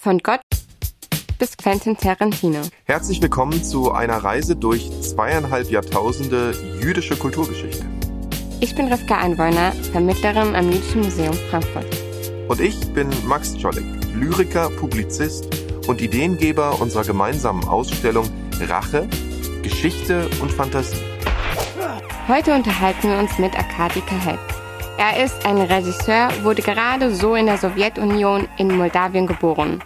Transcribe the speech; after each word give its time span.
von 0.00 0.18
Gott 0.18 0.40
bis 1.38 1.56
Quentin 1.58 1.94
Tarantino. 1.94 2.60
Herzlich 2.84 3.20
willkommen 3.20 3.62
zu 3.62 3.92
einer 3.92 4.16
Reise 4.16 4.56
durch 4.56 4.90
zweieinhalb 5.02 5.70
Jahrtausende 5.70 6.54
jüdische 6.80 7.16
Kulturgeschichte. 7.16 7.84
Ich 8.60 8.74
bin 8.74 8.90
Rivka 8.90 9.18
Einwohner, 9.18 9.72
Vermittlerin 9.92 10.56
am 10.56 10.72
Jüdischen 10.72 11.02
Museum 11.02 11.34
Frankfurt. 11.50 11.84
Und 12.48 12.60
ich 12.60 12.92
bin 12.94 13.08
Max 13.26 13.54
Czolek, 13.58 13.84
Lyriker, 14.14 14.70
Publizist 14.70 15.48
und 15.86 16.00
Ideengeber 16.00 16.80
unserer 16.80 17.04
gemeinsamen 17.04 17.64
Ausstellung 17.64 18.26
Rache, 18.58 19.06
Geschichte 19.62 20.30
und 20.40 20.50
Fantasie. 20.50 20.96
Heute 22.26 22.54
unterhalten 22.54 23.10
wir 23.10 23.18
uns 23.18 23.38
mit 23.38 23.54
Arkadi 23.54 24.00
Kahet. 24.00 24.49
Er 25.02 25.24
ist 25.24 25.46
ein 25.46 25.56
Regisseur, 25.56 26.28
wurde 26.42 26.60
gerade 26.60 27.14
so 27.14 27.34
in 27.34 27.46
der 27.46 27.56
Sowjetunion 27.56 28.46
in 28.58 28.76
Moldawien 28.76 29.26
geboren. 29.26 29.82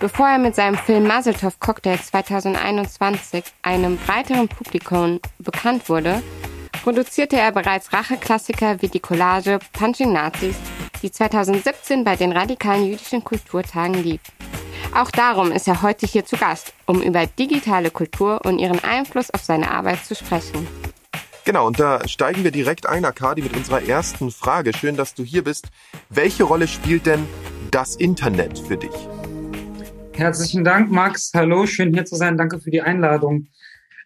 Bevor 0.00 0.26
er 0.26 0.38
mit 0.38 0.54
seinem 0.54 0.78
Film 0.78 1.06
Mazeltov 1.06 1.60
Cocktail 1.60 1.98
2021 1.98 3.44
einem 3.60 3.98
breiteren 3.98 4.48
Publikum 4.48 5.20
bekannt 5.38 5.90
wurde, 5.90 6.22
produzierte 6.82 7.36
er 7.36 7.52
bereits 7.52 7.92
Racheklassiker 7.92 8.80
wie 8.80 8.88
die 8.88 9.00
Collage 9.00 9.58
Punching 9.74 10.14
Nazis, 10.14 10.56
die 11.02 11.12
2017 11.12 12.02
bei 12.02 12.16
den 12.16 12.32
radikalen 12.32 12.86
jüdischen 12.86 13.22
Kulturtagen 13.22 14.02
lief. 14.02 14.22
Auch 14.94 15.10
darum 15.10 15.52
ist 15.52 15.68
er 15.68 15.82
heute 15.82 16.06
hier 16.06 16.24
zu 16.24 16.38
Gast, 16.38 16.72
um 16.86 17.02
über 17.02 17.26
digitale 17.26 17.90
Kultur 17.90 18.40
und 18.46 18.58
ihren 18.58 18.82
Einfluss 18.82 19.30
auf 19.30 19.42
seine 19.42 19.70
Arbeit 19.70 20.06
zu 20.06 20.14
sprechen. 20.14 20.66
Genau, 21.44 21.66
und 21.66 21.78
da 21.78 22.08
steigen 22.08 22.42
wir 22.42 22.50
direkt 22.50 22.86
ein, 22.86 23.04
Akadi, 23.04 23.42
mit 23.42 23.54
unserer 23.54 23.82
ersten 23.82 24.30
Frage. 24.30 24.72
Schön, 24.72 24.96
dass 24.96 25.12
du 25.14 25.22
hier 25.22 25.44
bist. 25.44 25.68
Welche 26.08 26.44
Rolle 26.44 26.66
spielt 26.66 27.04
denn 27.04 27.26
das 27.70 27.96
Internet 27.96 28.58
für 28.58 28.78
dich? 28.78 28.94
Herzlichen 30.14 30.64
Dank, 30.64 30.90
Max. 30.90 31.32
Hallo, 31.34 31.66
schön 31.66 31.92
hier 31.92 32.06
zu 32.06 32.16
sein. 32.16 32.38
Danke 32.38 32.60
für 32.60 32.70
die 32.70 32.80
Einladung. 32.80 33.48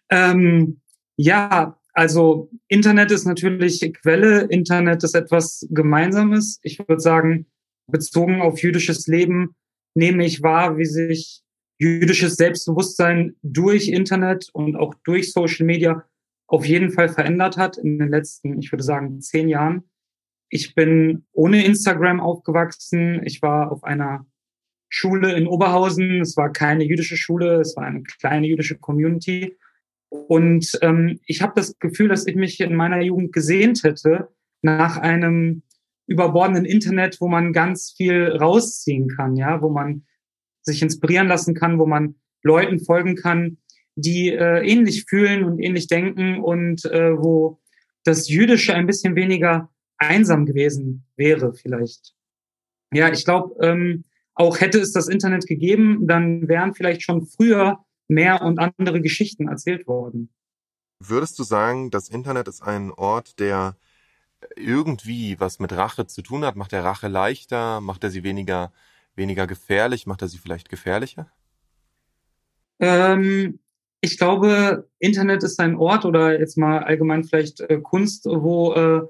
Ähm, 0.09 0.81
ja, 1.15 1.79
also 1.93 2.49
Internet 2.67 3.09
ist 3.11 3.25
natürlich 3.25 3.93
Quelle. 4.01 4.41
Internet 4.41 5.05
ist 5.05 5.15
etwas 5.15 5.65
Gemeinsames. 5.69 6.59
Ich 6.63 6.77
würde 6.79 6.99
sagen, 6.99 7.45
bezogen 7.87 8.41
auf 8.41 8.61
jüdisches 8.61 9.07
Leben 9.07 9.55
nehme 9.95 10.25
ich 10.25 10.41
wahr, 10.41 10.77
wie 10.77 10.85
sich 10.85 11.41
jüdisches 11.77 12.35
Selbstbewusstsein 12.35 13.37
durch 13.43 13.87
Internet 13.87 14.49
und 14.51 14.75
auch 14.75 14.93
durch 15.05 15.31
Social 15.31 15.65
Media 15.65 16.03
auf 16.49 16.65
jeden 16.65 16.91
Fall 16.91 17.09
verändert 17.09 17.57
hat 17.57 17.77
in 17.77 17.99
den 17.99 18.09
letzten, 18.09 18.59
ich 18.59 18.71
würde 18.71 18.83
sagen, 18.83 19.21
zehn 19.21 19.49
Jahren. 19.49 19.83
Ich 20.49 20.73
bin 20.73 21.25
ohne 21.31 21.63
Instagram 21.63 22.19
aufgewachsen. 22.19 23.21
Ich 23.23 23.43
war 23.43 23.71
auf 23.71 23.83
einer 23.83 24.25
Schule 24.89 25.33
in 25.33 25.45
Oberhausen. 25.45 26.21
Es 26.21 26.35
war 26.35 26.51
keine 26.51 26.83
jüdische 26.85 27.17
Schule, 27.17 27.61
es 27.61 27.75
war 27.77 27.85
eine 27.85 28.01
kleine 28.01 28.47
jüdische 28.47 28.79
Community. 28.79 29.57
Und 30.09 30.71
ähm, 30.81 31.19
ich 31.27 31.43
habe 31.43 31.53
das 31.55 31.77
Gefühl, 31.77 32.07
dass 32.07 32.25
ich 32.25 32.35
mich 32.35 32.59
in 32.59 32.75
meiner 32.75 32.99
Jugend 32.99 33.31
gesehnt 33.31 33.83
hätte 33.83 34.29
nach 34.63 34.97
einem 34.97 35.61
überbordenden 36.07 36.65
Internet, 36.65 37.21
wo 37.21 37.27
man 37.27 37.53
ganz 37.53 37.93
viel 37.95 38.35
rausziehen 38.35 39.07
kann, 39.07 39.35
ja, 39.35 39.61
wo 39.61 39.69
man 39.69 40.07
sich 40.63 40.81
inspirieren 40.81 41.27
lassen 41.27 41.53
kann, 41.53 41.77
wo 41.77 41.85
man 41.85 42.15
Leuten 42.41 42.79
folgen 42.79 43.15
kann, 43.15 43.57
die 44.01 44.29
äh, 44.29 44.65
ähnlich 44.67 45.05
fühlen 45.05 45.43
und 45.43 45.59
ähnlich 45.59 45.87
denken 45.87 46.39
und 46.39 46.85
äh, 46.85 47.17
wo 47.17 47.59
das 48.03 48.29
Jüdische 48.29 48.73
ein 48.73 48.87
bisschen 48.87 49.15
weniger 49.15 49.69
einsam 49.97 50.45
gewesen 50.45 51.05
wäre 51.15 51.53
vielleicht. 51.53 52.13
Ja, 52.91 53.11
ich 53.11 53.25
glaube, 53.25 53.55
ähm, 53.65 54.05
auch 54.33 54.61
hätte 54.61 54.79
es 54.79 54.93
das 54.93 55.07
Internet 55.07 55.45
gegeben, 55.47 56.07
dann 56.07 56.47
wären 56.47 56.73
vielleicht 56.73 57.03
schon 57.03 57.25
früher 57.25 57.79
mehr 58.07 58.41
und 58.41 58.57
andere 58.57 59.01
Geschichten 59.01 59.47
erzählt 59.47 59.85
worden. 59.85 60.29
Würdest 60.99 61.37
du 61.39 61.43
sagen, 61.43 61.91
das 61.91 62.09
Internet 62.09 62.47
ist 62.47 62.61
ein 62.61 62.91
Ort, 62.91 63.39
der 63.39 63.75
irgendwie 64.55 65.39
was 65.39 65.59
mit 65.59 65.73
Rache 65.73 66.07
zu 66.07 66.21
tun 66.21 66.45
hat? 66.45 66.55
Macht 66.55 66.73
er 66.73 66.83
Rache 66.83 67.07
leichter? 67.07 67.81
Macht 67.81 68.03
er 68.03 68.09
sie 68.09 68.23
weniger, 68.23 68.71
weniger 69.15 69.47
gefährlich? 69.47 70.07
Macht 70.07 70.21
er 70.21 70.27
sie 70.27 70.37
vielleicht 70.37 70.69
gefährlicher? 70.69 71.31
Ähm, 72.79 73.59
ich 74.01 74.17
glaube, 74.17 74.87
Internet 74.99 75.43
ist 75.43 75.59
ein 75.59 75.75
Ort 75.75 76.05
oder 76.05 76.39
jetzt 76.39 76.57
mal 76.57 76.79
allgemein 76.79 77.23
vielleicht 77.23 77.59
äh, 77.61 77.79
Kunst, 77.81 78.25
wo 78.25 78.73
äh, 78.73 79.01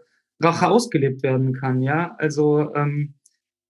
Rache 0.42 0.68
ausgelebt 0.68 1.22
werden 1.24 1.54
kann. 1.54 1.82
Ja, 1.82 2.16
also 2.18 2.74
ähm, 2.76 3.16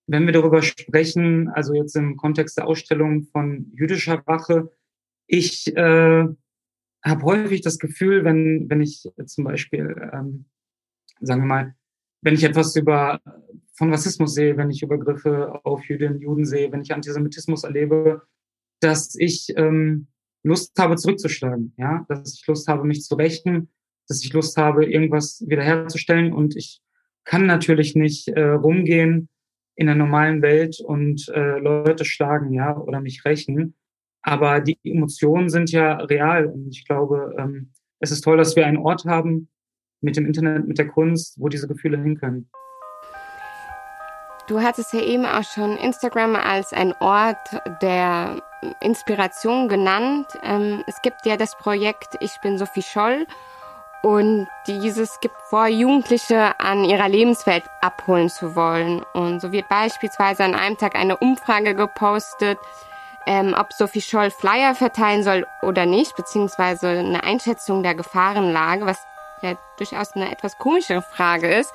wenn 0.08 0.26
wir 0.26 0.34
darüber 0.34 0.62
sprechen, 0.62 1.50
also 1.50 1.74
jetzt 1.74 1.96
im 1.96 2.16
Kontext 2.16 2.58
der 2.58 2.68
Ausstellung 2.68 3.24
von 3.24 3.72
jüdischer 3.76 4.24
Rache, 4.26 4.72
ich 5.28 5.76
äh, 5.76 6.26
habe 7.04 7.24
häufig 7.24 7.62
das 7.62 7.80
Gefühl, 7.80 8.24
wenn, 8.24 8.70
wenn 8.70 8.82
ich 8.82 9.08
zum 9.26 9.44
Beispiel, 9.44 9.96
ähm, 10.14 10.46
sagen 11.20 11.42
wir 11.42 11.48
mal, 11.48 11.76
wenn 12.22 12.34
ich 12.34 12.44
etwas 12.44 12.76
über 12.76 13.22
von 13.74 13.92
Rassismus 13.92 14.34
sehe, 14.34 14.58
wenn 14.58 14.72
ich 14.72 14.84
Übergriffe 14.84 15.64
auf 15.64 15.86
Jüdinnen 15.86 16.16
und 16.16 16.22
Juden 16.22 16.46
sehe, 16.46 16.72
wenn 16.72 16.82
ich 16.82 16.94
Antisemitismus 16.94 17.64
erlebe, 17.64 18.24
dass 18.82 19.16
ich 19.16 19.54
ähm, 19.56 20.08
Lust 20.44 20.78
habe, 20.80 20.96
zurückzuschlagen, 20.96 21.74
ja, 21.78 22.06
dass 22.08 22.34
ich 22.34 22.48
Lust 22.48 22.68
habe, 22.68 22.86
mich 22.86 23.04
zu 23.04 23.16
rächen, 23.16 23.70
dass 24.08 24.24
ich 24.24 24.34
Lust 24.34 24.58
habe, 24.58 24.86
irgendwas 24.86 25.44
wiederherzustellen 25.48 26.34
und 26.34 26.56
ich 26.56 26.82
kann 27.26 27.46
natürlich 27.46 27.96
nicht 27.96 28.28
äh, 28.30 28.42
rumgehen 28.52 29.30
in 29.76 29.88
der 29.88 29.96
normalen 29.96 30.42
Welt 30.42 30.80
und 30.82 31.30
äh, 31.30 31.60
Leute 31.60 32.06
schlagen, 32.06 32.52
ja, 32.54 32.78
oder 32.78 33.02
mich 33.02 33.24
rächen. 33.24 33.76
Aber 34.22 34.60
die 34.60 34.78
Emotionen 34.84 35.50
sind 35.50 35.72
ja 35.72 35.98
real 35.98 36.48
und 36.48 36.70
ich 36.70 36.86
glaube, 36.86 37.36
ähm, 37.38 37.72
es 38.00 38.12
ist 38.12 38.22
toll, 38.22 38.38
dass 38.38 38.56
wir 38.56 38.66
einen 38.66 38.78
Ort 38.78 39.06
haben 39.06 39.50
mit 40.02 40.18
dem 40.18 40.26
Internet, 40.26 40.68
mit 40.68 40.78
der 40.78 40.88
Kunst, 40.88 41.40
wo 41.40 41.50
diese 41.50 41.68
Gefühle 41.68 42.02
hin 42.02 42.18
können. 42.18 42.50
Du 44.50 44.64
hattest 44.64 44.94
ja 44.94 45.02
eben 45.02 45.28
auch 45.28 45.44
schon 45.44 45.78
Instagram 45.78 46.36
als 46.36 46.74
ein 46.74 46.96
Ort 47.00 47.38
der 47.84 48.42
Inspiration 48.80 49.70
genannt. 49.70 50.26
Ähm, 50.42 50.84
es 50.88 51.04
gibt 51.04 51.24
ja 51.28 51.38
das 51.38 51.56
Projekt 51.56 52.18
Ich 52.20 52.40
bin 52.42 52.58
Sophie 52.58 52.82
Scholl 52.82 53.28
und 54.02 54.48
dieses 54.66 55.20
gibt 55.20 55.36
vor, 55.52 55.68
Jugendliche 55.68 56.60
an 56.60 56.84
ihrer 56.84 57.08
Lebenswelt 57.08 57.64
abholen 57.82 58.28
zu 58.28 58.56
wollen. 58.56 59.04
Und 59.14 59.40
so 59.40 59.52
wird 59.52 59.70
beispielsweise 59.70 60.44
an 60.44 60.56
einem 60.56 60.80
Tag 60.80 60.96
eine 60.96 61.18
Umfrage 61.18 61.76
gepostet, 61.76 62.58
ähm, 63.28 63.56
ob 63.56 63.72
Sophie 63.72 64.02
Scholl 64.02 64.32
Flyer 64.32 64.74
verteilen 64.74 65.22
soll 65.22 65.46
oder 65.62 65.86
nicht, 65.86 66.16
beziehungsweise 66.16 66.88
eine 66.90 67.24
Einschätzung 67.24 67.84
der 67.84 67.94
Gefahrenlage, 67.94 68.88
was 68.88 69.06
ja 69.44 69.54
durchaus 69.78 70.14
eine 70.14 70.32
etwas 70.32 70.58
komischere 70.58 71.04
Frage 71.04 71.54
ist. 71.54 71.72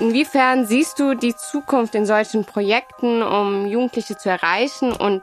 Inwiefern 0.00 0.64
siehst 0.64 0.98
du 0.98 1.14
die 1.14 1.34
Zukunft 1.36 1.94
in 1.94 2.06
solchen 2.06 2.46
Projekten, 2.46 3.22
um 3.22 3.66
Jugendliche 3.66 4.16
zu 4.16 4.30
erreichen? 4.30 4.92
Und 4.92 5.22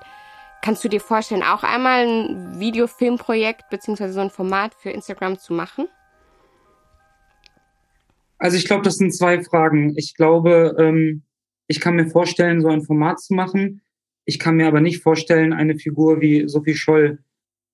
kannst 0.61 0.83
du 0.83 0.88
dir 0.88 1.01
vorstellen, 1.01 1.41
auch 1.41 1.63
einmal 1.63 2.05
ein 2.05 2.59
Videofilmprojekt 2.59 3.71
beziehungsweise 3.71 4.13
so 4.13 4.19
ein 4.19 4.29
Format 4.29 4.75
für 4.75 4.91
Instagram 4.91 5.39
zu 5.39 5.53
machen? 5.53 5.88
Also 8.38 8.55
ich 8.55 8.65
glaube, 8.65 8.83
das 8.83 8.97
sind 8.97 9.15
zwei 9.15 9.41
Fragen. 9.41 9.97
Ich 9.97 10.13
glaube, 10.13 10.75
ähm, 10.77 11.23
ich 11.65 11.79
kann 11.79 11.95
mir 11.95 12.07
vorstellen, 12.07 12.61
so 12.61 12.67
ein 12.67 12.83
Format 12.83 13.19
zu 13.19 13.33
machen. 13.33 13.81
Ich 14.25 14.38
kann 14.38 14.57
mir 14.57 14.67
aber 14.67 14.79
nicht 14.79 15.01
vorstellen, 15.01 15.53
eine 15.53 15.77
Figur 15.79 16.21
wie 16.21 16.47
Sophie 16.47 16.75
Scholl 16.75 17.17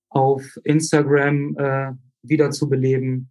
auf 0.07 0.41
Instagram 0.63 1.57
äh, 1.57 1.91
wiederzubeleben. 2.21 3.29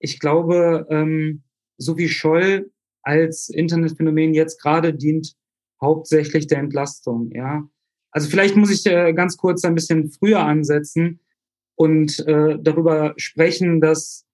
Ich 0.00 0.18
glaube, 0.18 0.88
ähm, 0.90 1.44
Sophie 1.78 2.08
Scholl 2.08 2.71
als 3.02 3.48
Internetphänomen 3.48 4.34
jetzt 4.34 4.60
gerade 4.60 4.94
dient 4.94 5.34
hauptsächlich 5.80 6.46
der 6.46 6.58
Entlastung. 6.58 7.30
Ja, 7.32 7.68
also 8.10 8.28
vielleicht 8.28 8.56
muss 8.56 8.70
ich 8.70 8.86
äh, 8.86 9.12
ganz 9.12 9.36
kurz 9.36 9.64
ein 9.64 9.74
bisschen 9.74 10.10
früher 10.10 10.40
ansetzen 10.40 11.20
und 11.74 12.18
äh, 12.26 12.58
darüber 12.60 13.14
sprechen, 13.16 13.80
dass 13.80 14.26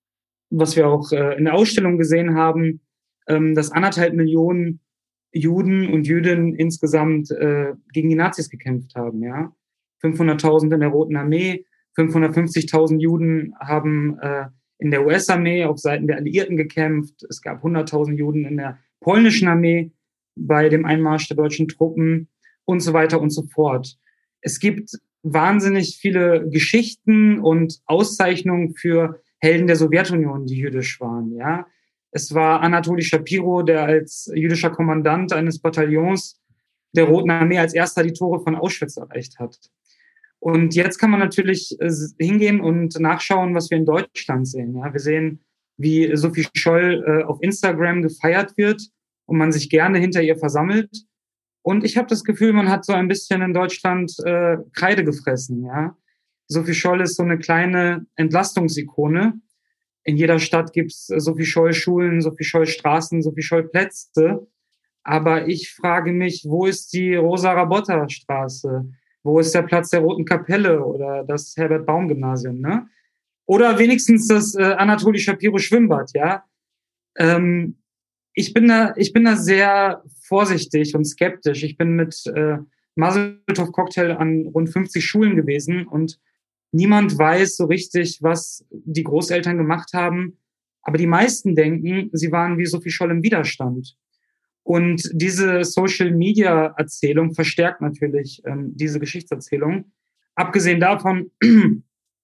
was 0.51 0.77
wir 0.77 0.89
auch 0.89 1.13
äh, 1.13 1.37
in 1.37 1.45
der 1.45 1.55
Ausstellung 1.55 1.99
gesehen 1.99 2.35
haben, 2.35 2.81
ähm, 3.29 3.55
dass 3.55 3.71
anderthalb 3.71 4.15
Millionen 4.15 4.81
Juden 5.33 5.93
und 5.93 6.07
Jüdinnen 6.07 6.55
insgesamt 6.55 7.31
äh, 7.31 7.75
gegen 7.93 8.09
die 8.09 8.15
Nazis 8.15 8.49
gekämpft 8.49 8.95
haben. 8.95 9.23
Ja, 9.23 9.53
500.000 10.03 10.75
in 10.75 10.81
der 10.81 10.89
Roten 10.89 11.17
Armee, 11.17 11.67
550.000 11.99 12.99
Juden 12.99 13.55
haben 13.61 14.19
äh, 14.21 14.47
in 14.79 14.91
der 14.91 15.05
US-Armee 15.05 15.65
auf 15.65 15.79
Seiten 15.79 16.07
der 16.07 16.17
Alliierten 16.17 16.57
gekämpft. 16.57 17.25
Es 17.29 17.43
gab 17.43 17.65
100.000 17.65 18.15
Juden 18.15 18.45
in 18.45 18.57
der 18.57 18.79
polnischen 19.01 19.49
Armee 19.49 19.93
bei 20.37 20.69
dem 20.69 20.85
Einmarsch 20.85 21.29
der 21.29 21.37
deutschen 21.37 21.69
Truppen 21.69 22.29
und 22.65 22.81
so 22.81 22.93
weiter 22.93 23.21
und 23.21 23.31
so 23.31 23.43
fort. 23.43 23.99
Es 24.41 24.61
gibt 24.61 24.91
wahnsinnig 25.23 25.99
viele 26.01 26.49
Geschichten 26.49 27.41
und 27.41 27.81
Auszeichnungen 27.87 28.75
für 28.75 29.21
Helden 29.39 29.67
der 29.67 29.77
Sowjetunion, 29.77 30.47
die 30.47 30.59
jüdisch 30.59 31.01
waren. 31.01 31.35
Ja, 31.35 31.67
es 32.11 32.35
war 32.35 32.61
Anatoly 32.61 33.03
Shapiro, 33.03 33.63
der 33.63 33.85
als 33.85 34.31
jüdischer 34.35 34.71
Kommandant 34.71 35.33
eines 35.33 35.61
Bataillons 35.61 36.41
der 36.95 37.05
Roten 37.05 37.31
Armee 37.31 37.59
als 37.59 37.75
erster 37.75 38.03
die 38.03 38.13
Tore 38.13 38.41
von 38.41 38.57
Auschwitz 38.57 38.97
erreicht 38.97 39.39
hat. 39.39 39.59
Und 40.41 40.75
jetzt 40.75 40.99
kann 40.99 41.11
man 41.11 41.21
natürlich 41.21 41.77
äh, 41.81 41.91
hingehen 42.19 42.61
und 42.61 42.99
nachschauen, 43.01 43.55
was 43.55 43.71
wir 43.71 43.79
in 43.79 43.87
Deutschland 43.87 44.47
sehen. 44.49 44.77
Ja, 44.77 44.93
wir 44.93 45.01
sehen, 45.01 45.41
wie 45.77 46.15
Sophie 46.17 46.47
Scholl 46.55 47.05
äh, 47.07 47.25
auf 47.25 47.39
Instagram 47.43 48.03
gefeiert 48.03 48.57
wird 48.57 48.83
und 49.27 49.39
man 49.39 49.53
sich 49.53 49.69
gerne 49.69 49.99
hinter 49.99 50.23
ihr 50.23 50.37
versammelt. 50.37 50.91
Und 51.63 51.85
ich 51.85 51.97
habe 51.97 52.09
das 52.09 52.25
Gefühl, 52.25 52.53
man 52.53 52.69
hat 52.69 52.85
so 52.85 52.93
ein 52.93 53.09
bisschen 53.09 53.43
in 53.43 53.53
Deutschland 53.53 54.15
äh, 54.25 54.57
Kreide 54.73 55.05
gefressen. 55.05 55.65
Ja, 55.65 55.97
Sophie 56.47 56.75
Scholl 56.75 57.03
ist 57.03 57.17
so 57.17 57.23
eine 57.23 57.39
kleine 57.39 58.07
Entlastungsikone. 58.17 59.35
In 60.05 60.17
jeder 60.17 60.39
Stadt 60.39 60.73
gibt's 60.73 61.07
Sophie 61.07 61.45
Scholl 61.45 61.75
Schulen, 61.75 62.23
Sophie 62.23 62.45
Scholl 62.45 62.67
Straßen, 62.67 63.23
Sophie 63.23 63.43
Scholl 63.43 63.69
Plätze. 63.69 64.47
Aber 65.03 65.49
ich 65.49 65.73
frage 65.75 66.13
mich, 66.13 66.45
wo 66.47 66.65
ist 66.65 66.93
die 66.95 67.15
Rosa-Rabotta-Straße? 67.15 68.91
Wo 69.29 69.41
ist 69.41 69.55
der 69.55 69.63
Platz 69.63 69.91
der 69.91 70.01
Roten 70.01 70.25
Kapelle 70.25 70.83
oder 70.83 71.23
das 71.23 71.55
Herbert-Baum-Gymnasium, 71.57 72.61
ne? 72.61 72.89
Oder 73.47 73.79
wenigstens 73.79 74.27
das 74.27 74.55
äh, 74.55 74.63
Anatoli 74.63 75.19
Shapiro 75.19 75.59
Schwimmbad, 75.59 76.13
ja? 76.15 76.45
Ähm, 77.17 77.77
ich 78.33 78.55
bin 78.55 78.69
da, 78.69 78.95
ich 78.97 79.13
bin 79.13 79.25
da 79.25 79.37
sehr 79.37 80.03
vorsichtig 80.23 80.95
und 80.95 81.05
skeptisch. 81.05 81.63
Ich 81.63 81.77
bin 81.77 81.95
mit 81.95 82.25
äh, 82.27 82.57
Maseltov 82.95 83.73
Cocktail 83.73 84.13
an 84.13 84.47
rund 84.47 84.71
50 84.71 85.05
Schulen 85.05 85.37
gewesen 85.37 85.87
und 85.87 86.19
niemand 86.73 87.19
weiß 87.19 87.57
so 87.57 87.67
richtig, 87.67 88.19
was 88.23 88.65
die 88.71 89.05
Großeltern 89.05 89.59
gemacht 89.59 89.91
haben. 89.93 90.39
Aber 90.81 90.97
die 90.97 91.07
meisten 91.07 91.55
denken, 91.55 92.09
sie 92.13 92.33
waren 92.33 92.57
wie 92.57 92.67
Sophie 92.67 92.91
Scholl 92.91 93.11
im 93.11 93.23
Widerstand. 93.23 93.95
Und 94.69 95.09
diese 95.15 95.65
Social-Media-Erzählung 95.65 97.33
verstärkt 97.33 97.81
natürlich 97.81 98.43
ähm, 98.45 98.77
diese 98.77 99.01
Geschichtserzählung. 99.01 99.93
Abgesehen 100.35 100.79
davon, 100.79 101.31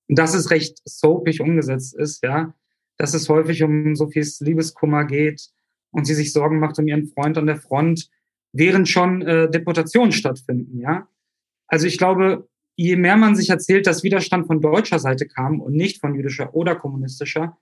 dass 0.08 0.34
es 0.34 0.50
recht 0.50 0.78
soapig 0.84 1.40
umgesetzt 1.40 1.96
ist, 1.96 2.22
ja, 2.22 2.54
dass 2.98 3.14
es 3.14 3.30
häufig 3.30 3.62
um 3.62 3.96
Sophies 3.96 4.40
Liebeskummer 4.40 5.06
geht 5.06 5.48
und 5.90 6.04
sie 6.04 6.12
sich 6.12 6.34
Sorgen 6.34 6.58
macht 6.58 6.78
um 6.78 6.86
ihren 6.86 7.06
Freund 7.06 7.38
an 7.38 7.46
der 7.46 7.56
Front, 7.56 8.10
während 8.52 8.90
schon 8.90 9.22
äh, 9.22 9.50
Deportationen 9.50 10.12
stattfinden, 10.12 10.80
ja. 10.80 11.08
Also 11.66 11.86
ich 11.86 11.96
glaube, 11.96 12.46
je 12.76 12.96
mehr 12.96 13.16
man 13.16 13.36
sich 13.36 13.48
erzählt, 13.48 13.86
dass 13.86 14.02
Widerstand 14.02 14.46
von 14.46 14.60
deutscher 14.60 14.98
Seite 14.98 15.26
kam 15.26 15.62
und 15.62 15.72
nicht 15.72 15.98
von 15.98 16.14
jüdischer 16.14 16.54
oder 16.54 16.76
kommunistischer, 16.76 17.56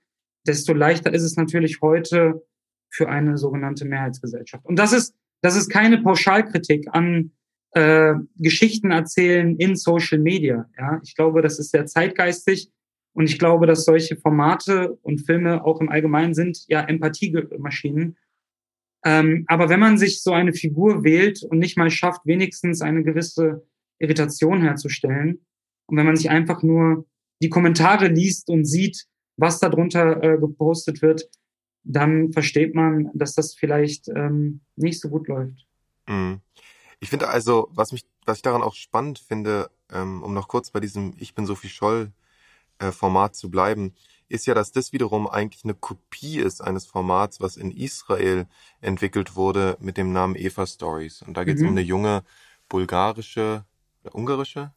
desto 0.45 0.73
leichter 0.73 1.13
ist 1.13 1.23
es 1.23 1.37
natürlich 1.37 1.79
heute 1.81 2.43
für 2.93 3.09
eine 3.09 3.37
sogenannte 3.37 3.85
Mehrheitsgesellschaft. 3.85 4.65
Und 4.65 4.77
das 4.77 4.93
ist, 4.93 5.15
das 5.41 5.55
ist 5.55 5.69
keine 5.69 5.97
Pauschalkritik 5.97 6.87
an 6.91 7.31
äh, 7.71 8.13
Geschichten 8.37 8.91
erzählen 8.91 9.55
in 9.57 9.75
Social 9.75 10.19
Media. 10.19 10.69
Ja, 10.77 11.01
ich 11.03 11.15
glaube, 11.15 11.41
das 11.41 11.57
ist 11.57 11.71
sehr 11.71 11.87
zeitgeistig 11.87 12.71
und 13.13 13.25
ich 13.25 13.39
glaube, 13.39 13.65
dass 13.65 13.85
solche 13.85 14.15
Formate 14.15 14.93
und 15.01 15.25
Filme 15.25 15.65
auch 15.65 15.81
im 15.81 15.89
Allgemeinen 15.89 16.35
sind 16.35 16.65
ja 16.67 16.81
Empathiemaschinen. 16.81 18.15
Ähm, 19.05 19.43
aber 19.47 19.69
wenn 19.69 19.79
man 19.79 19.97
sich 19.97 20.21
so 20.21 20.31
eine 20.31 20.53
Figur 20.53 21.03
wählt 21.03 21.43
und 21.43 21.57
nicht 21.57 21.77
mal 21.77 21.89
schafft, 21.89 22.21
wenigstens 22.25 22.81
eine 22.81 23.03
gewisse 23.03 23.67
Irritation 23.99 24.61
herzustellen, 24.61 25.45
und 25.87 25.97
wenn 25.97 26.05
man 26.05 26.15
sich 26.15 26.29
einfach 26.29 26.63
nur 26.63 27.05
die 27.41 27.49
Kommentare 27.49 28.07
liest 28.07 28.49
und 28.49 28.65
sieht, 28.65 29.05
was 29.35 29.59
darunter 29.59 30.23
äh, 30.23 30.37
gepostet 30.37 31.01
wird, 31.01 31.27
dann 31.83 32.31
versteht 32.31 32.75
man, 32.75 33.09
dass 33.13 33.33
das 33.33 33.53
vielleicht 33.53 34.07
ähm, 34.09 34.61
nicht 34.75 34.99
so 34.99 35.09
gut 35.09 35.27
läuft. 35.27 35.65
Mhm. 36.07 36.41
Ich 36.99 37.09
finde 37.09 37.27
also, 37.27 37.69
was 37.71 37.91
mich, 37.91 38.05
was 38.25 38.37
ich 38.37 38.43
daran 38.43 38.63
auch 38.63 38.75
spannend 38.75 39.19
finde, 39.19 39.69
ähm, 39.91 40.23
um 40.23 40.33
noch 40.33 40.47
kurz 40.47 40.71
bei 40.71 40.79
diesem 40.79 41.13
Ich 41.17 41.35
bin 41.35 41.45
Sophie 41.45 41.69
Scholl 41.69 42.11
äh, 42.79 42.91
Format 42.91 43.35
zu 43.35 43.51
bleiben, 43.51 43.93
ist 44.29 44.45
ja, 44.47 44.53
dass 44.53 44.71
das 44.71 44.93
wiederum 44.93 45.27
eigentlich 45.27 45.63
eine 45.63 45.73
Kopie 45.73 46.39
ist 46.39 46.61
eines 46.61 46.85
Formats, 46.85 47.41
was 47.41 47.57
in 47.57 47.71
Israel 47.71 48.47
entwickelt 48.81 49.35
wurde 49.35 49.77
mit 49.79 49.97
dem 49.97 50.13
Namen 50.13 50.35
Eva 50.35 50.65
Stories. 50.65 51.21
Und 51.21 51.35
da 51.35 51.43
geht 51.43 51.57
es 51.57 51.61
mhm. 51.61 51.67
um 51.67 51.73
eine 51.73 51.81
junge 51.81 52.23
bulgarische, 52.69 53.65
ungarische, 54.11 54.73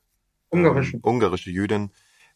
ungarische, 0.50 0.97
ähm, 0.97 1.03
ungarische 1.03 1.50
Jüdin, 1.50 1.91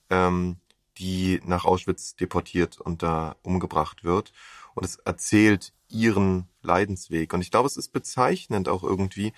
ähm, 0.08 0.56
die 1.00 1.40
nach 1.44 1.64
Auschwitz 1.64 2.14
deportiert 2.14 2.78
und 2.78 3.02
da 3.02 3.36
umgebracht 3.42 4.04
wird 4.04 4.32
und 4.74 4.84
es 4.84 4.96
erzählt 4.96 5.72
ihren 5.88 6.46
Leidensweg. 6.62 7.32
Und 7.32 7.40
ich 7.40 7.50
glaube, 7.50 7.66
es 7.66 7.78
ist 7.78 7.92
bezeichnend 7.92 8.68
auch 8.68 8.84
irgendwie, 8.84 9.28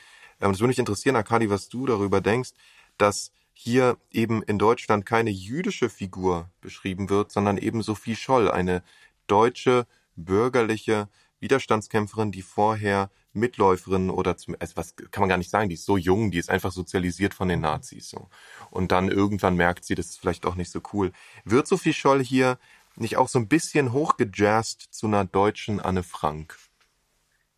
ähm, 0.41 0.51
das 0.51 0.59
würde 0.59 0.69
mich 0.69 0.79
interessieren, 0.81 1.17
Akadi, 1.17 1.49
was 1.51 1.69
du 1.69 1.87
darüber 1.87 2.21
denkst, 2.21 2.51
dass 2.99 3.33
hier 3.55 3.97
eben 4.11 4.43
in 4.43 4.59
Deutschland 4.59 5.07
keine 5.07 5.31
jüdische 5.31 5.89
Figur 5.89 6.51
beschrieben 6.61 7.09
wird, 7.09 7.31
sondern 7.31 7.59
eben 7.59 7.83
Sophie 7.83 8.17
Scholl, 8.17 8.51
eine 8.51 8.83
deutsche, 9.29 9.87
bürgerliche 10.17 11.09
Widerstandskämpferin, 11.39 12.33
die 12.33 12.43
vorher 12.43 13.09
Mitläuferin 13.33 14.11
oder 14.11 14.37
zum, 14.37 14.57
also 14.59 14.77
was 14.77 14.95
kann 14.97 15.23
man 15.23 15.29
gar 15.29 15.39
nicht 15.39 15.51
sagen, 15.51 15.69
die 15.69 15.75
ist 15.75 15.85
so 15.85 15.97
jung, 15.97 16.31
die 16.31 16.39
ist 16.39 16.51
einfach 16.51 16.73
sozialisiert 16.73 17.35
von 17.35 17.49
den 17.49 17.61
Nazis 17.61 18.09
so. 18.09 18.29
Und 18.71 18.93
dann 18.93 19.09
irgendwann 19.09 19.57
merkt 19.57 19.85
sie, 19.85 19.95
das 19.95 20.07
ist 20.07 20.21
vielleicht 20.21 20.47
auch 20.47 20.55
nicht 20.55 20.71
so 20.71 20.81
cool. 20.93 21.13
Wird 21.45 21.67
Sophie 21.67 21.93
Scholl 21.93 22.23
hier 22.23 22.59
nicht 22.97 23.17
auch 23.17 23.29
so 23.29 23.39
ein 23.39 23.49
bisschen 23.49 23.93
hochgejazzt 23.93 24.89
zu 24.93 25.07
einer 25.07 25.25
deutschen 25.25 25.81
Anne 25.81 26.03
Frank? 26.03 26.57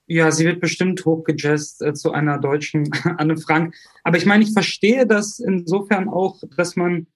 Ja, 0.06 0.30
sie 0.30 0.44
wird 0.44 0.60
bestimmt 0.60 1.04
hochgejazzt 1.04 1.82
äh, 1.82 1.94
zu 1.94 2.12
einer 2.12 2.38
deutschen 2.38 2.90
Anne 3.18 3.36
Frank. 3.38 3.74
Aber 4.02 4.16
ich 4.16 4.26
meine, 4.26 4.44
ich 4.44 4.52
verstehe 4.52 5.06
das 5.06 5.38
insofern 5.38 6.08
auch, 6.08 6.42
dass 6.56 6.76
man 6.76 7.06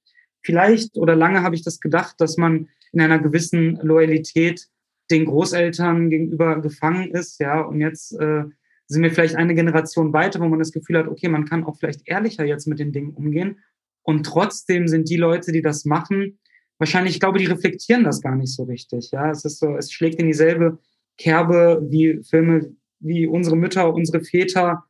vielleicht 0.42 0.96
oder 0.96 1.14
lange 1.14 1.42
habe 1.42 1.54
ich 1.54 1.62
das 1.62 1.80
gedacht, 1.80 2.16
dass 2.18 2.36
man 2.36 2.68
in 2.92 3.00
einer 3.00 3.18
gewissen 3.18 3.76
Loyalität 3.82 4.68
den 5.10 5.24
Großeltern 5.26 6.10
gegenüber 6.10 6.60
gefangen 6.60 7.10
ist, 7.10 7.40
ja, 7.40 7.60
und 7.60 7.80
jetzt 7.80 8.12
äh, 8.12 8.44
sind 8.86 9.02
wir 9.02 9.10
vielleicht 9.10 9.36
eine 9.36 9.54
Generation 9.54 10.12
weiter, 10.12 10.40
wo 10.40 10.48
man 10.48 10.58
das 10.58 10.72
Gefühl 10.72 10.98
hat, 10.98 11.08
okay, 11.08 11.28
man 11.28 11.44
kann 11.44 11.64
auch 11.64 11.76
vielleicht 11.78 12.08
ehrlicher 12.08 12.44
jetzt 12.44 12.66
mit 12.66 12.78
den 12.78 12.92
Dingen 12.92 13.10
umgehen. 13.10 13.60
Und 14.02 14.24
trotzdem 14.24 14.88
sind 14.88 15.10
die 15.10 15.16
Leute, 15.16 15.52
die 15.52 15.60
das 15.60 15.84
machen, 15.84 16.38
wahrscheinlich, 16.78 17.14
ich 17.14 17.20
glaube, 17.20 17.38
die 17.38 17.46
reflektieren 17.46 18.04
das 18.04 18.22
gar 18.22 18.36
nicht 18.36 18.54
so 18.54 18.64
richtig. 18.64 19.10
Ja, 19.10 19.30
es 19.30 19.44
ist 19.44 19.58
so, 19.58 19.76
es 19.76 19.92
schlägt 19.92 20.18
in 20.20 20.26
dieselbe 20.26 20.78
Kerbe 21.18 21.86
wie 21.90 22.22
Filme 22.22 22.72
wie 23.00 23.26
unsere 23.26 23.56
Mütter, 23.56 23.92
unsere 23.92 24.24
Väter, 24.24 24.84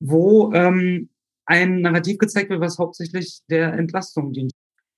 wo 0.00 0.52
ähm, 0.52 1.10
ein 1.46 1.82
Narrativ 1.82 2.18
gezeigt 2.18 2.50
wird, 2.50 2.60
was 2.60 2.78
hauptsächlich 2.78 3.40
der 3.48 3.74
Entlastung 3.74 4.32
dient. 4.32 4.52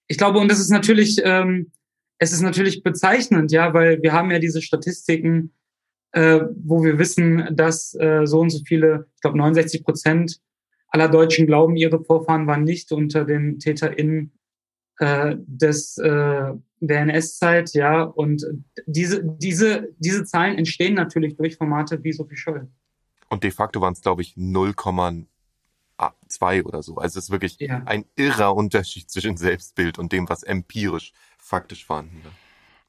Ich 0.06 0.18
glaube, 0.18 0.38
und 0.38 0.50
das 0.50 0.60
ist 0.60 0.70
natürlich, 0.70 1.20
ähm, 1.24 1.72
es 2.18 2.32
ist 2.32 2.40
natürlich 2.40 2.82
bezeichnend, 2.82 3.52
ja, 3.52 3.74
weil 3.74 4.02
wir 4.02 4.12
haben 4.12 4.30
ja 4.30 4.38
diese 4.38 4.62
Statistiken, 4.62 5.52
äh, 6.12 6.40
wo 6.64 6.82
wir 6.82 6.98
wissen, 6.98 7.48
dass 7.52 7.94
äh, 7.94 8.26
so 8.26 8.40
und 8.40 8.50
so 8.50 8.60
viele, 8.64 9.06
ich 9.14 9.20
glaube 9.20 9.38
69 9.38 9.84
Prozent 9.84 10.40
aller 10.88 11.08
Deutschen 11.08 11.46
glauben, 11.46 11.76
ihre 11.76 12.02
Vorfahren 12.02 12.46
waren 12.46 12.64
nicht 12.64 12.90
unter 12.92 13.24
den 13.24 13.58
TäterInnen 13.58 14.32
äh, 14.98 15.36
des 15.46 15.98
äh, 15.98 16.52
der 16.80 17.00
NS-Zeit, 17.00 17.74
ja, 17.74 18.02
und 18.02 18.44
diese, 18.86 19.22
diese, 19.24 19.88
diese 19.98 20.24
Zahlen 20.24 20.58
entstehen 20.58 20.94
natürlich 20.94 21.36
durch 21.36 21.56
Formate 21.56 22.02
wie 22.04 22.12
Sophie 22.12 22.36
Scholl. 22.36 22.68
Und 23.28 23.44
de 23.44 23.50
facto 23.50 23.80
waren 23.80 23.94
es, 23.94 24.02
glaube 24.02 24.22
ich, 24.22 24.36
0,2 24.36 26.64
oder 26.64 26.82
so. 26.82 26.96
Also 26.96 27.18
es 27.18 27.24
ist 27.24 27.30
wirklich 27.30 27.56
ja. 27.58 27.82
ein 27.86 28.04
irrer 28.14 28.54
Unterschied 28.54 29.10
zwischen 29.10 29.36
Selbstbild 29.36 29.98
und 29.98 30.12
dem, 30.12 30.28
was 30.28 30.42
empirisch 30.42 31.12
faktisch 31.46 31.84
vorhanden 31.84 32.22
war. 32.24 32.32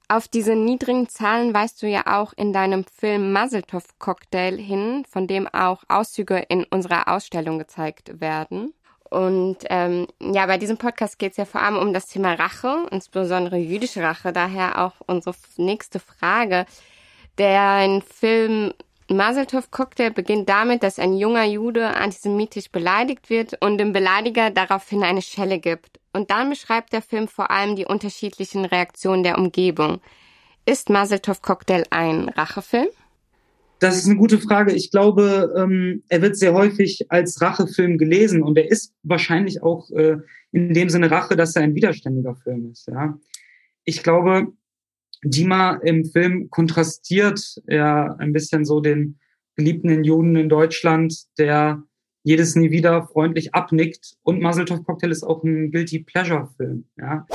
Auf 0.10 0.30
diese 0.30 0.56
niedrigen 0.56 1.10
Zahlen 1.10 1.54
weist 1.54 1.84
du 1.84 1.88
ja 1.88 2.04
auch 2.20 2.32
in 2.34 2.54
deinem 2.54 2.86
Film 2.86 3.34
Mazeltov 3.34 3.84
Cocktail 4.00 4.58
hin, 4.58 5.04
von 5.10 5.28
dem 5.28 5.48
auch 5.50 5.84
Auszüge 5.90 6.38
in 6.48 6.64
unserer 6.64 7.10
Ausstellung 7.10 7.60
gezeigt 7.60 8.22
werden. 8.22 8.74
Und 9.10 9.58
ähm, 9.70 10.08
ja, 10.22 10.46
bei 10.46 10.58
diesem 10.58 10.78
Podcast 10.78 11.20
geht 11.20 11.32
es 11.32 11.38
ja 11.38 11.46
vor 11.46 11.62
allem 11.62 11.78
um 11.78 11.94
das 11.94 12.08
Thema 12.08 12.34
Rache, 12.34 12.88
insbesondere 12.92 13.58
jüdische 13.58 14.02
Rache. 14.02 14.32
Daher 14.32 14.82
auch 14.82 14.96
unsere 15.06 15.36
nächste 15.58 16.00
Frage. 16.00 16.66
Der 17.38 18.02
Film 18.08 18.74
Maseltov 19.10 19.72
Cocktail 19.72 20.12
beginnt 20.12 20.50
damit, 20.50 20.84
dass 20.84 21.00
ein 21.00 21.18
junger 21.18 21.46
Jude 21.46 21.96
antisemitisch 21.96 22.70
beleidigt 22.72 23.30
wird 23.30 23.62
und 23.62 23.78
dem 23.78 23.94
Beleidiger 23.94 24.52
daraufhin 24.52 25.04
eine 25.04 25.22
Schelle 25.22 25.60
gibt. 25.60 26.00
Und 26.18 26.32
dann 26.32 26.50
beschreibt 26.50 26.94
der 26.94 27.04
Film 27.04 27.28
vor 27.28 27.52
allem 27.52 27.76
die 27.76 27.86
unterschiedlichen 27.86 28.66
Reaktionen 28.66 29.22
der 29.22 29.38
Umgebung. 29.38 30.02
Ist 30.66 30.90
Maseltov 30.90 31.44
Cocktail 31.44 31.84
ein 31.92 32.30
Rachefilm? 32.30 32.88
Das 33.78 33.98
ist 33.98 34.08
eine 34.08 34.16
gute 34.16 34.40
Frage. 34.40 34.74
Ich 34.74 34.90
glaube, 34.90 35.54
ähm, 35.56 36.02
er 36.10 36.24
wird 36.24 36.36
sehr 36.36 36.56
häufig 36.56 37.06
als 37.10 37.40
Rachefilm 37.40 38.00
gelesen 38.00 38.42
und 38.42 38.58
er 38.58 38.72
ist 38.72 38.96
wahrscheinlich 39.04 39.62
auch 39.62 39.92
äh, 39.92 40.18
in 40.52 40.74
dem 40.74 40.90
Sinne 40.90 41.12
Rache, 41.12 41.36
dass 41.36 41.56
er 41.56 41.62
ein 41.62 41.76
widerständiger 41.76 42.34
Film 42.34 42.72
ist. 42.72 42.88
Ja, 42.88 43.20
ich 43.84 44.02
glaube, 44.02 44.48
Dima 45.24 45.76
im 45.84 46.04
Film 46.04 46.50
kontrastiert 46.50 47.62
ja 47.68 48.16
ein 48.16 48.34
bisschen 48.34 48.66
so 48.66 48.82
den 48.82 49.20
geliebten 49.56 50.04
Juden 50.04 50.36
in 50.36 50.50
Deutschland, 50.50 51.14
der 51.38 51.84
jedes 52.28 52.58
nie 52.58 52.72
wieder 52.72 53.08
freundlich 53.08 53.56
abnickt. 53.56 54.18
Und 54.22 54.42
Muzzletop 54.42 54.86
Cocktail 54.86 55.12
ist 55.12 55.24
auch 55.24 55.46
ein 55.46 55.72
Guilty 55.72 56.00
Pleasure 56.00 56.50
Film. 56.58 56.84
Ja. 56.98 57.26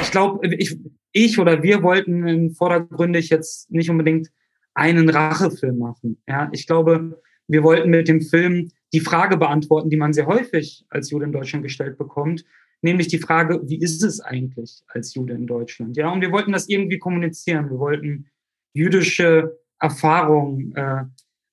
Ich 0.00 0.12
glaube, 0.12 0.46
ich, 0.46 0.78
ich 1.10 1.40
oder 1.40 1.64
wir 1.64 1.82
wollten 1.82 2.52
vordergründig 2.52 3.30
jetzt 3.30 3.68
nicht 3.72 3.90
unbedingt 3.90 4.30
einen 4.74 5.08
Rachefilm 5.08 5.78
machen. 5.78 6.22
Ja. 6.28 6.48
Ich 6.52 6.68
glaube, 6.68 7.20
wir 7.48 7.64
wollten 7.64 7.90
mit 7.90 8.06
dem 8.06 8.20
Film 8.20 8.70
die 8.92 9.00
Frage 9.00 9.36
beantworten, 9.36 9.90
die 9.90 9.96
man 9.96 10.12
sehr 10.12 10.26
häufig 10.26 10.86
als 10.88 11.10
Jude 11.10 11.24
in 11.24 11.32
Deutschland 11.32 11.64
gestellt 11.64 11.98
bekommt, 11.98 12.44
nämlich 12.80 13.08
die 13.08 13.18
Frage, 13.18 13.60
wie 13.64 13.80
ist 13.80 14.04
es 14.04 14.20
eigentlich 14.20 14.82
als 14.86 15.14
Jude 15.14 15.34
in 15.34 15.48
Deutschland? 15.48 15.96
Ja, 15.96 16.12
und 16.12 16.20
wir 16.20 16.30
wollten 16.30 16.52
das 16.52 16.68
irgendwie 16.68 16.98
kommunizieren. 16.98 17.70
Wir 17.70 17.80
wollten 17.80 18.26
jüdische 18.72 19.58
Erfahrungen 19.80 20.76
äh, 20.76 21.04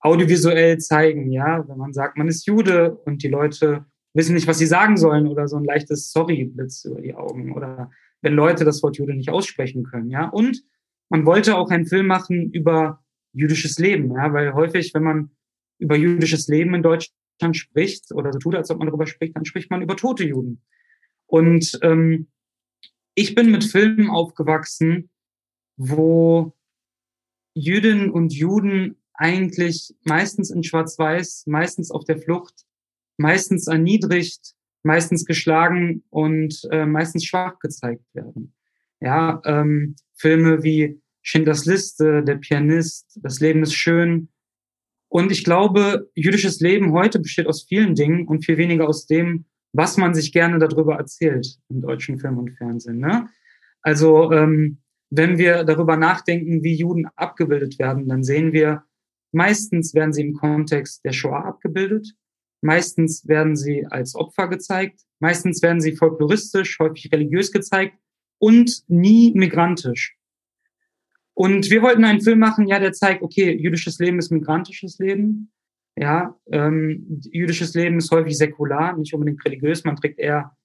audiovisuell 0.06 0.78
zeigen, 0.78 1.32
ja, 1.32 1.68
wenn 1.68 1.78
man 1.78 1.92
sagt, 1.92 2.18
man 2.18 2.28
ist 2.28 2.46
Jude 2.46 2.96
und 3.06 3.24
die 3.24 3.28
Leute 3.28 3.86
wissen 4.14 4.36
nicht, 4.36 4.48
was 4.48 4.60
sie 4.60 4.68
sagen 4.68 4.98
sollen 4.98 5.28
oder 5.28 5.48
so 5.48 5.58
ein 5.58 5.66
leichtes 5.66 6.12
Sorry-Blitz 6.12 6.86
über 6.86 7.02
die 7.02 7.16
Augen 7.16 7.54
oder 7.54 7.92
wenn 8.22 8.34
Leute 8.34 8.64
das 8.64 8.82
Wort 8.84 8.98
Jude 8.98 9.16
nicht 9.16 9.30
aussprechen 9.30 9.84
können, 9.84 10.10
ja. 10.10 10.30
Und 10.30 10.64
man 11.10 11.26
wollte 11.26 11.58
auch 11.58 11.70
einen 11.70 11.88
Film 11.88 12.08
machen 12.08 12.52
über 12.52 13.04
jüdisches 13.34 13.80
Leben, 13.80 14.12
ja, 14.12 14.32
weil 14.32 14.54
häufig, 14.54 14.94
wenn 14.94 15.04
man 15.04 15.32
über 15.80 15.96
jüdisches 15.96 16.48
Leben 16.48 16.74
in 16.76 16.84
Deutschland 16.84 17.58
spricht 17.58 18.12
oder 18.14 18.32
so 18.32 18.40
tut, 18.40 18.56
als 18.56 18.70
ob 18.70 18.78
man 18.78 18.88
darüber 18.88 19.08
spricht, 19.08 19.36
dann 19.36 19.46
spricht 19.46 19.72
man 19.72 19.82
über 19.82 19.98
tote 19.98 20.24
Juden. 20.24 20.62
Und 21.26 21.80
ähm, 21.82 22.28
ich 23.16 23.34
bin 23.34 23.52
mit 23.52 23.64
Filmen 23.64 24.10
aufgewachsen, 24.10 25.10
wo 25.78 26.54
Jüdinnen 27.56 28.12
und 28.12 28.34
Juden 28.34 28.98
eigentlich 29.18 29.94
meistens 30.04 30.52
in 30.52 30.64
Schwarz-Weiß, 30.64 31.46
meistens 31.48 31.92
auf 31.92 32.06
der 32.06 32.18
Flucht, 32.18 32.66
meistens 33.18 33.68
erniedrigt, 33.68 34.54
meistens 34.84 35.26
geschlagen 35.26 36.04
und 36.10 36.62
äh, 36.72 36.86
meistens 36.86 37.26
schwach 37.26 37.60
gezeigt 37.60 38.06
werden. 38.14 38.54
Ja, 39.00 39.42
ähm, 39.46 39.96
Filme 40.14 40.64
wie 40.64 41.02
Schindlers 41.22 41.66
Liste, 41.66 42.24
Der 42.24 42.36
Pianist, 42.36 43.20
Das 43.22 43.40
Leben 43.40 43.64
ist 43.64 43.74
schön. 43.74 44.30
Und 45.10 45.32
ich 45.32 45.44
glaube, 45.44 46.10
jüdisches 46.14 46.60
Leben 46.60 46.92
heute 46.92 47.20
besteht 47.20 47.48
aus 47.48 47.64
vielen 47.64 47.96
Dingen 47.96 48.28
und 48.28 48.46
viel 48.46 48.58
weniger 48.58 48.88
aus 48.88 49.08
dem, 49.08 49.46
was 49.74 49.98
man 49.98 50.14
sich 50.14 50.32
gerne 50.32 50.60
darüber 50.60 50.96
erzählt 50.96 51.58
im 51.70 51.82
deutschen 51.82 52.20
Film 52.20 52.38
und 52.38 52.52
Fernsehen. 52.58 53.00
Ne? 53.00 53.28
Also 53.82 54.32
ähm, 54.32 54.78
wenn 55.10 55.38
wir 55.38 55.64
darüber 55.64 55.98
nachdenken, 55.98 56.64
wie 56.64 56.76
Juden 56.76 57.08
abgebildet 57.16 57.80
werden, 57.80 58.08
dann 58.08 58.24
sehen 58.24 58.54
wir, 58.54 58.84
meistens 59.36 59.94
werden 59.94 60.14
sie 60.14 60.22
im 60.22 60.34
Kontext 60.34 61.04
der 61.04 61.12
Shoah 61.12 61.46
abgebildet, 61.46 62.14
meistens 62.62 63.28
werden 63.28 63.58
sie 63.58 63.86
als 63.86 64.16
Opfer 64.16 64.48
gezeigt, 64.48 65.02
meistens 65.20 65.62
werden 65.62 65.82
sie 65.82 65.96
folkloristisch, 65.96 66.80
häufig 66.80 67.12
religiös 67.12 67.52
gezeigt 67.52 67.98
und 68.40 68.84
nie 68.88 69.34
migrantisch. 69.36 70.16
Und 71.34 71.70
wir 71.70 71.82
wollten 71.82 72.06
einen 72.06 72.22
Film 72.22 72.40
machen, 72.40 72.66
ja, 72.68 72.80
der 72.80 72.94
zeigt, 72.94 73.22
okay, 73.22 73.52
jüdisches 73.52 74.00
Leben 74.00 74.20
ist 74.20 74.32
migrantisches 74.32 75.00
Leben. 75.00 75.52
Ja, 75.98 76.38
ähm, 76.52 77.22
jüdisches 77.30 77.74
Leben 77.74 77.98
ist 77.98 78.12
häufig 78.12 78.38
säkular, 78.38 78.98
nicht 78.98 79.14
unbedingt 79.14 79.44
religiös. 79.46 79.84
Man 79.84 79.98
trägt 79.98 80.18
eher 80.18 80.56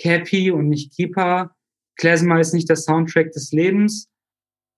Cappy 0.00 0.50
und 0.50 0.68
nicht 0.68 0.94
Kippa. 0.94 1.54
Klezmer 1.96 2.40
ist 2.40 2.54
nicht 2.54 2.70
der 2.70 2.76
Soundtrack 2.76 3.32
des 3.32 3.52
Lebens. 3.52 4.08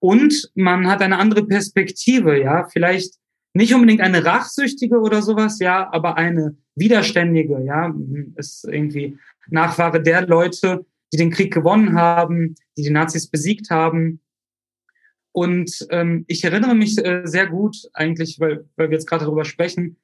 Und 0.00 0.50
man 0.54 0.88
hat 0.88 1.02
eine 1.02 1.18
andere 1.18 1.46
Perspektive, 1.46 2.40
ja, 2.40 2.66
vielleicht 2.68 3.14
nicht 3.52 3.74
unbedingt 3.74 4.00
eine 4.00 4.24
rachsüchtige 4.24 4.98
oder 4.98 5.22
sowas, 5.22 5.58
ja, 5.60 5.92
aber 5.92 6.16
eine 6.16 6.56
widerständige, 6.74 7.62
ja, 7.64 7.94
ist 8.36 8.64
irgendwie 8.64 9.18
Nachwahre 9.48 10.02
der 10.02 10.26
Leute, 10.26 10.86
die 11.12 11.18
den 11.18 11.30
Krieg 11.30 11.52
gewonnen 11.52 11.94
haben, 11.94 12.54
die 12.76 12.82
die 12.82 12.90
Nazis 12.90 13.28
besiegt 13.28 13.70
haben. 13.70 14.20
Und 15.32 15.86
ähm, 15.90 16.24
ich 16.28 16.44
erinnere 16.44 16.74
mich 16.74 16.98
äh, 17.04 17.22
sehr 17.24 17.46
gut 17.46 17.76
eigentlich, 17.92 18.40
weil, 18.40 18.68
weil 18.76 18.90
wir 18.90 18.96
jetzt 18.96 19.08
gerade 19.08 19.24
darüber 19.24 19.44
sprechen, 19.44 19.96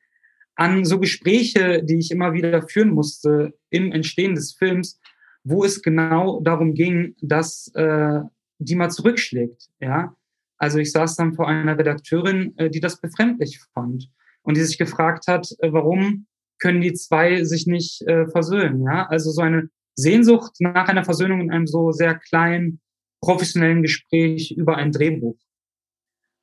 an 0.57 0.85
so 0.85 0.99
Gespräche, 0.99 1.83
die 1.85 1.99
ich 1.99 2.11
immer 2.11 2.33
wieder 2.33 2.63
führen 2.63 2.91
musste 2.91 3.55
im 3.71 3.93
Entstehen 3.93 4.35
des 4.35 4.55
Films, 4.55 5.01
wo 5.45 5.65
es 5.65 5.83
genau 5.83 6.41
darum 6.41 6.75
ging, 6.75 7.15
dass 7.21 7.71
äh, 7.75 8.21
die 8.59 8.75
mal 8.75 8.91
zurückschlägt. 8.91 9.69
Ja, 9.81 10.15
also 10.59 10.79
ich 10.79 10.93
saß 10.93 11.17
dann 11.17 11.35
vor 11.35 11.49
einer 11.49 11.79
Redakteurin, 11.79 12.57
äh, 12.57 12.71
die 12.71 12.81
das 12.81 13.01
befremdlich 13.01 13.61
fand 13.75 14.11
und 14.43 14.57
die 14.57 14.63
sich 14.63 14.79
gefragt 14.79 15.27
hat, 15.27 15.49
äh, 15.59 15.73
warum 15.73 16.27
können 16.59 16.81
die 16.81 16.95
zwei 16.95 17.45
sich 17.45 17.67
nicht 17.67 18.03
äh, 18.03 18.27
versöhnen? 18.29 18.83
Ja, 18.83 19.07
also 19.07 19.31
so 19.31 19.43
eine 19.43 19.69
Sehnsucht 19.95 20.53
nach 20.61 20.89
einer 20.89 21.05
Versöhnung 21.05 21.41
in 21.41 21.51
einem 21.51 21.67
so 21.67 21.91
sehr 21.93 22.15
kleinen 22.15 22.81
professionellen 23.21 23.83
Gespräch 23.83 24.55
über 24.57 24.77
ein 24.77 24.93
Drehbuch. 24.93 25.37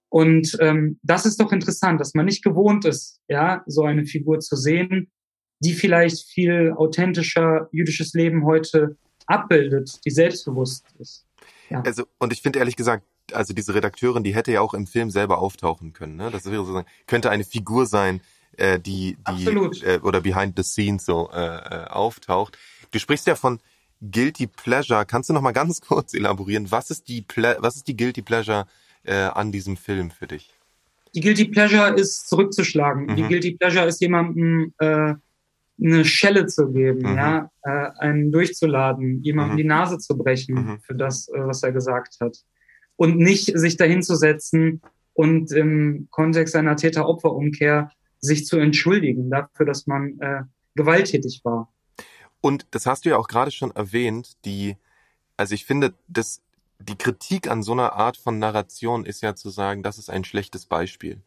Und 0.10 0.58
ähm, 0.60 1.00
das 1.01 1.25
ist 1.25 1.39
doch 1.39 1.51
interessant, 1.51 2.00
dass 2.00 2.13
man 2.13 2.25
nicht 2.25 2.43
gewohnt 2.43 2.86
ist, 2.86 3.20
ja, 3.27 3.63
so 3.65 3.84
eine 3.84 4.05
Figur 4.05 4.39
zu 4.39 4.55
sehen, 4.55 5.12
die 5.60 5.74
vielleicht 5.74 6.29
viel 6.29 6.74
authentischer 6.75 7.67
jüdisches 7.72 8.13
Leben 8.13 8.46
heute 8.46 8.98
abbildet, 9.25 10.00
die 10.05 10.12
selbstbewusst 10.12 10.86
ist. 11.00 11.25
Ja. 11.74 11.82
Also, 11.82 12.03
und 12.20 12.32
ich 12.32 12.42
finde 12.42 12.60
ehrlich 12.60 12.75
gesagt, 12.75 13.03
also 13.32 13.53
diese 13.53 13.74
Redakteurin, 13.74 14.24
die 14.24 14.36
hätte 14.36 14.51
ja 14.51 14.62
auch 14.62 14.74
im 14.74 14.86
Film 14.86 15.10
selber 15.10 15.39
auftauchen 15.39 15.94
können. 15.94 16.15
Ne? 16.15 16.30
Das 16.30 16.46
wäre 16.46 16.58
sozusagen, 16.58 16.88
könnte 17.08 17.32
eine 17.32 17.44
Figur 17.44 17.88
sein, 17.88 18.22
äh, 18.58 18.80
die, 18.80 19.18
die 19.36 19.46
äh, 19.48 20.00
oder 20.01 20.22
behind 20.22 20.56
the 20.56 20.63
scenes 20.63 21.06
so 21.06 21.32
äh, 21.34 21.39
äh, 21.39 21.88
auftaucht. 21.88 22.58
Du 22.92 23.00
sprichst 23.00 23.25
ja 23.25 23.36
von 23.36 23.60
Guilty 24.01 24.48
Pleasure. 24.48 25.06
Kannst 25.06 25.30
du 25.30 25.34
noch 25.34 25.42
mal 25.42 25.51
ganz 25.51 25.82
kurz 25.88 26.13
elaborieren, 26.13 26.70
was 26.70 26.92
ist 26.92 27.08
die 27.08 27.22
Ple 27.24 27.58
was 27.60 27.75
ist 27.75 27.88
die 27.88 27.98
Guilty 27.98 28.22
Pleasure 28.22 28.68
äh, 29.03 29.15
an 29.15 29.51
diesem 29.51 29.77
Film 29.77 30.12
für 30.12 30.27
dich? 30.27 30.53
Die 31.15 31.22
Guilty 31.22 31.46
Pleasure 31.46 31.96
ist 31.96 32.27
zurückzuschlagen. 32.30 33.06
Mhm. 33.06 33.15
Die 33.15 33.24
Guilty 33.24 33.51
Pleasure 33.53 33.86
ist 33.88 34.00
jemandem 34.01 34.74
äh, 34.77 35.15
eine 35.82 36.06
Schelle 36.06 36.46
zu 36.46 36.72
geben, 36.72 37.00
mhm. 37.00 37.18
ja, 37.18 37.51
äh, 37.63 37.89
einen 38.00 38.32
durchzuladen, 38.32 39.22
jemandem 39.22 39.56
mhm. 39.56 39.58
die 39.58 39.63
Nase 39.63 39.98
zu 39.98 40.18
brechen 40.18 40.56
mhm. 40.56 40.80
für 40.82 40.96
das, 40.96 41.27
äh, 41.30 41.39
was 41.39 41.63
er 41.63 41.72
gesagt 41.72 42.18
hat. 42.20 42.38
Und 42.96 43.18
nicht 43.18 43.58
sich 43.58 43.77
dahinzusetzen 43.77 44.82
und 45.13 45.51
im 45.51 46.08
Kontext 46.12 46.56
einer 46.56 46.75
Täter-Opfer-Umkehr 46.75 47.92
sich 48.20 48.46
zu 48.46 48.58
entschuldigen 48.58 49.30
dafür, 49.30 49.65
dass 49.65 49.88
man 49.88 50.20
äh, 50.20 50.44
gewalttätig 50.75 51.42
war. 51.44 51.72
Und 52.42 52.68
das 52.72 52.86
hast 52.86 53.06
du 53.06 53.10
ja 53.10 53.18
auch 53.18 53.27
gerade 53.27 53.51
schon 53.51 53.72
erwähnt, 53.72 54.34
die, 54.46 54.77
also 55.38 55.56
ich 55.56 55.65
finde, 55.65 55.94
das, 56.08 56.42
die 56.80 56.98
Kritik 56.98 57.50
an 57.50 57.63
so 57.63 57.72
einer 57.72 57.94
Art 57.94 58.18
von 58.18 58.39
Narration 58.39 59.06
ist 59.06 59.22
ja 59.22 59.36
zu 59.36 59.50
sagen, 59.50 59.84
das 59.84 59.98
ist 59.98 60.10
ein 60.10 60.24
schlechtes 60.24 60.65
Beispiel. 60.65 61.22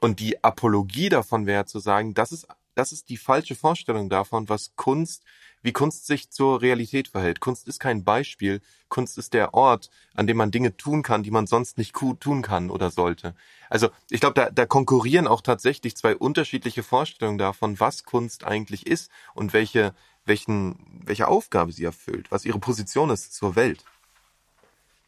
Und 0.00 0.20
die 0.20 0.42
Apologie 0.44 1.08
davon 1.08 1.46
wäre 1.46 1.66
zu 1.66 1.78
sagen, 1.78 2.14
das 2.14 2.32
ist 2.32 2.46
das 2.74 2.92
ist 2.92 3.08
die 3.08 3.16
falsche 3.16 3.54
Vorstellung 3.54 4.08
davon, 4.08 4.48
was 4.48 4.74
Kunst, 4.76 5.24
wie 5.62 5.72
Kunst 5.72 6.06
sich 6.06 6.30
zur 6.30 6.60
Realität 6.60 7.08
verhält. 7.08 7.40
Kunst 7.40 7.66
ist 7.68 7.80
kein 7.80 8.04
Beispiel. 8.04 8.60
Kunst 8.88 9.16
ist 9.16 9.32
der 9.32 9.54
Ort, 9.54 9.90
an 10.14 10.26
dem 10.26 10.36
man 10.36 10.50
Dinge 10.50 10.76
tun 10.76 11.02
kann, 11.02 11.22
die 11.22 11.30
man 11.30 11.46
sonst 11.46 11.78
nicht 11.78 11.94
tun 11.94 12.42
kann 12.42 12.70
oder 12.70 12.90
sollte. 12.90 13.34
Also 13.70 13.88
ich 14.10 14.20
glaube, 14.20 14.34
da, 14.34 14.50
da 14.50 14.66
konkurrieren 14.66 15.26
auch 15.26 15.40
tatsächlich 15.40 15.96
zwei 15.96 16.14
unterschiedliche 16.14 16.82
Vorstellungen 16.82 17.38
davon, 17.38 17.80
was 17.80 18.04
Kunst 18.04 18.44
eigentlich 18.44 18.86
ist 18.86 19.10
und 19.34 19.52
welche, 19.52 19.94
welchen, 20.26 21.02
welche 21.04 21.28
Aufgabe 21.28 21.72
sie 21.72 21.84
erfüllt, 21.84 22.30
was 22.30 22.44
ihre 22.44 22.58
Position 22.58 23.10
ist 23.10 23.34
zur 23.34 23.56
Welt. 23.56 23.84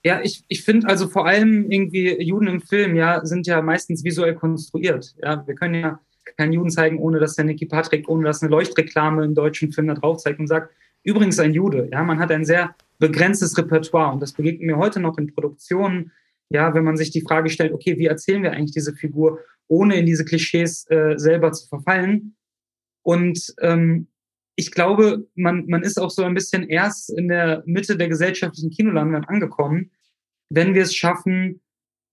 Ja, 0.05 0.21
ich, 0.23 0.45
ich 0.47 0.63
finde 0.63 0.87
also 0.89 1.09
vor 1.09 1.27
allem 1.27 1.69
irgendwie 1.69 2.23
Juden 2.23 2.47
im 2.47 2.61
Film 2.61 2.95
ja 2.95 3.25
sind 3.27 3.47
ja 3.49 3.61
meistens 3.61 4.05
visuell 4.05 4.37
konstruiert. 4.37 5.17
Ja, 5.21 5.45
wir 5.47 5.55
können 5.57 5.75
ja 5.75 6.01
keinen 6.37 6.53
Juden 6.53 6.71
zeigen, 6.71 6.99
ohne 6.99 7.19
dass 7.19 7.39
er 7.39 7.45
eine 7.45 7.55
Kippa 7.55 7.83
trägt, 7.83 8.09
ohne 8.09 8.25
dass 8.25 8.43
eine 8.43 8.51
Leuchtreklame 8.51 9.25
im 9.25 9.35
deutschen 9.35 9.73
Film 9.73 9.89
da 9.89 9.95
drauf 9.95 10.19
zeigt 10.19 10.41
und 10.41 10.47
sagt, 10.47 10.73
übrigens 11.03 11.39
ein 11.39 11.55
Jude. 11.55 11.89
Ja, 11.93 12.03
man 12.03 12.19
hat 12.19 12.31
ein 12.31 12.45
sehr 12.45 12.75
begrenztes 12.99 13.57
Repertoire 13.57 14.13
und 14.13 14.21
das 14.21 14.33
begegnet 14.33 14.67
mir 14.67 14.77
heute 14.77 15.01
noch 15.01 15.19
in 15.19 15.33
Produktionen. 15.35 16.13
Ja, 16.49 16.75
wenn 16.75 16.85
man 16.85 16.97
sich 16.97 17.11
die 17.11 17.23
Frage 17.23 17.51
stellt, 17.51 17.73
okay, 17.73 17.99
wie 17.99 18.07
erzählen 18.07 18.43
wir 18.43 18.53
eigentlich 18.53 18.73
diese 18.73 18.95
Figur, 18.95 19.41
ohne 19.69 19.97
in 19.97 20.07
diese 20.07 20.25
Klischees 20.25 20.89
äh, 20.91 21.15
selber 21.17 21.53
zu 21.53 21.69
verfallen? 21.69 22.37
Und 23.03 23.55
ähm, 23.61 24.09
ich 24.57 24.71
glaube, 24.71 25.27
man, 25.35 25.67
man 25.67 25.83
ist 25.83 25.99
auch 25.99 26.11
so 26.11 26.23
ein 26.23 26.35
bisschen 26.35 26.69
erst 26.69 27.11
in 27.11 27.29
der 27.29 27.63
Mitte 27.67 27.97
der 27.97 28.09
gesellschaftlichen 28.09 28.71
Kinolandschaft 28.71 29.29
angekommen, 29.29 29.91
wenn 30.49 30.75
wir 30.75 30.83
es 30.83 30.95
schaffen, 30.95 31.61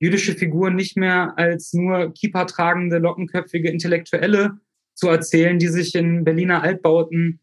jüdische 0.03 0.33
Figuren 0.33 0.75
nicht 0.75 0.98
mehr 0.98 1.33
als 1.38 1.72
nur 1.72 2.13
Kippa 2.13 2.43
tragende, 2.43 2.98
lockenköpfige 2.98 3.69
Intellektuelle 3.69 4.57
zu 4.95 5.07
erzählen, 5.07 5.57
die 5.60 5.69
sich 5.69 5.95
in 5.95 6.25
Berliner 6.25 6.62
Altbauten 6.62 7.39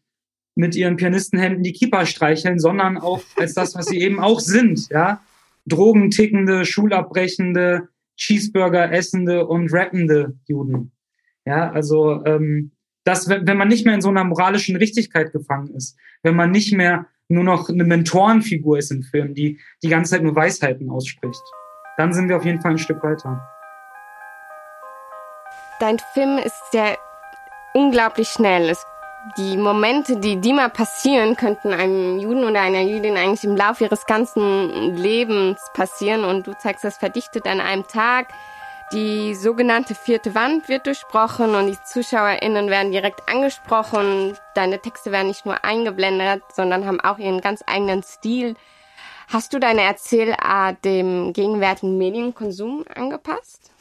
mit 0.53 0.75
ihren 0.75 0.95
Pianistenhänden 0.95 1.63
die 1.63 1.73
Kippa 1.73 2.05
streicheln, 2.05 2.59
sondern 2.59 2.99
auch 2.99 3.23
als 3.35 3.55
das, 3.55 3.73
was 3.73 3.87
sie 3.87 3.99
eben 3.99 4.19
auch 4.19 4.39
sind, 4.39 4.89
ja. 4.89 5.21
Drogentickende, 5.65 6.65
schulabbrechende, 6.65 7.87
Cheeseburger 8.15 8.91
essende 8.91 9.47
und 9.47 9.73
rappende 9.73 10.37
Juden. 10.47 10.91
Ja, 11.45 11.71
also 11.71 12.23
ähm, 12.25 12.73
dass 13.03 13.27
wenn 13.27 13.57
man 13.57 13.69
nicht 13.69 13.85
mehr 13.85 13.95
in 13.95 14.01
so 14.01 14.09
einer 14.09 14.23
moralischen 14.23 14.75
Richtigkeit 14.75 15.31
gefangen 15.31 15.73
ist, 15.73 15.97
wenn 16.21 16.35
man 16.35 16.51
nicht 16.51 16.73
mehr 16.73 17.07
nur 17.27 17.43
noch 17.43 17.69
eine 17.69 17.85
Mentorenfigur 17.85 18.77
ist 18.77 18.91
im 18.91 19.01
Film, 19.01 19.33
die 19.33 19.59
die 19.81 19.89
ganze 19.89 20.11
Zeit 20.11 20.23
nur 20.23 20.35
Weisheiten 20.35 20.89
ausspricht, 20.89 21.41
dann 21.97 22.13
sind 22.13 22.29
wir 22.29 22.37
auf 22.37 22.45
jeden 22.45 22.61
Fall 22.61 22.71
ein 22.71 22.77
Stück 22.77 23.03
weiter. 23.03 23.47
Dein 25.79 25.97
Film 26.13 26.37
ist 26.37 26.71
sehr 26.71 26.97
unglaublich 27.73 28.29
schnell. 28.29 28.69
Es, 28.69 28.85
die 29.37 29.57
Momente, 29.57 30.17
die, 30.17 30.39
die 30.39 30.53
mal 30.53 30.69
passieren, 30.69 31.35
könnten 31.35 31.73
einem 31.73 32.19
Juden 32.19 32.43
oder 32.43 32.61
einer 32.61 32.81
Jüdin 32.81 33.17
eigentlich 33.17 33.43
im 33.43 33.55
Laufe 33.55 33.85
ihres 33.85 34.05
ganzen 34.05 34.95
Lebens 34.95 35.59
passieren 35.73 36.23
und 36.23 36.47
du 36.47 36.53
zeigst 36.53 36.83
das 36.83 36.97
verdichtet 36.97 37.47
an 37.47 37.59
einem 37.59 37.87
Tag. 37.87 38.27
Die 38.93 39.35
sogenannte 39.35 39.95
vierte 39.95 40.35
Wand 40.35 40.67
wird 40.67 40.85
durchbrochen 40.85 41.55
und 41.55 41.67
die 41.67 41.81
ZuschauerInnen 41.81 42.69
werden 42.69 42.91
direkt 42.91 43.21
angesprochen. 43.29 44.37
Deine 44.53 44.79
Texte 44.79 45.13
werden 45.13 45.27
nicht 45.27 45.45
nur 45.45 45.63
eingeblendet, 45.63 46.43
sondern 46.53 46.85
haben 46.85 46.99
auch 46.99 47.17
ihren 47.17 47.39
ganz 47.39 47.63
eigenen 47.65 48.03
Stil. 48.03 48.55
Hast 49.31 49.53
du 49.53 49.59
deine 49.59 49.79
Erzählart 49.83 50.83
dem 50.83 51.31
gegenwärtigen 51.31 51.97
Medienkonsum 51.97 52.83
angepasst? 52.93 53.71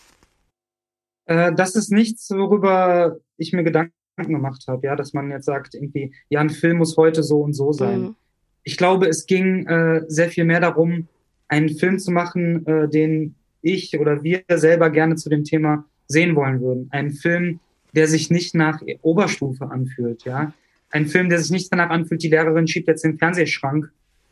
Äh, 1.26 1.52
das 1.52 1.74
ist 1.74 1.90
nichts, 1.90 2.30
worüber 2.30 3.16
ich 3.36 3.52
mir 3.52 3.64
Gedanken 3.64 3.92
gemacht 4.16 4.66
habe, 4.68 4.86
ja, 4.86 4.94
dass 4.94 5.12
man 5.12 5.28
jetzt 5.32 5.46
sagt, 5.46 5.74
irgendwie, 5.74 6.14
ja, 6.28 6.38
ein 6.38 6.50
Film 6.50 6.78
muss 6.78 6.96
heute 6.96 7.24
so 7.24 7.40
und 7.40 7.54
so 7.54 7.72
sein. 7.72 8.00
Mhm. 8.00 8.16
Ich 8.62 8.76
glaube, 8.76 9.08
es 9.08 9.26
ging 9.26 9.66
äh, 9.66 10.04
sehr 10.06 10.28
viel 10.28 10.44
mehr 10.44 10.60
darum, 10.60 11.08
einen 11.48 11.70
Film 11.70 11.98
zu 11.98 12.12
machen, 12.12 12.64
äh, 12.68 12.88
den 12.88 13.34
ich 13.60 13.98
oder 13.98 14.22
wir 14.22 14.44
selber 14.54 14.88
gerne 14.90 15.16
zu 15.16 15.30
dem 15.30 15.42
Thema 15.42 15.84
sehen 16.06 16.36
wollen 16.36 16.60
würden. 16.60 16.86
Ein 16.92 17.10
Film, 17.10 17.58
der 17.92 18.06
sich 18.06 18.30
nicht 18.30 18.54
nach 18.54 18.80
Oberstufe 19.02 19.68
anfühlt, 19.68 20.24
ja. 20.24 20.52
Ein 20.90 21.06
Film, 21.06 21.28
der 21.28 21.40
sich 21.40 21.50
nicht 21.50 21.72
danach 21.72 21.90
anfühlt, 21.90 22.22
die 22.22 22.28
Lehrerin 22.28 22.68
schiebt 22.68 22.86
jetzt 22.86 23.02
den 23.02 23.18
Fernsehschrank 23.18 23.90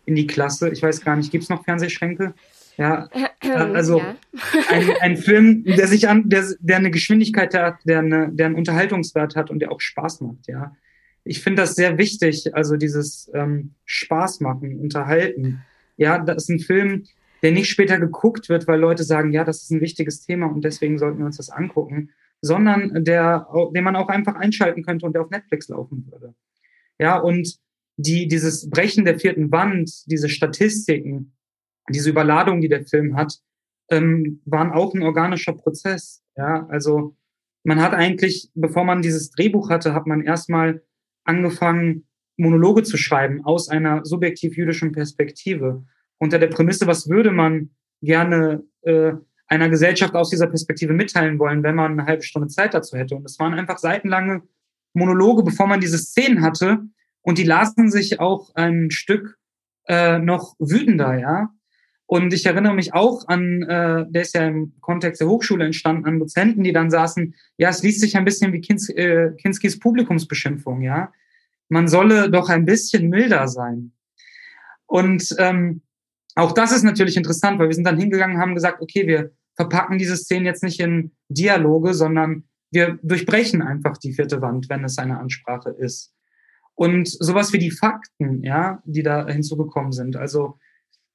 in 0.08 0.14
die 0.14 0.26
Klasse. 0.26 0.70
Ich 0.70 0.82
weiß 0.82 1.02
gar 1.04 1.16
nicht, 1.16 1.30
gibt's 1.30 1.50
noch 1.50 1.64
Fernsehschränke? 1.64 2.34
Ja, 2.78 3.08
also 3.54 3.98
ja. 3.98 4.16
Ein, 4.70 4.90
ein 5.00 5.16
Film, 5.16 5.64
der 5.64 5.86
sich 5.88 6.08
an, 6.08 6.28
der, 6.28 6.44
der 6.60 6.76
eine 6.76 6.90
Geschwindigkeit 6.90 7.52
hat, 7.54 7.76
der, 7.84 7.98
eine, 7.98 8.30
der 8.32 8.46
einen 8.46 8.54
Unterhaltungswert 8.54 9.36
hat 9.36 9.50
und 9.50 9.58
der 9.58 9.72
auch 9.72 9.80
Spaß 9.80 10.20
macht, 10.22 10.46
ja. 10.46 10.74
Ich 11.24 11.42
finde 11.42 11.62
das 11.62 11.74
sehr 11.74 11.98
wichtig, 11.98 12.54
also 12.54 12.76
dieses 12.76 13.30
ähm, 13.34 13.74
Spaß 13.84 14.40
machen, 14.40 14.80
unterhalten. 14.80 15.60
Ja, 15.98 16.18
das 16.18 16.44
ist 16.44 16.48
ein 16.48 16.60
Film, 16.60 17.04
der 17.42 17.52
nicht 17.52 17.68
später 17.68 17.98
geguckt 17.98 18.48
wird, 18.48 18.66
weil 18.66 18.80
Leute 18.80 19.02
sagen, 19.02 19.32
ja, 19.32 19.44
das 19.44 19.62
ist 19.62 19.70
ein 19.70 19.82
wichtiges 19.82 20.24
Thema 20.24 20.46
und 20.46 20.64
deswegen 20.64 20.98
sollten 20.98 21.18
wir 21.18 21.26
uns 21.26 21.36
das 21.36 21.50
angucken, 21.50 22.10
sondern 22.40 23.04
der, 23.04 23.46
den 23.74 23.84
man 23.84 23.96
auch 23.96 24.08
einfach 24.08 24.36
einschalten 24.36 24.82
könnte 24.82 25.04
und 25.04 25.12
der 25.12 25.22
auf 25.22 25.30
Netflix 25.30 25.68
laufen 25.68 26.06
würde. 26.10 26.34
Ja, 26.98 27.18
und 27.18 27.58
die, 27.98 28.28
dieses 28.28 28.70
Brechen 28.70 29.04
der 29.04 29.18
vierten 29.18 29.50
Wand, 29.50 29.90
diese 30.06 30.28
Statistiken, 30.28 31.36
diese 31.90 32.10
Überladung, 32.10 32.60
die 32.60 32.68
der 32.68 32.86
Film 32.86 33.16
hat, 33.16 33.38
ähm, 33.90 34.40
waren 34.44 34.70
auch 34.70 34.94
ein 34.94 35.02
organischer 35.02 35.52
Prozess. 35.52 36.22
Ja, 36.36 36.66
also 36.68 37.16
man 37.64 37.80
hat 37.80 37.92
eigentlich, 37.92 38.50
bevor 38.54 38.84
man 38.84 39.02
dieses 39.02 39.30
Drehbuch 39.30 39.68
hatte, 39.68 39.94
hat 39.94 40.06
man 40.06 40.22
erstmal 40.22 40.82
angefangen, 41.24 42.06
Monologe 42.36 42.84
zu 42.84 42.96
schreiben 42.96 43.44
aus 43.44 43.68
einer 43.68 44.04
subjektiv 44.04 44.56
jüdischen 44.56 44.92
Perspektive 44.92 45.84
unter 46.18 46.38
der 46.38 46.46
Prämisse, 46.46 46.86
was 46.86 47.08
würde 47.08 47.32
man 47.32 47.70
gerne 48.00 48.62
äh, 48.82 49.12
einer 49.48 49.68
Gesellschaft 49.68 50.14
aus 50.14 50.30
dieser 50.30 50.46
Perspektive 50.46 50.92
mitteilen 50.92 51.38
wollen, 51.40 51.64
wenn 51.64 51.74
man 51.74 51.92
eine 51.92 52.06
halbe 52.06 52.22
Stunde 52.22 52.48
Zeit 52.48 52.74
dazu 52.74 52.96
hätte. 52.96 53.16
Und 53.16 53.24
es 53.24 53.40
waren 53.40 53.54
einfach 53.54 53.78
seitenlange 53.78 54.42
Monologe, 54.94 55.42
bevor 55.42 55.66
man 55.66 55.80
diese 55.80 55.98
Szenen 55.98 56.42
hatte. 56.42 56.84
Und 57.22 57.38
die 57.38 57.44
lasen 57.44 57.90
sich 57.90 58.20
auch 58.20 58.54
ein 58.54 58.90
Stück 58.90 59.38
äh, 59.86 60.18
noch 60.18 60.54
wütender, 60.58 61.18
ja. 61.18 61.50
Und 62.06 62.32
ich 62.32 62.46
erinnere 62.46 62.74
mich 62.74 62.94
auch 62.94 63.28
an, 63.28 63.62
äh, 63.62 64.06
der 64.08 64.22
ist 64.22 64.34
ja 64.34 64.46
im 64.46 64.72
Kontext 64.80 65.20
der 65.20 65.28
Hochschule 65.28 65.66
entstanden, 65.66 66.06
an 66.06 66.18
Dozenten, 66.18 66.64
die 66.64 66.72
dann 66.72 66.90
saßen, 66.90 67.34
ja, 67.58 67.68
es 67.68 67.82
liest 67.82 68.00
sich 68.00 68.16
ein 68.16 68.24
bisschen 68.24 68.52
wie 68.54 68.62
Kins, 68.62 68.88
äh, 68.88 69.32
Kinskis 69.36 69.78
Publikumsbeschimpfung, 69.78 70.80
ja. 70.80 71.12
Man 71.68 71.86
solle 71.86 72.30
doch 72.30 72.48
ein 72.48 72.64
bisschen 72.64 73.10
milder 73.10 73.46
sein. 73.46 73.92
Und 74.86 75.34
ähm, 75.38 75.82
auch 76.34 76.52
das 76.52 76.72
ist 76.72 76.82
natürlich 76.82 77.18
interessant, 77.18 77.58
weil 77.58 77.68
wir 77.68 77.74
sind 77.74 77.86
dann 77.86 77.98
hingegangen 77.98 78.38
haben 78.38 78.54
gesagt, 78.54 78.80
okay, 78.80 79.06
wir 79.06 79.32
verpacken 79.54 79.98
diese 79.98 80.16
Szenen 80.16 80.46
jetzt 80.46 80.62
nicht 80.62 80.80
in 80.80 81.12
Dialoge, 81.28 81.92
sondern 81.92 82.44
wir 82.70 82.98
durchbrechen 83.02 83.60
einfach 83.60 83.98
die 83.98 84.14
vierte 84.14 84.40
Wand, 84.40 84.70
wenn 84.70 84.84
es 84.84 84.98
eine 84.98 85.18
Ansprache 85.18 85.70
ist. 85.70 86.14
Und 86.78 87.08
sowas 87.08 87.52
wie 87.52 87.58
die 87.58 87.72
Fakten, 87.72 88.44
ja, 88.44 88.80
die 88.84 89.02
da 89.02 89.26
hinzugekommen 89.26 89.90
sind. 89.90 90.14
Also 90.14 90.60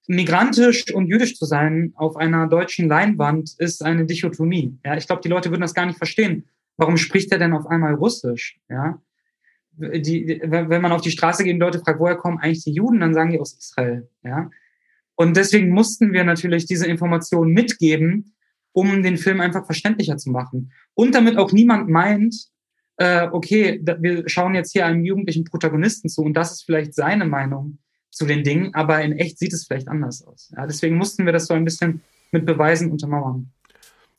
migrantisch 0.08 0.94
und 0.94 1.08
jüdisch 1.08 1.38
zu 1.38 1.46
sein 1.46 1.94
auf 1.96 2.18
einer 2.18 2.48
deutschen 2.48 2.90
Leinwand 2.90 3.56
ist 3.60 3.82
eine 3.82 4.06
Dichotomie. 4.06 4.78
Ja, 4.84 4.98
ich 4.98 5.08
glaube, 5.08 5.22
die 5.22 5.30
Leute 5.30 5.52
würden 5.52 5.62
das 5.62 5.74
gar 5.74 5.86
nicht 5.86 5.98
verstehen. 5.98 6.50
Warum 6.76 6.98
spricht 6.98 7.32
er 7.32 7.40
denn 7.40 7.54
auf 7.54 7.66
einmal 7.66 7.94
Russisch? 7.94 8.60
Ja, 8.70 9.02
die, 9.78 10.42
wenn 10.44 10.82
man 10.82 10.92
auf 10.92 11.00
die 11.00 11.12
Straße 11.12 11.46
geht 11.46 11.54
und 11.54 11.62
Leute 11.62 11.80
fragt, 11.80 12.02
woher 12.02 12.18
kommen 12.18 12.40
eigentlich 12.40 12.66
die 12.66 12.74
Juden, 12.74 13.00
dann 13.00 13.14
sagen 13.14 13.32
die 13.32 13.40
aus 13.40 13.54
Israel. 13.54 14.10
Ja, 14.22 14.50
und 15.16 15.38
deswegen 15.38 15.70
mussten 15.70 16.12
wir 16.12 16.26
natürlich 16.26 16.66
diese 16.66 16.88
Informationen 16.88 17.54
mitgeben, 17.54 18.36
um 18.74 19.02
den 19.02 19.16
Film 19.16 19.40
einfach 19.40 19.66
verständlicher 19.66 20.18
zu 20.18 20.30
machen. 20.30 20.74
Und 20.94 21.16
damit 21.16 21.38
auch 21.38 21.54
niemand 21.54 21.88
meint, 21.88 22.52
äh, 22.98 23.28
okay, 23.32 23.82
wir 24.00 24.28
schauen 24.30 24.56
jetzt 24.56 24.72
hier 24.72 24.86
einem 24.86 25.04
jugendlichen 25.04 25.46
Protagonisten 25.46 26.10
zu 26.10 26.22
und 26.22 26.34
das 26.34 26.52
ist 26.52 26.64
vielleicht 26.64 26.94
seine 26.94 27.26
Meinung 27.26 27.80
zu 28.10 28.26
den 28.26 28.44
Dingen, 28.44 28.74
aber 28.76 29.02
in 29.02 29.14
echt 29.14 29.40
sieht 29.40 29.54
es 29.54 29.66
vielleicht 29.66 29.88
anders 29.88 30.24
aus. 30.24 30.52
Ja, 30.56 30.68
deswegen 30.68 30.98
mussten 30.98 31.26
wir 31.26 31.34
das 31.34 31.48
so 31.48 31.54
ein 31.56 31.66
bisschen 31.66 32.04
mit 32.32 32.46
Beweisen 32.46 32.92
untermauern. 32.92 33.52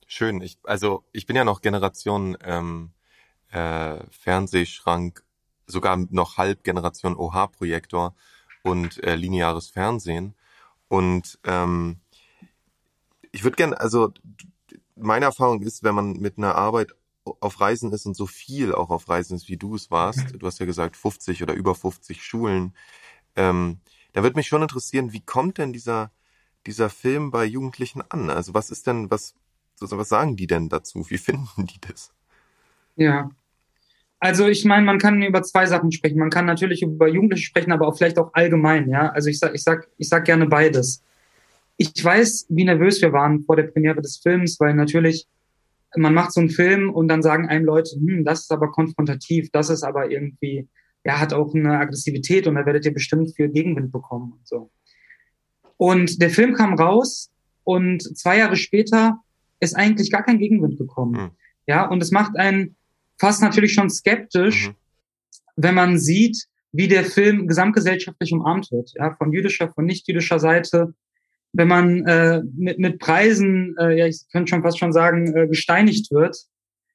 Schön. 0.06 0.40
Ich, 0.42 0.58
also 0.64 1.04
ich 1.12 1.26
bin 1.26 1.36
ja 1.36 1.44
noch 1.44 1.60
Generation 1.60 2.36
ähm, 2.44 2.90
äh, 3.50 3.96
Fernsehschrank, 4.10 5.22
sogar 5.66 5.96
noch 6.10 6.36
halb 6.36 6.64
Generation 6.64 7.16
OH-Projektor 7.16 8.14
und 8.62 9.02
äh, 9.04 9.14
lineares 9.14 9.68
Fernsehen. 9.68 10.34
Und 10.88 11.38
ähm, 11.44 11.96
ich 13.32 13.44
würde 13.44 13.56
gerne, 13.56 13.80
also 13.80 14.12
meine 14.96 15.26
Erfahrung 15.26 15.62
ist, 15.62 15.82
wenn 15.82 15.94
man 15.94 16.12
mit 16.14 16.38
einer 16.38 16.54
Arbeit 16.54 16.94
auf 17.24 17.60
Reisen 17.60 17.92
ist 17.92 18.06
und 18.06 18.16
so 18.16 18.26
viel 18.26 18.74
auch 18.74 18.90
auf 18.90 19.08
Reisen 19.08 19.36
ist, 19.36 19.48
wie 19.48 19.56
du 19.56 19.74
es 19.74 19.90
warst, 19.90 20.34
du 20.38 20.46
hast 20.46 20.60
ja 20.60 20.66
gesagt 20.66 20.96
50 20.96 21.42
oder 21.42 21.54
über 21.54 21.74
50 21.74 22.22
Schulen, 22.22 22.74
ähm, 23.36 23.80
da 24.12 24.22
würde 24.22 24.36
mich 24.36 24.46
schon 24.46 24.62
interessieren, 24.62 25.12
wie 25.12 25.20
kommt 25.20 25.58
denn 25.58 25.72
dieser, 25.72 26.12
dieser 26.66 26.88
Film 26.88 27.30
bei 27.30 27.44
Jugendlichen 27.44 28.02
an? 28.08 28.30
Also 28.30 28.54
was 28.54 28.70
ist 28.70 28.86
denn, 28.86 29.10
was, 29.10 29.34
was 29.80 30.08
sagen 30.08 30.36
die 30.36 30.46
denn 30.46 30.68
dazu? 30.68 31.08
Wie 31.10 31.18
finden 31.18 31.66
die 31.66 31.80
das? 31.80 32.12
Ja, 32.96 33.28
also 34.24 34.46
ich 34.46 34.64
meine, 34.64 34.86
man 34.86 34.98
kann 34.98 35.20
über 35.20 35.42
zwei 35.42 35.66
Sachen 35.66 35.92
sprechen. 35.92 36.18
Man 36.18 36.30
kann 36.30 36.46
natürlich 36.46 36.80
über 36.80 37.08
Jugendliche 37.08 37.44
sprechen, 37.44 37.72
aber 37.72 37.86
auch 37.86 37.98
vielleicht 37.98 38.18
auch 38.18 38.32
allgemein, 38.32 38.88
ja. 38.88 39.10
Also 39.10 39.28
ich 39.28 39.38
sag, 39.38 39.54
ich 39.54 39.62
sag, 39.62 39.86
ich 39.98 40.08
sag 40.08 40.24
gerne 40.24 40.46
beides. 40.46 41.02
Ich 41.76 42.02
weiß, 42.02 42.46
wie 42.48 42.64
nervös 42.64 43.02
wir 43.02 43.12
waren 43.12 43.42
vor 43.42 43.56
der 43.56 43.64
Premiere 43.64 44.00
des 44.00 44.16
Films, 44.16 44.58
weil 44.60 44.72
natürlich 44.72 45.26
man 45.96 46.14
macht 46.14 46.32
so 46.32 46.40
einen 46.40 46.50
Film 46.50 46.90
und 46.90 47.08
dann 47.08 47.22
sagen 47.22 47.48
einem 47.48 47.64
Leute, 47.64 47.96
hm, 47.96 48.24
das 48.24 48.42
ist 48.42 48.52
aber 48.52 48.70
konfrontativ, 48.70 49.50
das 49.52 49.70
ist 49.70 49.82
aber 49.82 50.10
irgendwie, 50.10 50.68
ja, 51.04 51.20
hat 51.20 51.32
auch 51.32 51.54
eine 51.54 51.78
Aggressivität 51.78 52.46
und 52.46 52.54
da 52.56 52.66
werdet 52.66 52.84
ihr 52.84 52.94
bestimmt 52.94 53.34
viel 53.34 53.48
Gegenwind 53.48 53.92
bekommen 53.92 54.32
und 54.32 54.46
so. 54.46 54.70
Und 55.76 56.20
der 56.22 56.30
Film 56.30 56.54
kam 56.54 56.74
raus 56.74 57.30
und 57.64 58.02
zwei 58.16 58.38
Jahre 58.38 58.56
später 58.56 59.18
ist 59.60 59.74
eigentlich 59.74 60.10
gar 60.10 60.22
kein 60.22 60.38
Gegenwind 60.38 60.78
gekommen. 60.78 61.16
Hm. 61.16 61.30
Ja, 61.66 61.88
und 61.88 62.02
es 62.02 62.10
macht 62.10 62.36
einen 62.36 62.76
fast 63.18 63.42
natürlich 63.42 63.72
schon 63.72 63.90
skeptisch, 63.90 64.68
mhm. 64.68 64.74
wenn 65.56 65.74
man 65.74 65.98
sieht, 65.98 66.46
wie 66.72 66.88
der 66.88 67.04
Film 67.04 67.46
gesamtgesellschaftlich 67.46 68.32
umarmt 68.32 68.70
wird, 68.72 68.92
ja, 68.96 69.14
von 69.14 69.32
jüdischer, 69.32 69.72
von 69.72 69.84
nicht 69.84 70.08
jüdischer 70.08 70.40
Seite. 70.40 70.92
Wenn 71.54 71.68
man 71.68 72.04
äh, 72.06 72.42
mit, 72.56 72.78
mit 72.78 72.98
Preisen, 72.98 73.76
äh, 73.78 73.96
ja, 73.96 74.06
ich 74.06 74.24
könnte 74.32 74.50
schon 74.50 74.62
fast 74.62 74.78
schon 74.78 74.92
sagen, 74.92 75.34
äh, 75.34 75.46
gesteinigt 75.46 76.10
wird, 76.10 76.36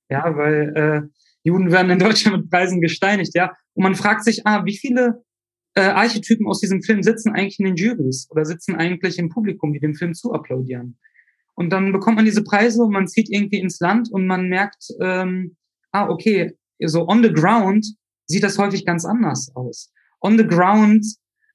ja, 0.09 0.35
weil 0.35 0.73
äh, 0.75 1.01
Juden 1.43 1.71
werden 1.71 1.91
in 1.91 1.99
Deutschland 1.99 2.37
mit 2.37 2.49
Preisen 2.51 2.81
gesteinigt, 2.81 3.33
ja. 3.35 3.55
Und 3.73 3.83
man 3.83 3.95
fragt 3.95 4.23
sich, 4.25 4.45
ah, 4.45 4.65
wie 4.65 4.77
viele 4.77 5.23
äh, 5.75 5.81
Archetypen 5.81 6.45
aus 6.47 6.59
diesem 6.59 6.81
Film 6.81 7.03
sitzen 7.03 7.31
eigentlich 7.31 7.59
in 7.59 7.65
den 7.65 7.75
Jurys 7.75 8.27
oder 8.29 8.43
sitzen 8.43 8.75
eigentlich 8.75 9.17
im 9.17 9.29
Publikum, 9.29 9.73
die 9.73 9.79
dem 9.79 9.95
Film 9.95 10.13
zu 10.13 10.33
applaudieren. 10.33 10.97
Und 11.55 11.71
dann 11.71 11.91
bekommt 11.91 12.17
man 12.17 12.25
diese 12.25 12.43
Preise 12.43 12.83
und 12.83 12.91
man 12.91 13.07
zieht 13.07 13.29
irgendwie 13.29 13.59
ins 13.59 13.79
Land 13.79 14.11
und 14.11 14.27
man 14.27 14.49
merkt, 14.49 14.87
ähm, 15.01 15.55
ah, 15.91 16.09
okay, 16.09 16.57
so 16.83 17.07
on 17.07 17.23
the 17.23 17.31
ground 17.31 17.85
sieht 18.25 18.43
das 18.43 18.57
häufig 18.57 18.85
ganz 18.85 19.05
anders 19.05 19.51
aus. 19.55 19.91
On 20.21 20.37
the 20.37 20.45
ground 20.45 21.05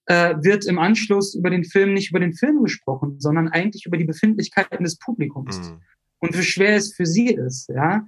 äh, 0.06 0.34
wird 0.40 0.66
im 0.66 0.78
Anschluss 0.78 1.34
über 1.34 1.50
den 1.50 1.64
Film 1.64 1.94
nicht 1.94 2.10
über 2.10 2.20
den 2.20 2.34
Film 2.34 2.62
gesprochen, 2.62 3.16
sondern 3.18 3.48
eigentlich 3.48 3.86
über 3.86 3.96
die 3.96 4.04
Befindlichkeiten 4.04 4.84
des 4.84 4.98
Publikums 4.98 5.58
mhm. 5.58 5.80
und 6.18 6.38
wie 6.38 6.42
schwer 6.42 6.76
es 6.76 6.94
für 6.94 7.06
sie 7.06 7.28
ist, 7.28 7.68
ja. 7.70 8.04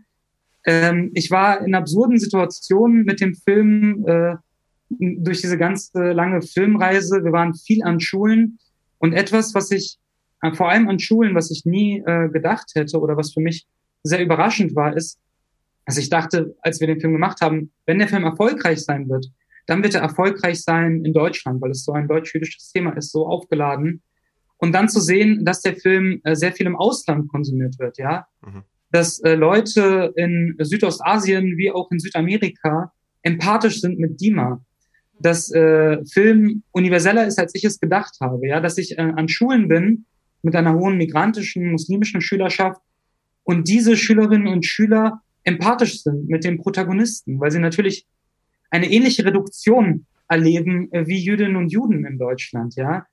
Ähm, 0.67 1.13
ich 1.15 1.31
war 1.31 1.65
in 1.65 1.75
absurden 1.75 2.19
Situationen 2.19 3.05
mit 3.05 3.21
dem 3.21 3.35
Film 3.35 4.05
äh, 4.07 4.35
durch 4.89 5.41
diese 5.41 5.59
ganze 5.59 6.13
lange 6.13 6.43
Filmreise. 6.43 7.25
Wir 7.25 7.33
waren 7.33 7.55
viel 7.55 7.85
an 7.85 8.01
Schulen 8.01 8.59
und 8.99 9.13
etwas, 9.13 9.55
was 9.55 9.71
ich 9.71 9.99
äh, 10.43 10.53
vor 10.55 10.69
allem 10.69 10.89
an 10.89 10.99
Schulen, 10.99 11.35
was 11.35 11.51
ich 11.51 11.65
nie 11.65 12.03
äh, 12.05 12.29
gedacht 12.29 12.73
hätte 12.75 13.01
oder 13.01 13.17
was 13.17 13.33
für 13.33 13.41
mich 13.41 13.67
sehr 14.03 14.23
überraschend 14.23 14.75
war, 14.75 14.97
ist, 14.97 15.19
dass 15.87 15.99
ich 15.99 16.11
dachte, 16.11 16.57
als 16.61 16.81
wir 16.81 16.89
den 16.89 17.01
Film 17.01 17.13
gemacht 17.13 17.41
haben, 17.41 17.71
wenn 17.87 17.99
der 17.99 18.09
Film 18.09 18.25
erfolgreich 18.25 18.83
sein 18.83 19.09
wird, 19.09 19.27
dann 19.67 19.83
wird 19.83 19.95
er 19.95 20.01
erfolgreich 20.01 20.63
sein 20.63 21.05
in 21.05 21.13
Deutschland, 21.13 21.61
weil 21.61 21.73
es 21.73 21.85
so 21.85 21.93
ein 21.93 22.09
deutsch-jüdisches 22.09 22.71
Thema 22.73 22.93
ist, 22.97 23.13
so 23.13 23.27
aufgeladen. 23.27 24.03
Und 24.59 24.73
dann 24.73 24.89
zu 24.89 25.01
sehen, 25.01 25.45
dass 25.45 25.61
der 25.61 25.77
Film 25.77 26.21
äh, 26.25 26.35
sehr 26.35 26.53
viel 26.53 26.67
im 26.67 26.77
Ausland 26.77 27.29
konsumiert 27.29 27.79
wird, 27.79 27.99
ja. 27.99 28.27
Mhm. 28.45 28.63
Dass 28.91 29.19
äh, 29.21 29.35
Leute 29.35 30.13
in 30.17 30.55
Südostasien 30.59 31.57
wie 31.59 31.71
auch 31.71 31.91
in 31.91 31.99
Südamerika 31.99 32.93
empathisch 33.23 33.81
sind 33.81 33.99
mit 33.99 34.21
Dima. 34.21 34.65
Dass 35.19 35.51
äh, 35.51 36.05
Film 36.07 36.63
universeller 36.71 37.27
ist, 37.27 37.39
als 37.39 37.55
ich 37.55 37.65
es 37.65 37.81
gedacht 37.81 38.17
habe, 38.21 38.47
ja. 38.47 38.61
Dass 38.61 38.79
ich 38.79 38.97
äh, 38.97 39.03
an 39.03 39.29
Schulen 39.29 39.69
bin 39.69 40.07
mit 40.43 40.55
einer 40.55 40.75
hohen 40.75 40.97
migrantischen, 40.97 41.73
muslimischen 41.73 42.21
Schülerschaft 42.21 42.81
und 43.43 43.69
diese 43.69 43.97
Schülerinnen 43.97 44.47
und 44.47 44.65
Schüler 44.65 45.21
empathisch 45.45 46.03
sind 46.03 46.29
mit 46.29 46.45
den 46.45 46.59
Protagonisten, 46.59 47.39
weil 47.41 47.51
sie 47.51 47.59
natürlich 47.59 48.07
eine 48.71 48.91
ähnliche 48.91 49.25
Reduktion 49.25 50.07
erleben 50.29 50.93
äh, 50.93 51.07
wie 51.07 51.19
Jüdinnen 51.19 51.57
und 51.57 51.73
Juden 51.73 52.05
in 52.05 52.19
Deutschland, 52.19 52.75
ja. 52.77 53.07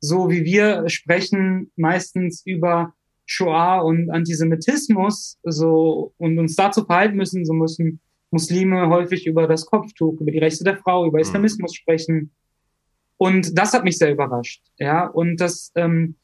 So 0.00 0.30
wie 0.30 0.44
wir 0.44 0.88
sprechen 0.88 1.70
meistens 1.76 2.42
über 2.46 2.94
Shoah 3.26 3.84
und 3.84 4.10
Antisemitismus, 4.10 5.38
so, 5.44 6.14
und 6.16 6.38
uns 6.38 6.56
dazu 6.56 6.84
verhalten 6.84 7.16
müssen, 7.16 7.44
so 7.44 7.52
müssen 7.52 8.00
Muslime 8.30 8.88
häufig 8.88 9.26
über 9.26 9.46
das 9.46 9.66
Kopftuch, 9.66 10.20
über 10.20 10.30
die 10.30 10.38
Rechte 10.38 10.64
der 10.64 10.76
Frau, 10.76 11.06
über 11.06 11.18
mhm. 11.18 11.22
Islamismus 11.22 11.74
sprechen. 11.74 12.30
Und 13.18 13.58
das 13.58 13.74
hat 13.74 13.84
mich 13.84 13.98
sehr 13.98 14.12
überrascht, 14.12 14.62
ja. 14.78 15.06
Und 15.06 15.40
dass 15.40 15.72
ähm, 15.74 16.16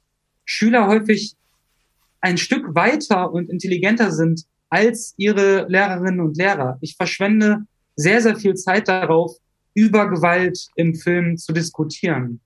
Schüler 0.45 0.87
häufig 0.87 1.37
ein 2.21 2.39
Stück 2.39 2.75
weiter 2.75 3.33
und 3.33 3.51
intelligenter 3.51 4.11
sind 4.11 4.45
als 4.71 5.15
ihre 5.17 5.67
Lehrerinnen 5.69 6.21
und 6.21 6.37
Lehrer. 6.37 6.79
Ich 6.81 6.97
verschwende 6.97 7.67
sehr, 7.97 8.21
sehr 8.21 8.37
viel 8.37 8.55
Zeit 8.55 8.89
darauf, 8.89 9.33
über 9.75 10.09
Gewalt 10.09 10.69
im 10.77 10.95
Film 10.95 11.37
zu 11.37 11.53
diskutieren. 11.53 12.41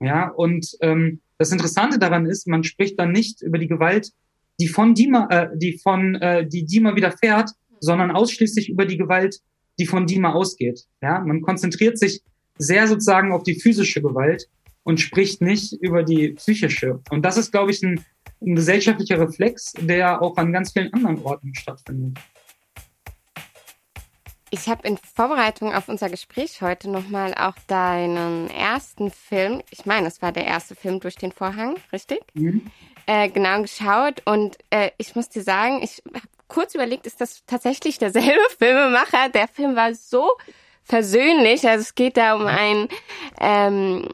Ja, 0.00 0.28
und 0.28 0.76
ähm, 0.80 1.20
das 1.38 1.52
Interessante 1.52 1.98
daran 1.98 2.26
ist, 2.26 2.46
man 2.46 2.64
spricht 2.64 2.98
dann 2.98 3.12
nicht 3.12 3.42
über 3.42 3.58
die 3.58 3.68
Gewalt, 3.68 4.12
die 4.58 4.68
von 4.68 4.94
Dima, 4.94 5.26
äh, 5.30 5.48
die 5.56 5.78
von 5.78 6.14
äh, 6.16 6.46
die 6.46 6.64
Dima 6.64 6.94
widerfährt, 6.94 7.50
sondern 7.80 8.10
ausschließlich 8.10 8.68
über 8.68 8.84
die 8.84 8.98
Gewalt, 8.98 9.40
die 9.78 9.86
von 9.86 10.06
Dima 10.06 10.32
ausgeht. 10.32 10.84
Ja, 11.02 11.20
man 11.20 11.40
konzentriert 11.40 11.98
sich 11.98 12.22
sehr 12.58 12.86
sozusagen 12.86 13.32
auf 13.32 13.42
die 13.42 13.58
physische 13.58 14.02
Gewalt 14.02 14.48
und 14.82 15.00
spricht 15.00 15.40
nicht 15.40 15.72
über 15.80 16.02
die 16.02 16.32
psychische. 16.32 17.00
Und 17.10 17.24
das 17.24 17.38
ist, 17.38 17.52
glaube 17.52 17.70
ich, 17.70 17.82
ein, 17.82 18.04
ein 18.42 18.54
gesellschaftlicher 18.54 19.18
Reflex, 19.18 19.72
der 19.80 20.20
auch 20.20 20.36
an 20.36 20.52
ganz 20.52 20.72
vielen 20.72 20.92
anderen 20.92 21.22
Orten 21.22 21.54
stattfindet. 21.54 22.18
Ich 24.52 24.68
habe 24.68 24.86
in 24.86 24.98
Vorbereitung 24.98 25.72
auf 25.72 25.88
unser 25.88 26.10
Gespräch 26.10 26.60
heute 26.60 26.90
nochmal 26.90 27.34
auch 27.34 27.54
deinen 27.68 28.50
ersten 28.50 29.12
Film, 29.12 29.62
ich 29.70 29.86
meine, 29.86 30.08
es 30.08 30.22
war 30.22 30.32
der 30.32 30.44
erste 30.44 30.74
Film 30.74 30.98
durch 30.98 31.14
den 31.14 31.30
Vorhang, 31.30 31.76
richtig? 31.92 32.20
Mhm. 32.34 32.66
Äh, 33.06 33.28
genau 33.28 33.62
geschaut 33.62 34.22
und 34.26 34.58
äh, 34.70 34.90
ich 34.98 35.14
muss 35.14 35.28
dir 35.28 35.42
sagen, 35.42 35.80
ich 35.82 36.02
habe 36.12 36.26
kurz 36.48 36.74
überlegt, 36.74 37.06
ist 37.06 37.20
das 37.20 37.44
tatsächlich 37.46 37.98
derselbe 37.98 38.40
Filmemacher? 38.58 39.28
Der 39.28 39.46
Film 39.46 39.76
war 39.76 39.94
so 39.94 40.32
versöhnlich, 40.82 41.66
also 41.68 41.82
es 41.82 41.94
geht 41.94 42.16
da 42.16 42.34
um 42.34 42.46
einen 42.46 42.88
ähm, 43.40 44.08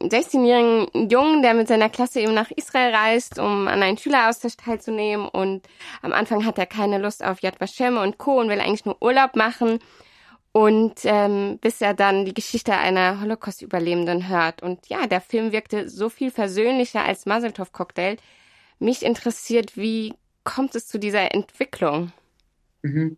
16-jährigen 0.00 1.08
Jungen, 1.10 1.42
der 1.42 1.54
mit 1.54 1.68
seiner 1.68 1.88
Klasse 1.88 2.20
eben 2.20 2.34
nach 2.34 2.50
Israel 2.50 2.94
reist, 2.94 3.38
um 3.38 3.68
an 3.68 3.82
einen 3.82 3.98
Schüleraustausch 3.98 4.56
teilzunehmen. 4.56 5.28
Und 5.28 5.66
am 6.02 6.12
Anfang 6.12 6.44
hat 6.44 6.58
er 6.58 6.66
keine 6.66 6.98
Lust 6.98 7.24
auf 7.24 7.40
Yad 7.40 7.60
Vashem 7.60 7.96
und 7.96 8.18
Co. 8.18 8.40
und 8.40 8.48
will 8.48 8.60
eigentlich 8.60 8.84
nur 8.84 9.00
Urlaub 9.02 9.36
machen. 9.36 9.78
Und 10.52 11.00
ähm, 11.04 11.58
bis 11.60 11.80
er 11.80 11.94
dann 11.94 12.24
die 12.24 12.34
Geschichte 12.34 12.74
einer 12.74 13.20
Holocaust-Überlebenden 13.20 14.28
hört. 14.28 14.62
Und 14.62 14.86
ja, 14.88 15.06
der 15.06 15.20
Film 15.20 15.50
wirkte 15.52 15.88
so 15.88 16.08
viel 16.08 16.30
versöhnlicher 16.30 17.04
als 17.04 17.26
Maseltov-Cocktail. 17.26 18.16
Mich 18.78 19.04
interessiert, 19.04 19.76
wie 19.76 20.14
kommt 20.44 20.74
es 20.76 20.86
zu 20.86 20.98
dieser 20.98 21.34
Entwicklung? 21.34 22.12
Mhm. 22.82 23.16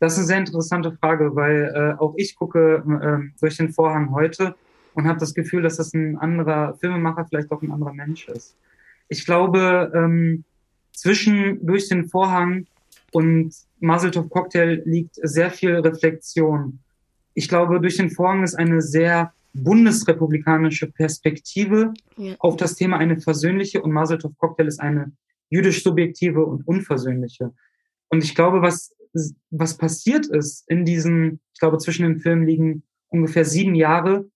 Das 0.00 0.12
ist 0.12 0.18
eine 0.18 0.26
sehr 0.26 0.38
interessante 0.38 0.92
Frage, 0.92 1.34
weil 1.34 1.72
äh, 1.74 2.00
auch 2.00 2.14
ich 2.16 2.36
gucke 2.36 2.84
äh, 2.86 3.40
durch 3.40 3.56
den 3.56 3.72
Vorhang 3.72 4.12
heute 4.12 4.54
und 4.94 5.06
habe 5.06 5.18
das 5.18 5.34
Gefühl, 5.34 5.62
dass 5.62 5.76
das 5.76 5.94
ein 5.94 6.16
anderer 6.16 6.74
Filmemacher, 6.74 7.26
vielleicht 7.26 7.50
auch 7.50 7.62
ein 7.62 7.72
anderer 7.72 7.92
Mensch 7.92 8.28
ist. 8.28 8.56
Ich 9.08 9.24
glaube, 9.24 9.92
ähm, 9.94 10.44
zwischen 10.92 11.64
durch 11.64 11.88
den 11.88 12.08
Vorhang 12.08 12.66
und 13.12 13.54
Muzzletop 13.80 14.28
Cocktail 14.30 14.82
liegt 14.84 15.14
sehr 15.14 15.50
viel 15.50 15.76
Reflexion. 15.76 16.80
Ich 17.34 17.48
glaube, 17.48 17.80
durch 17.80 17.96
den 17.96 18.10
Vorhang 18.10 18.42
ist 18.42 18.54
eine 18.54 18.82
sehr 18.82 19.32
bundesrepublikanische 19.54 20.90
Perspektive 20.90 21.94
ja. 22.16 22.34
auf 22.38 22.56
das 22.56 22.74
Thema 22.74 22.98
eine 22.98 23.20
versöhnliche 23.20 23.80
und 23.80 23.92
Muzzletop 23.92 24.36
Cocktail 24.38 24.66
ist 24.66 24.80
eine 24.80 25.12
jüdisch 25.48 25.82
subjektive 25.82 26.44
und 26.44 26.66
unversöhnliche. 26.66 27.52
Und 28.08 28.24
ich 28.24 28.34
glaube, 28.34 28.62
was, 28.62 28.94
was 29.50 29.76
passiert 29.76 30.26
ist 30.26 30.68
in 30.68 30.84
diesen, 30.84 31.40
ich 31.54 31.60
glaube, 31.60 31.78
zwischen 31.78 32.02
den 32.02 32.18
Filmen 32.18 32.46
liegen 32.46 32.82
ungefähr 33.08 33.44
sieben 33.44 33.74
Jahre, 33.74 34.26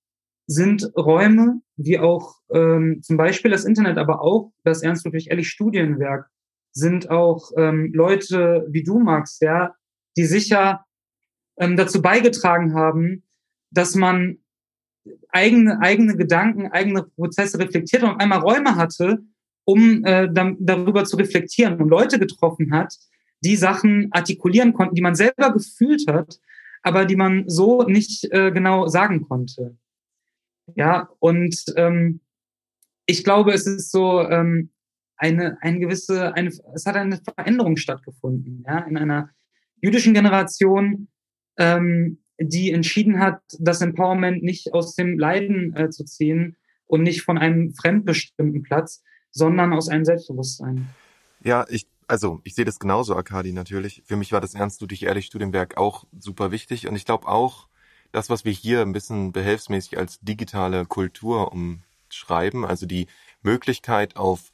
sind 0.47 0.91
Räume, 0.97 1.61
wie 1.77 1.99
auch 1.99 2.37
ähm, 2.53 3.01
zum 3.03 3.17
Beispiel 3.17 3.51
das 3.51 3.65
Internet, 3.65 3.99
aber 3.99 4.23
auch 4.23 4.53
das 4.65 4.83
Ernst 4.83 5.05
Ludwig 5.05 5.31
Ehrlich 5.31 5.49
Studienwerk, 5.49 6.29
sind 6.73 7.11
auch 7.11 7.51
ähm, 7.57 7.93
Leute 7.95 8.67
wie 8.71 8.83
du, 8.83 8.99
Max, 8.99 9.41
ja, 9.41 9.75
die 10.17 10.25
sicher 10.25 10.85
ähm, 11.59 11.77
dazu 11.77 12.03
beigetragen 12.03 12.75
haben, 12.75 13.25
dass 13.71 13.95
man 13.95 14.39
eigene, 15.29 15.81
eigene 15.81 16.17
Gedanken, 16.17 16.69
eigene 16.69 17.03
Prozesse 17.03 17.59
reflektiert 17.59 18.03
und 18.03 18.21
einmal 18.21 18.41
Räume 18.41 18.77
hatte, 18.77 19.19
um 19.65 20.05
äh, 20.05 20.29
dann, 20.33 20.57
darüber 20.61 21.05
zu 21.05 21.17
reflektieren 21.17 21.81
und 21.81 21.89
Leute 21.89 22.19
getroffen 22.19 22.73
hat, 22.73 22.97
die 23.45 23.57
Sachen 23.57 24.09
artikulieren 24.13 24.73
konnten, 24.73 24.95
die 24.95 25.03
man 25.03 25.15
selber 25.15 25.53
gefühlt 25.53 26.07
hat, 26.09 26.39
aber 26.83 27.05
die 27.05 27.17
man 27.17 27.45
so 27.49 27.83
nicht 27.83 28.25
äh, 28.33 28.51
genau 28.53 28.89
sagen 28.89 29.23
konnte. 29.23 29.77
Ja, 30.75 31.09
und 31.18 31.57
ähm, 31.77 32.20
ich 33.07 33.25
glaube, 33.25 33.53
es 33.53 33.66
ist 33.66 33.90
so 33.90 34.20
ähm, 34.20 34.70
eine, 35.16 35.59
eine 35.61 35.79
gewisse, 35.79 36.35
eine, 36.35 36.48
es 36.48 36.87
hat 36.87 36.96
eine 36.96 37.18
Veränderung 37.18 37.77
stattgefunden, 37.77 38.64
ja, 38.66 38.79
in 38.81 38.96
einer 38.96 39.31
jüdischen 39.81 40.14
Generation, 40.14 41.09
ähm, 41.59 42.22
die 42.40 42.70
entschieden 42.72 43.20
hat, 43.20 43.40
das 43.59 43.81
Empowerment 43.83 44.42
nicht 44.42 44.72
aus 44.72 44.94
dem 44.94 45.18
Leiden 45.18 45.77
äh, 45.77 45.90
zu 45.90 46.05
ziehen 46.05 46.57
und 46.87 47.03
nicht 47.03 47.22
von 47.22 47.38
einem 47.38 47.75
fremdbestimmten 47.75 48.62
Platz, 48.62 49.03
sondern 49.31 49.72
aus 49.72 49.88
einem 49.88 50.05
Selbstbewusstsein. 50.05 50.88
Ja, 51.42 51.66
ich, 51.68 51.87
also 52.07 52.40
ich 52.44 52.55
sehe 52.55 52.64
das 52.64 52.79
genauso, 52.79 53.16
Akadi, 53.16 53.53
natürlich. 53.53 54.03
Für 54.05 54.16
mich 54.16 54.33
war 54.33 54.40
das 54.40 54.55
Ernst 54.55 54.81
Ludwig 54.81 55.03
Ehrlich 55.03 55.27
Studienwerk 55.27 55.77
auch 55.77 56.05
super 56.18 56.51
wichtig 56.51 56.88
und 56.88 56.96
ich 56.96 57.05
glaube 57.05 57.29
auch, 57.29 57.68
das, 58.12 58.31
was 58.31 58.44
wir 58.44 58.53
hier 58.53 58.83
ein 58.83 58.92
bisschen 58.92 59.33
behelfsmäßig 59.33 59.98
als 59.98 60.20
digitale 60.20 60.87
Kultur 60.87 61.53
umschreiben, 61.53 62.64
also 62.64 62.87
die 62.87 63.09
Möglichkeit 63.42 64.16
auf 64.16 64.53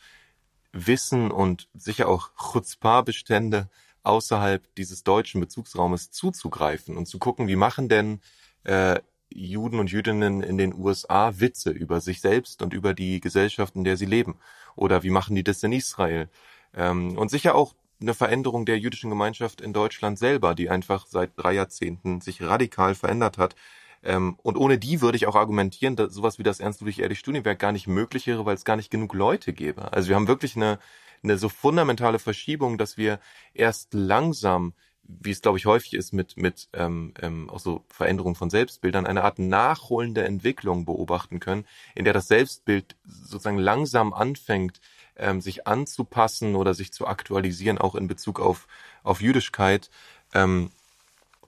Wissen 0.73 1.31
und 1.31 1.69
sicher 1.75 2.09
auch 2.09 2.31
Chutzpah-Bestände 2.37 3.69
außerhalb 4.03 4.75
dieses 4.77 5.03
deutschen 5.03 5.41
Bezugsraumes 5.41 6.11
zuzugreifen 6.11 6.97
und 6.97 7.07
zu 7.07 7.19
gucken, 7.19 7.49
wie 7.49 7.57
machen 7.57 7.89
denn 7.89 8.21
äh, 8.65 9.01
Juden 9.31 9.79
und 9.79 9.91
Jüdinnen 9.91 10.43
in 10.43 10.57
den 10.57 10.75
USA 10.75 11.39
Witze 11.39 11.71
über 11.71 12.01
sich 12.01 12.21
selbst 12.21 12.63
und 12.63 12.73
über 12.73 12.95
die 12.95 13.21
Gesellschaft, 13.21 13.77
in 13.77 13.85
der 13.85 13.97
sie 13.97 14.07
leben. 14.07 14.39
Oder 14.75 15.03
wie 15.03 15.11
machen 15.11 15.37
die 15.37 15.45
das 15.45 15.63
in 15.63 15.73
Israel? 15.73 16.29
Ähm, 16.75 17.19
und 17.19 17.31
sicher 17.31 17.55
auch 17.55 17.75
eine 18.01 18.15
Veränderung 18.15 18.65
der 18.65 18.79
jüdischen 18.79 19.11
Gemeinschaft 19.11 19.61
in 19.61 19.73
Deutschland 19.73 20.19
selber, 20.19 20.55
die 20.55 20.71
einfach 20.71 21.07
seit 21.07 21.33
drei 21.37 21.53
Jahrzehnten 21.53 22.21
sich 22.21 22.43
radikal 22.43 22.95
verändert 22.95 23.39
hat. 23.39 23.57
Ähm, 24.03 24.37
und 24.43 24.57
ohne 24.57 24.79
die 24.79 25.01
würde 25.01 25.17
ich 25.17 25.27
auch 25.27 25.35
argumentieren, 25.35 25.97
dass 25.97 26.15
sowas 26.15 26.39
wie 26.39 26.45
das 26.45 26.61
Ernst 26.61 26.81
Ludwig 26.81 27.01
Erich 27.01 27.19
Studienwerk 27.19 27.59
gar 27.59 27.73
nicht 27.73 27.89
möglich 27.89 28.27
wäre, 28.27 28.47
weil 28.47 28.55
es 28.55 28.65
gar 28.65 28.77
nicht 28.77 28.91
genug 28.91 29.15
Leute 29.15 29.53
gäbe. 29.53 29.93
Also 29.93 30.09
wir 30.09 30.17
haben 30.17 30.29
wirklich 30.29 30.55
eine, 30.55 30.79
eine 31.23 31.39
so 31.39 31.49
fundamentale 31.49 32.21
Verschiebung, 32.21 32.79
dass 32.79 32.97
wir 32.97 33.19
erst 33.55 33.95
langsam 33.95 34.75
wie 35.09 35.31
es 35.31 35.41
glaube 35.41 35.59
ich 35.59 35.67
häufig 35.67 35.95
ist 35.95 36.13
mit 36.13 36.37
mit 36.37 36.69
ähm, 36.75 37.15
ähm, 37.21 37.49
auch 37.49 37.59
so 37.59 37.85
Veränderungen 37.89 38.35
von 38.35 38.51
Selbstbildern, 38.51 39.07
eine 39.07 39.25
Art 39.25 39.39
nachholende 39.39 40.25
Entwicklung 40.25 40.85
beobachten 40.85 41.41
können, 41.41 41.65
in 41.95 42.05
der 42.05 42.13
das 42.13 42.29
Selbstbild 42.29 42.95
sozusagen 43.05 43.59
langsam 43.59 44.13
anfängt, 44.13 44.81
ähm, 45.19 45.41
sich 45.41 45.67
anzupassen 45.67 46.55
oder 46.55 46.75
sich 46.75 46.93
zu 46.93 47.07
aktualisieren, 47.07 47.79
auch 47.79 47.95
in 47.95 48.09
Bezug 48.09 48.41
auf, 48.41 48.67
auf 49.03 49.21
Jüdischkeit. 49.21 49.91
Ähm, 50.35 50.71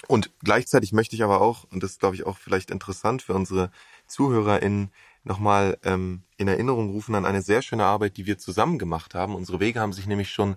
und 0.09 0.30
gleichzeitig 0.42 0.92
möchte 0.92 1.14
ich 1.14 1.22
aber 1.22 1.40
auch, 1.40 1.64
und 1.70 1.83
das 1.83 1.98
glaube 1.98 2.16
ich 2.16 2.24
auch 2.24 2.38
vielleicht 2.38 2.70
interessant 2.70 3.22
für 3.22 3.35
unsere 3.35 3.70
ZuhörerInnen, 4.06 4.90
nochmal 5.24 5.78
ähm, 5.85 6.22
in 6.38 6.48
Erinnerung 6.48 6.90
rufen 6.90 7.14
an 7.14 7.26
eine 7.26 7.42
sehr 7.42 7.62
schöne 7.62 7.85
Arbeit, 7.85 8.16
die 8.16 8.26
wir 8.26 8.38
zusammen 8.38 8.78
gemacht 8.78 9.14
haben. 9.14 9.35
Unsere 9.35 9.61
Wege 9.61 9.80
haben 9.80 9.92
sich 9.92 10.06
nämlich 10.06 10.30
schon 10.30 10.56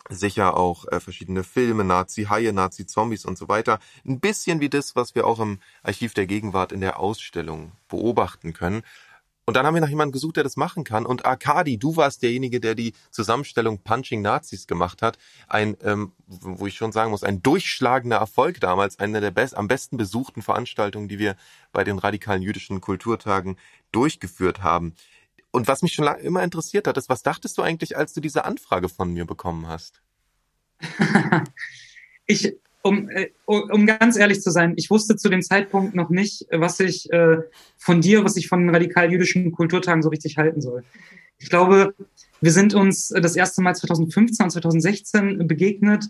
sicher 0.08 0.56
auch 0.56 0.86
äh, 0.88 1.00
verschiedene 1.00 1.44
Filme, 1.44 1.84
Nazi-Haie, 1.84 2.52
Nazi-Zombies 2.52 3.24
und 3.24 3.38
so 3.38 3.48
weiter. 3.48 3.78
Ein 4.06 4.20
bisschen 4.20 4.60
wie 4.60 4.68
das, 4.68 4.96
was 4.96 5.14
wir 5.14 5.26
auch 5.26 5.40
im 5.40 5.58
Archiv 5.82 6.14
der 6.14 6.26
Gegenwart 6.26 6.72
in 6.72 6.80
der 6.80 6.98
Ausstellung 6.98 7.72
beobachten 7.88 8.52
können. 8.52 8.82
Und 9.44 9.56
dann 9.56 9.66
haben 9.66 9.74
wir 9.74 9.80
nach 9.80 9.88
jemandem 9.88 10.12
gesucht, 10.12 10.36
der 10.36 10.44
das 10.44 10.56
machen 10.56 10.84
kann. 10.84 11.04
Und 11.04 11.26
Arkadi, 11.26 11.76
du 11.76 11.96
warst 11.96 12.22
derjenige, 12.22 12.60
der 12.60 12.76
die 12.76 12.94
Zusammenstellung 13.10 13.80
Punching 13.82 14.22
Nazis 14.22 14.68
gemacht 14.68 15.02
hat. 15.02 15.18
Ein, 15.48 15.76
ähm, 15.82 16.12
wo 16.26 16.66
ich 16.66 16.76
schon 16.76 16.92
sagen 16.92 17.10
muss, 17.10 17.24
ein 17.24 17.42
durchschlagender 17.42 18.18
Erfolg 18.18 18.60
damals, 18.60 19.00
eine 19.00 19.20
der 19.20 19.32
best, 19.32 19.56
am 19.56 19.66
besten 19.66 19.96
besuchten 19.96 20.42
Veranstaltungen, 20.42 21.08
die 21.08 21.18
wir 21.18 21.36
bei 21.72 21.82
den 21.82 21.98
radikalen 21.98 22.42
jüdischen 22.42 22.80
Kulturtagen 22.80 23.56
durchgeführt 23.90 24.62
haben. 24.62 24.94
Und 25.50 25.66
was 25.66 25.82
mich 25.82 25.92
schon 25.92 26.04
lange 26.04 26.22
immer 26.22 26.42
interessiert 26.42 26.86
hat, 26.86 26.96
ist, 26.96 27.08
was 27.08 27.22
dachtest 27.22 27.58
du 27.58 27.62
eigentlich, 27.62 27.96
als 27.96 28.12
du 28.12 28.20
diese 28.20 28.44
Anfrage 28.44 28.88
von 28.88 29.12
mir 29.12 29.26
bekommen 29.26 29.66
hast? 29.66 30.02
ich, 32.26 32.56
um, 32.82 33.08
äh, 33.10 33.28
um 33.46 33.86
ganz 33.86 34.16
ehrlich 34.16 34.40
zu 34.40 34.50
sein, 34.50 34.74
ich 34.76 34.90
wusste 34.90 35.16
zu 35.16 35.28
dem 35.28 35.42
Zeitpunkt 35.42 35.94
noch 35.94 36.10
nicht, 36.10 36.46
was 36.50 36.80
ich 36.80 37.10
äh, 37.12 37.38
von 37.78 38.00
dir, 38.00 38.24
was 38.24 38.36
ich 38.36 38.48
von 38.48 38.68
radikal-jüdischen 38.68 39.52
Kulturtagen 39.52 40.02
so 40.02 40.08
richtig 40.08 40.36
halten 40.36 40.60
soll. 40.60 40.82
Ich 41.38 41.48
glaube, 41.48 41.94
wir 42.40 42.52
sind 42.52 42.74
uns 42.74 43.08
das 43.08 43.36
erste 43.36 43.62
Mal 43.62 43.74
2015 43.74 44.44
und 44.44 44.50
2016 44.50 45.46
begegnet 45.46 46.06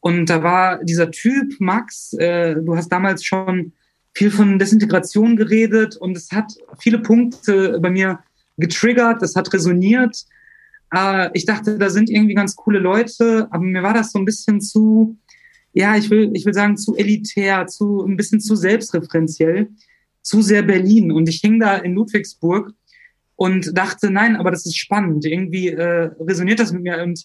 und 0.00 0.26
da 0.26 0.42
war 0.42 0.82
dieser 0.82 1.10
Typ, 1.10 1.60
Max, 1.60 2.14
äh, 2.14 2.54
du 2.54 2.76
hast 2.76 2.88
damals 2.88 3.24
schon 3.24 3.72
viel 4.12 4.30
von 4.30 4.58
Desintegration 4.58 5.36
geredet 5.36 5.96
und 5.96 6.16
es 6.16 6.32
hat 6.32 6.52
viele 6.78 6.98
Punkte 6.98 7.78
bei 7.80 7.90
mir 7.90 8.20
getriggert, 8.56 9.22
es 9.22 9.36
hat 9.36 9.52
resoniert. 9.52 10.26
Äh, 10.94 11.30
ich 11.34 11.44
dachte, 11.44 11.78
da 11.78 11.90
sind 11.90 12.10
irgendwie 12.10 12.34
ganz 12.34 12.56
coole 12.56 12.78
Leute, 12.78 13.48
aber 13.50 13.62
mir 13.62 13.82
war 13.82 13.94
das 13.94 14.12
so 14.12 14.18
ein 14.18 14.24
bisschen 14.24 14.60
zu, 14.60 15.16
ja, 15.72 15.96
ich 15.96 16.10
will, 16.10 16.30
ich 16.34 16.44
will 16.44 16.54
sagen, 16.54 16.76
zu 16.76 16.96
elitär, 16.96 17.66
zu 17.66 18.04
ein 18.04 18.16
bisschen 18.16 18.40
zu 18.40 18.56
selbstreferenziell, 18.56 19.68
zu 20.22 20.42
sehr 20.42 20.62
Berlin. 20.62 21.12
Und 21.12 21.28
ich 21.28 21.40
hing 21.40 21.60
da 21.60 21.76
in 21.76 21.94
Ludwigsburg 21.94 22.72
und 23.36 23.76
dachte, 23.76 24.10
nein, 24.10 24.36
aber 24.36 24.50
das 24.50 24.66
ist 24.66 24.76
spannend. 24.76 25.24
Irgendwie 25.24 25.68
äh, 25.68 26.10
resoniert 26.20 26.58
das 26.58 26.72
mit 26.72 26.82
mir. 26.82 27.02
Und 27.02 27.24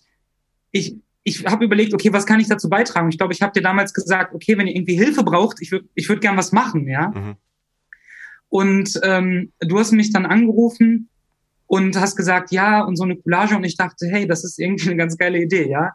ich, 0.71 0.95
ich 1.23 1.45
habe 1.45 1.65
überlegt, 1.65 1.93
okay, 1.93 2.13
was 2.13 2.25
kann 2.25 2.39
ich 2.39 2.47
dazu 2.47 2.69
beitragen? 2.69 3.09
Ich 3.09 3.17
glaube, 3.17 3.33
ich 3.33 3.41
habe 3.41 3.51
dir 3.51 3.63
damals 3.63 3.93
gesagt, 3.93 4.33
okay, 4.33 4.57
wenn 4.57 4.67
ihr 4.67 4.75
irgendwie 4.75 4.95
Hilfe 4.95 5.23
braucht, 5.23 5.61
ich 5.61 5.71
würde 5.71 5.87
ich 5.95 6.07
würd 6.07 6.21
gern 6.21 6.37
was 6.37 6.51
machen, 6.51 6.87
ja. 6.87 7.09
Mhm. 7.09 7.35
Und 8.47 8.99
ähm, 9.03 9.51
du 9.59 9.79
hast 9.79 9.91
mich 9.91 10.13
dann 10.13 10.25
angerufen 10.25 11.09
und 11.67 11.99
hast 11.99 12.15
gesagt, 12.15 12.51
ja, 12.51 12.83
und 12.83 12.95
so 12.95 13.03
eine 13.03 13.17
Collage. 13.17 13.55
Und 13.55 13.63
ich 13.63 13.75
dachte, 13.75 14.07
hey, 14.07 14.27
das 14.27 14.43
ist 14.43 14.59
irgendwie 14.59 14.87
eine 14.89 14.97
ganz 14.97 15.17
geile 15.17 15.39
Idee, 15.41 15.67
ja. 15.67 15.93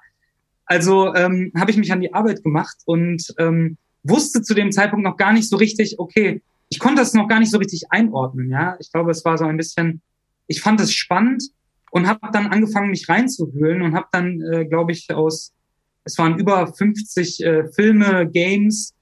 Also 0.71 1.13
ähm, 1.17 1.51
habe 1.59 1.73
ich 1.73 1.77
mich 1.77 1.91
an 1.93 2.01
die 2.01 2.15
Arbeit 2.15 2.45
gemacht 2.45 2.77
und 2.85 3.35
ähm, 3.39 3.77
wusste 4.05 4.41
zu 4.41 4.55
dem 4.55 4.71
Zeitpunkt 4.71 5.05
noch 5.05 5.17
gar 5.17 5.33
nicht 5.33 5.49
so 5.49 5.57
richtig, 5.57 5.99
okay, 5.99 6.43
ich 6.69 6.79
konnte 6.79 7.03
das 7.03 7.13
noch 7.13 7.27
gar 7.27 7.41
nicht 7.41 7.51
so 7.51 7.59
richtig 7.59 7.91
einordnen, 7.91 8.51
ja. 8.51 8.77
Ich 8.79 8.93
glaube, 8.93 9.11
es 9.11 9.25
war 9.25 9.37
so 9.37 9.47
ein 9.47 9.57
bisschen, 9.57 10.01
ich 10.47 10.61
fand 10.61 10.81
es 10.81 10.95
spannend 10.95 11.43
und 11.91 12.07
habe 12.07 12.21
dann 12.33 12.47
angefangen, 12.47 12.91
mich 12.91 13.09
reinzuwühlen 13.09 13.83
und 13.83 13.97
habe 13.97 14.07
dann, 14.13 14.41
äh, 14.43 14.65
glaube 14.65 14.93
ich, 14.93 15.13
aus, 15.13 15.53
es 16.05 16.17
waren 16.19 16.39
über 16.39 16.73
50 16.73 17.45
äh, 17.45 17.65
Filme, 17.73 18.31
Games 18.31 18.95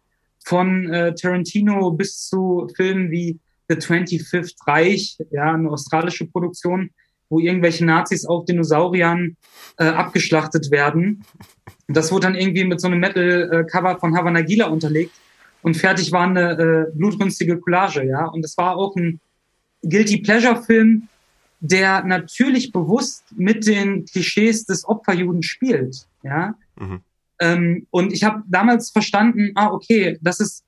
von 0.47 0.91
äh, 0.91 1.15
Tarantino 1.15 1.91
bis 1.91 2.29
zu 2.29 2.67
Filmen 2.77 3.11
wie 3.11 3.39
The 3.69 3.77
25th 3.77 4.57
Reich, 4.67 5.19
ja, 5.31 5.53
eine 5.53 5.69
australische 5.69 6.25
Produktion, 6.25 6.89
wo 7.29 7.39
irgendwelche 7.39 7.85
Nazis 7.85 8.25
auf 8.27 8.45
Dinosauriern 8.45 9.37
äh, 9.79 9.85
abgeschlachtet 9.85 10.71
werden. 10.71 11.25
Das 11.89 12.13
wurde 12.13 12.27
dann 12.27 12.35
irgendwie 12.35 12.65
mit 12.65 12.81
so 12.81 12.87
einem 12.87 13.01
Metal-Cover 13.01 13.99
von 13.99 14.17
Havana 14.17 14.43
Gila 14.43 14.67
unterlegt 14.67 15.13
und 15.63 15.77
fertig 15.77 16.13
war 16.13 16.27
eine 16.27 16.53
äh, 16.53 16.97
blutrünstige 16.97 17.59
Collage, 17.59 18.05
ja. 18.05 18.27
Und 18.27 18.45
es 18.45 18.57
war 18.57 18.77
auch 18.77 18.95
ein 18.97 19.21
Guilty 19.83 20.19
Pleasure-Film, 20.19 21.09
der 21.61 22.05
natürlich 22.05 22.73
bewusst 22.73 23.25
mit 23.37 23.67
den 23.67 24.05
Klischees 24.05 24.65
des 24.67 24.87
Opferjuden 24.87 25.43
spielt, 25.43 26.07
ja. 26.23 26.55
Mhm. 26.79 27.01
Ähm, 27.41 27.87
und 27.91 28.13
ich 28.13 28.25
habe 28.25 28.43
damals 28.49 28.91
verstanden, 28.91 29.53
ah, 29.55 29.71
okay, 29.71 30.19
das 30.21 30.41
ist 30.41 30.65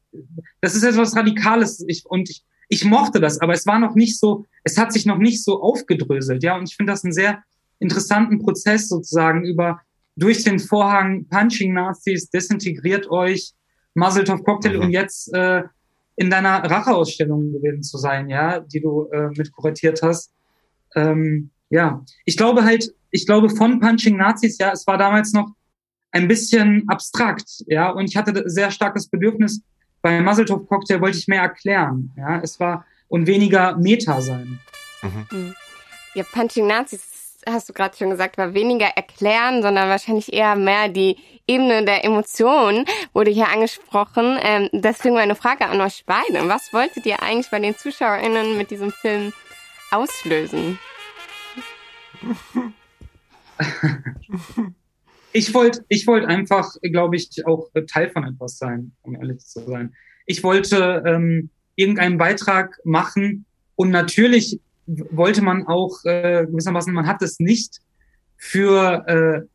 das 0.61 0.75
ist 0.75 0.83
etwas 0.83 1.17
Radikales. 1.17 1.85
Ich, 1.87 2.07
und 2.07 2.31
ich, 2.31 2.45
ich 2.73 2.85
mochte 2.85 3.21
das, 3.21 3.41
aber 3.41 3.53
es 3.53 3.67
war 3.67 3.81
noch 3.81 3.97
nicht 3.97 4.19
so, 4.19 4.47
es 4.63 4.79
hat 4.79 4.93
sich 4.93 5.05
noch 5.05 5.19
nicht 5.19 5.45
so 5.45 5.61
aufgedröselt, 5.61 6.45
ja. 6.45 6.57
Und 6.57 6.69
ich 6.69 6.77
finde 6.77 6.93
das 6.93 7.03
einen 7.03 7.13
sehr 7.13 7.43
interessanten 7.81 8.39
Prozess 8.39 8.89
sozusagen 8.89 9.45
über 9.45 9.81
durch 10.17 10.45
den 10.45 10.61
Vorhang 10.61 11.27
Punching 11.27 11.75
Nazis, 11.75 12.31
desintegriert 12.31 13.11
euch, 13.11 13.53
Muzzletop 13.95 14.45
Cocktail 14.45 14.77
mhm. 14.77 14.83
und 14.83 14.91
jetzt 14.91 15.35
äh, 15.35 15.65
in 16.15 16.31
deiner 16.31 16.63
Racheausstellung 16.63 17.53
gewesen 17.53 17.83
zu 17.83 17.99
sein, 17.99 18.29
ja, 18.29 18.61
die 18.61 18.81
du 18.81 19.09
äh, 19.11 19.31
mit 19.37 19.51
kuratiert 19.51 20.01
hast. 20.03 20.33
Ähm, 20.95 21.51
ja, 21.71 22.05
ich 22.25 22.37
glaube 22.37 22.65
halt, 22.65 22.95
ich 23.11 23.27
glaube 23.27 23.51
von 23.51 23.81
Punching 23.81 24.17
Nazis, 24.17 24.59
ja, 24.59 24.71
es 24.71 24.87
war 24.87 24.97
damals 24.97 25.33
noch 25.33 25.51
ein 26.13 26.29
bisschen 26.29 26.85
abstrakt, 26.89 27.65
ja, 27.67 27.91
und 27.91 28.05
ich 28.05 28.17
hatte 28.17 28.45
sehr 28.47 28.71
starkes 28.71 29.09
Bedürfnis, 29.09 29.63
bei 30.03 30.21
Muzzletop 30.21 30.69
Cocktail 30.69 31.01
wollte 31.01 31.19
ich 31.19 31.29
mehr 31.29 31.43
erklären. 31.43 32.13
Ja, 32.17 32.41
es 32.41 32.59
war 32.61 32.85
und 33.09 33.27
weniger 33.27 33.77
Meta 33.77 34.21
sein. 34.21 34.61
Mhm. 35.03 35.27
mhm. 35.31 35.55
Ja, 36.15 36.25
Punching 36.25 36.67
Nazis 36.67 37.39
hast 37.49 37.69
du 37.69 37.73
gerade 37.73 37.97
schon 37.97 38.11
gesagt, 38.11 38.37
war 38.37 38.53
weniger 38.53 38.87
erklären, 38.87 39.63
sondern 39.63 39.89
wahrscheinlich 39.89 40.33
eher 40.33 40.57
mehr 40.57 40.89
die 40.89 41.17
Ebene 41.47 41.85
der 41.85 42.05
Emotionen 42.05 42.85
wurde 43.13 43.31
hier 43.31 43.49
angesprochen. 43.49 44.39
Ähm, 44.43 44.69
deswegen 44.73 45.15
meine 45.15 45.35
Frage 45.35 45.67
an 45.67 45.81
euch 45.81 46.05
beide. 46.07 46.49
Was 46.49 46.73
wolltet 46.73 47.07
ihr 47.07 47.23
eigentlich 47.23 47.51
bei 47.51 47.59
den 47.59 47.77
ZuschauerInnen 47.77 48.57
mit 48.57 48.71
diesem 48.71 48.91
Film 48.93 49.33
auslösen? 49.91 50.79
Ich 55.33 55.55
wollte 55.55 55.85
ich 55.89 56.07
wollte 56.07 56.27
einfach, 56.27 56.75
glaube 56.83 57.17
ich, 57.17 57.47
auch 57.47 57.71
Teil 57.89 58.11
von 58.11 58.25
etwas 58.25 58.59
sein, 58.59 58.93
um 59.03 59.15
ehrlich 59.15 59.39
zu 59.41 59.61
sein. 59.61 59.95
Ich 60.27 60.43
wollte 60.43 61.03
ähm, 61.07 61.51
irgendeinen 61.77 62.19
Beitrag 62.19 62.79
machen 62.85 63.45
und 63.77 63.91
natürlich 63.91 64.61
wollte 64.87 65.43
man 65.43 65.67
auch 65.67 66.05
äh, 66.05 66.47
gewissermaßen, 66.47 66.93
man 66.93 67.07
hat 67.07 67.23
es 67.23 67.39
nicht 67.39 67.79
für 68.37 69.07
äh, 69.07 69.47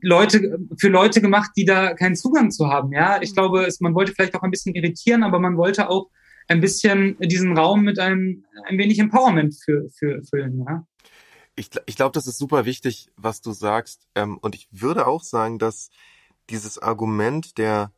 Leute, 0.00 0.58
für 0.78 0.88
Leute 0.88 1.20
gemacht, 1.20 1.50
die 1.56 1.64
da 1.64 1.94
keinen 1.94 2.16
Zugang 2.16 2.50
zu 2.50 2.68
haben. 2.68 2.92
Ja, 2.92 3.20
ich 3.20 3.34
glaube, 3.34 3.64
es, 3.64 3.80
man 3.80 3.94
wollte 3.94 4.12
vielleicht 4.12 4.34
auch 4.34 4.42
ein 4.42 4.50
bisschen 4.50 4.74
irritieren, 4.74 5.22
aber 5.22 5.40
man 5.40 5.56
wollte 5.56 5.88
auch 5.88 6.08
ein 6.46 6.60
bisschen 6.60 7.16
diesen 7.20 7.56
Raum 7.56 7.82
mit 7.82 7.98
einem 7.98 8.44
ein 8.66 8.78
wenig 8.78 8.98
Empowerment 8.98 9.56
für, 9.62 9.88
für 9.90 10.22
füllen. 10.24 10.64
Ja. 10.66 10.86
Ich, 11.58 11.70
ich 11.86 11.96
glaube, 11.96 12.12
das 12.12 12.28
ist 12.28 12.38
super 12.38 12.64
wichtig, 12.64 13.10
was 13.16 13.40
du 13.40 13.52
sagst. 13.52 14.06
Ähm, 14.14 14.38
und 14.38 14.54
ich 14.54 14.68
würde 14.70 15.08
auch 15.08 15.24
sagen, 15.24 15.58
dass 15.58 15.90
dieses 16.50 16.78
Argument 16.78 17.58
der 17.58 17.92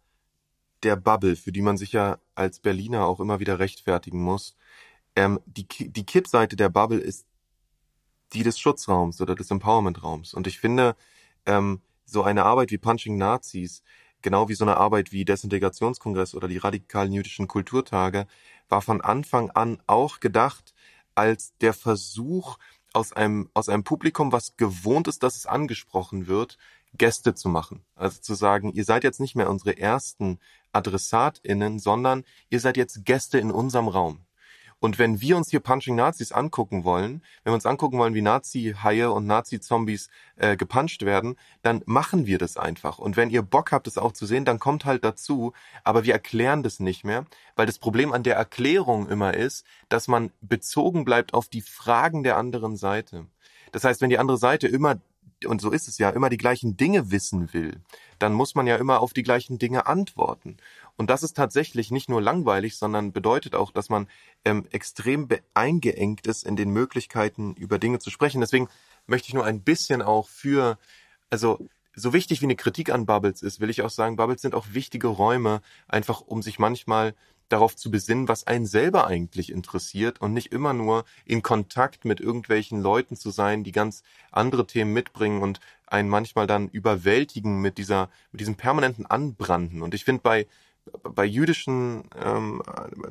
der 0.82 0.96
Bubble, 0.96 1.36
für 1.36 1.52
die 1.52 1.60
man 1.60 1.76
sich 1.76 1.92
ja 1.92 2.18
als 2.34 2.58
Berliner 2.58 3.04
auch 3.04 3.20
immer 3.20 3.38
wieder 3.38 3.58
rechtfertigen 3.58 4.22
muss, 4.22 4.56
ähm, 5.14 5.38
die, 5.44 5.66
die 5.68 6.06
Kippseite 6.06 6.56
der 6.56 6.70
Bubble 6.70 6.98
ist 6.98 7.26
die 8.32 8.42
des 8.42 8.58
Schutzraums 8.58 9.20
oder 9.20 9.34
des 9.34 9.50
Empowerment-Raums. 9.50 10.32
Und 10.34 10.46
ich 10.46 10.58
finde, 10.58 10.96
ähm, 11.46 11.82
so 12.06 12.22
eine 12.22 12.44
Arbeit 12.44 12.70
wie 12.70 12.78
Punching 12.78 13.18
Nazis, 13.18 13.82
genau 14.22 14.48
wie 14.48 14.54
so 14.54 14.64
eine 14.64 14.76
Arbeit 14.76 15.12
wie 15.12 15.24
Desintegrationskongress 15.24 16.34
oder 16.34 16.48
die 16.48 16.58
radikalen 16.58 17.12
jüdischen 17.12 17.48
Kulturtage, 17.48 18.26
war 18.68 18.82
von 18.82 19.00
Anfang 19.00 19.50
an 19.50 19.82
auch 19.86 20.20
gedacht 20.20 20.72
als 21.14 21.56
der 21.58 21.74
Versuch, 21.74 22.56
aus 22.92 23.12
einem, 23.12 23.50
aus 23.54 23.68
einem 23.68 23.84
Publikum, 23.84 24.32
was 24.32 24.56
gewohnt 24.56 25.08
ist, 25.08 25.22
dass 25.22 25.36
es 25.36 25.46
angesprochen 25.46 26.26
wird, 26.26 26.58
Gäste 26.94 27.34
zu 27.34 27.48
machen. 27.48 27.84
Also 27.94 28.20
zu 28.20 28.34
sagen, 28.34 28.72
ihr 28.72 28.84
seid 28.84 29.04
jetzt 29.04 29.20
nicht 29.20 29.36
mehr 29.36 29.50
unsere 29.50 29.78
ersten 29.78 30.38
AdressatInnen, 30.72 31.78
sondern 31.78 32.24
ihr 32.48 32.60
seid 32.60 32.76
jetzt 32.76 33.04
Gäste 33.04 33.38
in 33.38 33.50
unserem 33.50 33.88
Raum. 33.88 34.24
Und 34.80 34.98
wenn 34.98 35.20
wir 35.20 35.36
uns 35.36 35.50
hier 35.50 35.60
Punching 35.60 35.94
Nazis 35.94 36.32
angucken 36.32 36.84
wollen, 36.84 37.22
wenn 37.44 37.52
wir 37.52 37.54
uns 37.54 37.66
angucken 37.66 37.98
wollen, 37.98 38.14
wie 38.14 38.22
Nazi-Haie 38.22 39.12
und 39.12 39.26
Nazi-Zombies 39.26 40.08
äh, 40.36 40.56
gepuncht 40.56 41.04
werden, 41.04 41.36
dann 41.62 41.82
machen 41.84 42.26
wir 42.26 42.38
das 42.38 42.56
einfach. 42.56 42.98
Und 42.98 43.16
wenn 43.16 43.28
ihr 43.28 43.42
Bock 43.42 43.72
habt, 43.72 43.86
das 43.86 43.98
auch 43.98 44.12
zu 44.12 44.24
sehen, 44.24 44.46
dann 44.46 44.58
kommt 44.58 44.86
halt 44.86 45.04
dazu. 45.04 45.52
Aber 45.84 46.04
wir 46.04 46.14
erklären 46.14 46.62
das 46.62 46.80
nicht 46.80 47.04
mehr, 47.04 47.26
weil 47.56 47.66
das 47.66 47.78
Problem 47.78 48.12
an 48.12 48.22
der 48.22 48.36
Erklärung 48.36 49.08
immer 49.08 49.34
ist, 49.34 49.66
dass 49.90 50.08
man 50.08 50.32
bezogen 50.40 51.04
bleibt 51.04 51.34
auf 51.34 51.48
die 51.48 51.62
Fragen 51.62 52.22
der 52.22 52.38
anderen 52.38 52.76
Seite. 52.76 53.26
Das 53.72 53.84
heißt, 53.84 54.00
wenn 54.00 54.10
die 54.10 54.18
andere 54.18 54.38
Seite 54.38 54.66
immer 54.66 54.96
und 55.46 55.60
so 55.60 55.70
ist 55.70 55.88
es 55.88 55.98
ja, 55.98 56.10
immer 56.10 56.28
die 56.28 56.36
gleichen 56.36 56.76
Dinge 56.76 57.10
wissen 57.10 57.52
will, 57.52 57.80
dann 58.18 58.34
muss 58.34 58.54
man 58.54 58.66
ja 58.66 58.76
immer 58.76 59.00
auf 59.00 59.12
die 59.12 59.22
gleichen 59.22 59.58
Dinge 59.58 59.86
antworten. 59.86 60.58
Und 61.00 61.08
das 61.08 61.22
ist 61.22 61.34
tatsächlich 61.34 61.90
nicht 61.90 62.10
nur 62.10 62.20
langweilig, 62.20 62.76
sondern 62.76 63.10
bedeutet 63.10 63.54
auch, 63.54 63.70
dass 63.70 63.88
man 63.88 64.06
ähm, 64.44 64.66
extrem 64.70 65.28
eingeengt 65.54 66.26
ist 66.26 66.44
in 66.44 66.56
den 66.56 66.68
Möglichkeiten, 66.72 67.54
über 67.54 67.78
Dinge 67.78 68.00
zu 68.00 68.10
sprechen. 68.10 68.42
Deswegen 68.42 68.68
möchte 69.06 69.28
ich 69.28 69.32
nur 69.32 69.46
ein 69.46 69.62
bisschen 69.62 70.02
auch 70.02 70.28
für, 70.28 70.76
also 71.30 71.58
so 71.94 72.12
wichtig 72.12 72.42
wie 72.42 72.44
eine 72.44 72.54
Kritik 72.54 72.90
an 72.90 73.06
Bubbles 73.06 73.40
ist, 73.40 73.60
will 73.60 73.70
ich 73.70 73.80
auch 73.80 73.88
sagen, 73.88 74.16
Bubbles 74.16 74.42
sind 74.42 74.54
auch 74.54 74.66
wichtige 74.72 75.06
Räume, 75.06 75.62
einfach 75.88 76.20
um 76.20 76.42
sich 76.42 76.58
manchmal 76.58 77.14
darauf 77.48 77.76
zu 77.76 77.90
besinnen, 77.90 78.28
was 78.28 78.46
einen 78.46 78.66
selber 78.66 79.06
eigentlich 79.06 79.50
interessiert 79.50 80.20
und 80.20 80.34
nicht 80.34 80.52
immer 80.52 80.74
nur 80.74 81.06
in 81.24 81.40
Kontakt 81.40 82.04
mit 82.04 82.20
irgendwelchen 82.20 82.78
Leuten 82.78 83.16
zu 83.16 83.30
sein, 83.30 83.64
die 83.64 83.72
ganz 83.72 84.02
andere 84.32 84.66
Themen 84.66 84.92
mitbringen 84.92 85.40
und 85.40 85.60
einen 85.86 86.10
manchmal 86.10 86.46
dann 86.46 86.68
überwältigen 86.68 87.62
mit 87.62 87.78
dieser, 87.78 88.10
mit 88.32 88.42
diesem 88.42 88.56
permanenten 88.56 89.06
Anbranden. 89.06 89.80
Und 89.80 89.94
ich 89.94 90.04
finde 90.04 90.20
bei 90.22 90.46
bei 91.02 91.24
jüdischen, 91.24 92.04
ähm, 92.16 92.62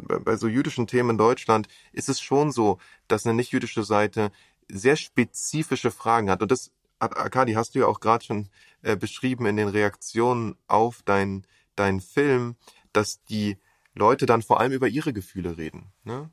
bei, 0.08 0.20
bei 0.20 0.36
so 0.36 0.48
jüdischen 0.48 0.88
Themen 0.88 1.12
in 1.12 1.18
Deutschland 1.18 1.68
ist 1.92 2.10
es 2.10 2.22
schon 2.22 2.52
so, 2.52 2.80
dass 3.08 3.26
eine 3.26 3.36
nicht 3.36 3.52
jüdische 3.52 3.84
Seite 3.84 4.32
sehr 4.68 4.96
spezifische 4.96 5.92
Fragen 5.92 6.30
hat. 6.30 6.42
Und 6.42 6.52
das, 6.52 6.72
Akadi, 7.00 7.54
hast 7.54 7.76
du 7.76 7.80
ja 7.80 7.88
auch 7.88 8.00
gerade 8.00 8.24
schon 8.26 8.50
äh, 8.82 8.96
beschrieben 8.96 9.46
in 9.46 9.58
den 9.58 9.70
Reaktionen 9.70 10.56
auf 10.68 11.02
deinen 11.04 11.46
dein 11.80 12.02
Film, 12.02 12.56
dass 12.92 13.24
die 13.24 13.58
Leute 13.96 14.26
dann 14.26 14.42
vor 14.42 14.60
allem 14.60 14.74
über 14.74 14.88
ihre 14.88 15.14
Gefühle 15.14 15.58
reden. 15.58 15.92
Ne? 16.04 16.30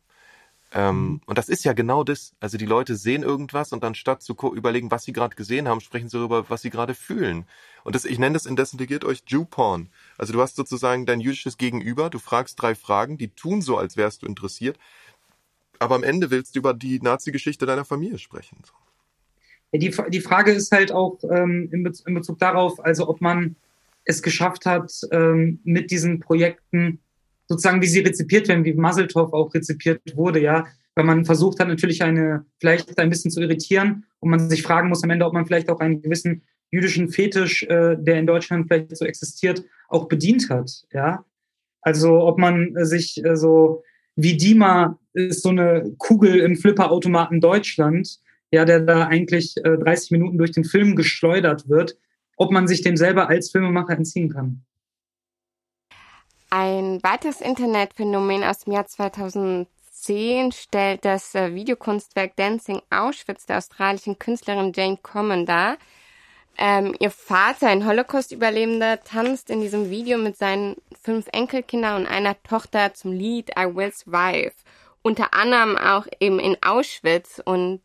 Ähm, 0.76 0.96
mhm. 0.96 1.20
Und 1.24 1.38
das 1.38 1.48
ist 1.48 1.64
ja 1.64 1.72
genau 1.72 2.04
das. 2.04 2.34
Also 2.38 2.58
die 2.58 2.66
Leute 2.66 2.96
sehen 2.96 3.22
irgendwas 3.22 3.72
und 3.72 3.82
dann 3.82 3.94
statt 3.94 4.22
zu 4.22 4.34
überlegen, 4.54 4.90
was 4.90 5.04
sie 5.04 5.14
gerade 5.14 5.34
gesehen 5.34 5.68
haben, 5.68 5.80
sprechen 5.80 6.10
sie 6.10 6.18
darüber, 6.18 6.50
was 6.50 6.60
sie 6.60 6.68
gerade 6.68 6.92
fühlen. 6.92 7.46
Und 7.82 7.94
das, 7.94 8.04
ich 8.04 8.18
nenne 8.18 8.34
das 8.34 8.44
indesintegriert 8.44 9.02
euch 9.02 9.22
Jew-Porn. 9.26 9.88
Also 10.18 10.34
du 10.34 10.40
hast 10.42 10.56
sozusagen 10.56 11.06
dein 11.06 11.20
jüdisches 11.20 11.56
Gegenüber, 11.56 12.10
du 12.10 12.18
fragst 12.18 12.60
drei 12.60 12.74
Fragen, 12.74 13.16
die 13.16 13.28
tun 13.28 13.62
so, 13.62 13.78
als 13.78 13.96
wärst 13.96 14.22
du 14.22 14.26
interessiert, 14.26 14.78
aber 15.78 15.94
am 15.94 16.04
Ende 16.04 16.30
willst 16.30 16.54
du 16.54 16.58
über 16.58 16.74
die 16.74 17.00
Nazi-Geschichte 17.00 17.64
deiner 17.64 17.86
Familie 17.86 18.18
sprechen. 18.18 18.58
Die, 19.72 19.94
die 20.08 20.20
Frage 20.20 20.52
ist 20.52 20.72
halt 20.72 20.92
auch 20.92 21.18
ähm, 21.30 21.70
in, 21.72 21.82
Bezug, 21.84 22.06
in 22.06 22.14
Bezug 22.14 22.38
darauf, 22.38 22.84
also 22.84 23.08
ob 23.08 23.22
man 23.22 23.56
es 24.04 24.22
geschafft 24.22 24.66
hat, 24.66 24.92
ähm, 25.10 25.60
mit 25.64 25.90
diesen 25.90 26.20
Projekten 26.20 27.00
sozusagen, 27.48 27.82
wie 27.82 27.86
sie 27.86 28.00
rezipiert 28.00 28.48
werden, 28.48 28.64
wie 28.64 28.74
Muzzletov 28.74 29.32
auch 29.32 29.54
rezipiert 29.54 30.00
wurde, 30.14 30.40
ja, 30.40 30.66
weil 30.94 31.04
man 31.04 31.24
versucht 31.24 31.60
hat, 31.60 31.68
natürlich 31.68 32.02
eine, 32.02 32.44
vielleicht 32.58 32.98
ein 32.98 33.10
bisschen 33.10 33.30
zu 33.30 33.40
irritieren 33.40 34.04
und 34.20 34.30
man 34.30 34.50
sich 34.50 34.62
fragen 34.62 34.88
muss 34.88 35.04
am 35.04 35.10
Ende, 35.10 35.26
ob 35.26 35.34
man 35.34 35.46
vielleicht 35.46 35.68
auch 35.68 35.80
einen 35.80 36.02
gewissen 36.02 36.42
jüdischen 36.70 37.08
Fetisch, 37.08 37.62
äh, 37.64 37.96
der 37.98 38.18
in 38.18 38.26
Deutschland 38.26 38.66
vielleicht 38.66 38.96
so 38.96 39.04
existiert, 39.04 39.64
auch 39.88 40.08
bedient 40.08 40.50
hat, 40.50 40.84
ja. 40.92 41.24
Also, 41.82 42.20
ob 42.22 42.38
man 42.38 42.72
sich 42.84 43.24
äh, 43.24 43.36
so, 43.36 43.84
wie 44.16 44.36
Dima 44.36 44.98
ist 45.12 45.42
so 45.42 45.50
eine 45.50 45.94
Kugel 45.98 46.40
im 46.40 46.56
Flipperautomaten 46.56 47.40
Deutschland, 47.40 48.18
ja, 48.50 48.64
der 48.64 48.80
da 48.80 49.06
eigentlich 49.06 49.54
äh, 49.58 49.78
30 49.78 50.10
Minuten 50.10 50.38
durch 50.38 50.50
den 50.50 50.64
Film 50.64 50.96
geschleudert 50.96 51.68
wird, 51.68 51.96
ob 52.36 52.50
man 52.50 52.66
sich 52.66 52.82
dem 52.82 52.96
selber 52.96 53.28
als 53.28 53.50
Filmemacher 53.50 53.96
entziehen 53.96 54.30
kann. 54.30 54.62
Ein 56.50 57.02
weiteres 57.02 57.40
Internetphänomen 57.40 58.44
aus 58.44 58.60
dem 58.60 58.74
Jahr 58.74 58.86
2010 58.86 60.52
stellt 60.52 61.04
das 61.04 61.34
äh, 61.34 61.54
Videokunstwerk 61.54 62.36
Dancing 62.36 62.80
Auschwitz 62.88 63.46
der 63.46 63.58
australischen 63.58 64.18
Künstlerin 64.18 64.72
Jane 64.74 64.98
Common 65.02 65.44
dar. 65.44 65.76
Ähm, 66.56 66.94
ihr 67.00 67.10
Vater, 67.10 67.66
ein 67.66 67.84
Holocaust-Überlebender, 67.84 69.02
tanzt 69.02 69.50
in 69.50 69.60
diesem 69.60 69.90
Video 69.90 70.18
mit 70.18 70.38
seinen 70.38 70.76
fünf 71.02 71.26
Enkelkindern 71.32 72.02
und 72.02 72.06
einer 72.06 72.40
Tochter 72.44 72.94
zum 72.94 73.12
Lied 73.12 73.50
I 73.58 73.74
Will 73.74 73.92
Survive. 73.92 74.54
Unter 75.02 75.34
anderem 75.34 75.76
auch 75.76 76.06
eben 76.20 76.38
in 76.38 76.56
Auschwitz. 76.62 77.42
Und 77.44 77.82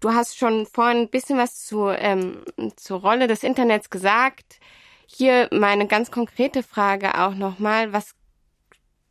du 0.00 0.12
hast 0.12 0.36
schon 0.36 0.66
vorhin 0.66 1.02
ein 1.02 1.08
bisschen 1.08 1.38
was 1.38 1.64
zu, 1.64 1.88
ähm, 1.88 2.44
zur 2.76 3.00
Rolle 3.00 3.28
des 3.28 3.44
Internets 3.44 3.90
gesagt. 3.90 4.58
Hier 5.06 5.48
meine 5.52 5.86
ganz 5.86 6.10
konkrete 6.10 6.62
Frage 6.62 7.18
auch 7.18 7.34
nochmal, 7.34 7.92
was, 7.92 8.14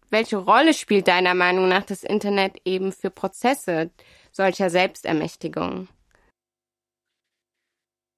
welche 0.09 0.37
Rolle 0.37 0.73
spielt 0.73 1.07
deiner 1.07 1.33
Meinung 1.33 1.67
nach 1.67 1.83
das 1.83 2.03
Internet 2.03 2.57
eben 2.65 2.91
für 2.91 3.09
Prozesse 3.09 3.91
solcher 4.31 4.69
Selbstermächtigung? 4.69 5.87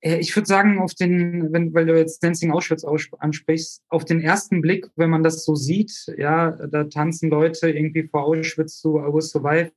Äh, 0.05 0.19
ich 0.19 0.35
würde 0.35 0.47
sagen, 0.47 0.79
auf 0.79 0.93
den, 0.93 1.51
wenn, 1.51 1.73
weil 1.73 1.85
du 1.85 1.97
jetzt 1.97 2.23
Dancing 2.23 2.51
Auschwitz 2.51 2.85
ansprichst, 2.85 3.83
auf 3.89 4.05
den 4.05 4.21
ersten 4.21 4.61
Blick, 4.61 4.89
wenn 4.95 5.09
man 5.09 5.23
das 5.23 5.43
so 5.43 5.55
sieht, 5.55 6.13
ja, 6.17 6.51
da 6.51 6.85
tanzen 6.85 7.29
Leute 7.29 7.69
irgendwie 7.69 8.07
vor 8.07 8.23
Auschwitz 8.23 8.79
zu 8.79 8.99
August 8.99 9.31
Survive, 9.31 9.71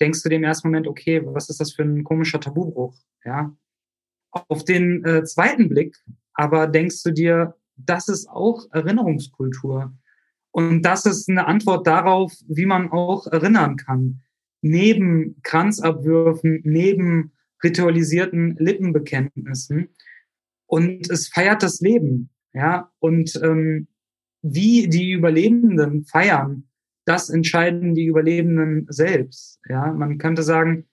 denkst 0.00 0.22
du 0.22 0.28
dem 0.28 0.44
ersten 0.44 0.68
Moment, 0.68 0.86
okay, 0.86 1.22
was 1.24 1.50
ist 1.50 1.60
das 1.60 1.72
für 1.72 1.82
ein 1.82 2.04
komischer 2.04 2.40
Tabubruch, 2.40 2.94
ja. 3.24 3.54
Auf 4.30 4.64
den 4.64 5.04
äh, 5.04 5.24
zweiten 5.24 5.68
Blick 5.68 6.02
aber 6.34 6.66
denkst 6.66 7.02
du 7.02 7.10
dir, 7.12 7.54
das 7.76 8.08
ist 8.08 8.28
auch 8.28 8.66
Erinnerungskultur. 8.72 9.92
Und 10.50 10.82
das 10.82 11.06
ist 11.06 11.28
eine 11.28 11.46
Antwort 11.46 11.86
darauf, 11.86 12.32
wie 12.46 12.66
man 12.66 12.90
auch 12.90 13.26
erinnern 13.26 13.76
kann. 13.76 14.20
Neben 14.60 15.40
Kranzabwürfen, 15.42 16.60
neben 16.64 17.32
ritualisierten 17.64 18.56
Lippenbekenntnissen. 18.58 19.88
Und 20.66 21.10
es 21.10 21.28
feiert 21.28 21.62
das 21.62 21.80
Leben. 21.80 22.30
Ja, 22.54 22.90
und 22.98 23.40
ähm, 23.42 23.88
wie 24.42 24.88
die 24.88 25.12
Überlebenden 25.12 26.04
feiern, 26.04 26.68
das 27.06 27.30
entscheiden 27.30 27.94
die 27.94 28.06
Überlebenden 28.06 28.86
selbst. 28.90 29.58
Ja, 29.68 29.92
man 29.92 30.18
könnte 30.18 30.42
sagen, 30.42 30.86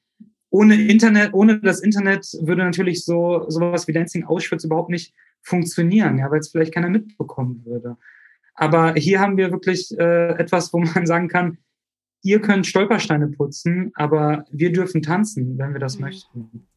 ohne 0.50 0.76
Internet, 0.76 1.34
ohne 1.34 1.60
das 1.60 1.82
Internet 1.82 2.26
würde 2.42 2.64
natürlich 2.64 3.04
so 3.04 3.46
sowas 3.50 3.88
wie 3.88 3.94
Dancing 3.94 4.24
Auschwitz 4.24 4.64
überhaupt 4.64 4.90
nicht 4.90 5.14
funktionieren, 5.42 6.18
ja, 6.18 6.30
weil 6.32 6.40
es 6.40 6.50
vielleicht 6.50 6.74
keiner 6.74 6.90
mitbekommen 6.90 7.64
würde. 7.66 7.98
Aber 8.54 8.94
hier 8.94 9.20
haben 9.20 9.38
wir 9.38 9.52
wirklich 9.52 9.90
äh, 9.98 10.32
etwas, 10.38 10.74
wo 10.74 10.80
man 10.80 11.06
sagen 11.08 11.28
kann, 11.28 11.58
ihr 12.22 12.42
könnt 12.42 12.68
Stolpersteine 12.68 13.28
putzen, 13.28 13.92
aber 13.96 14.46
wir 14.52 14.72
dürfen 14.72 15.02
tanzen, 15.02 15.58
wenn 15.58 15.74
wir 15.74 15.80
das 15.80 15.96
mhm. 15.96 16.02
möchten. 16.02 16.68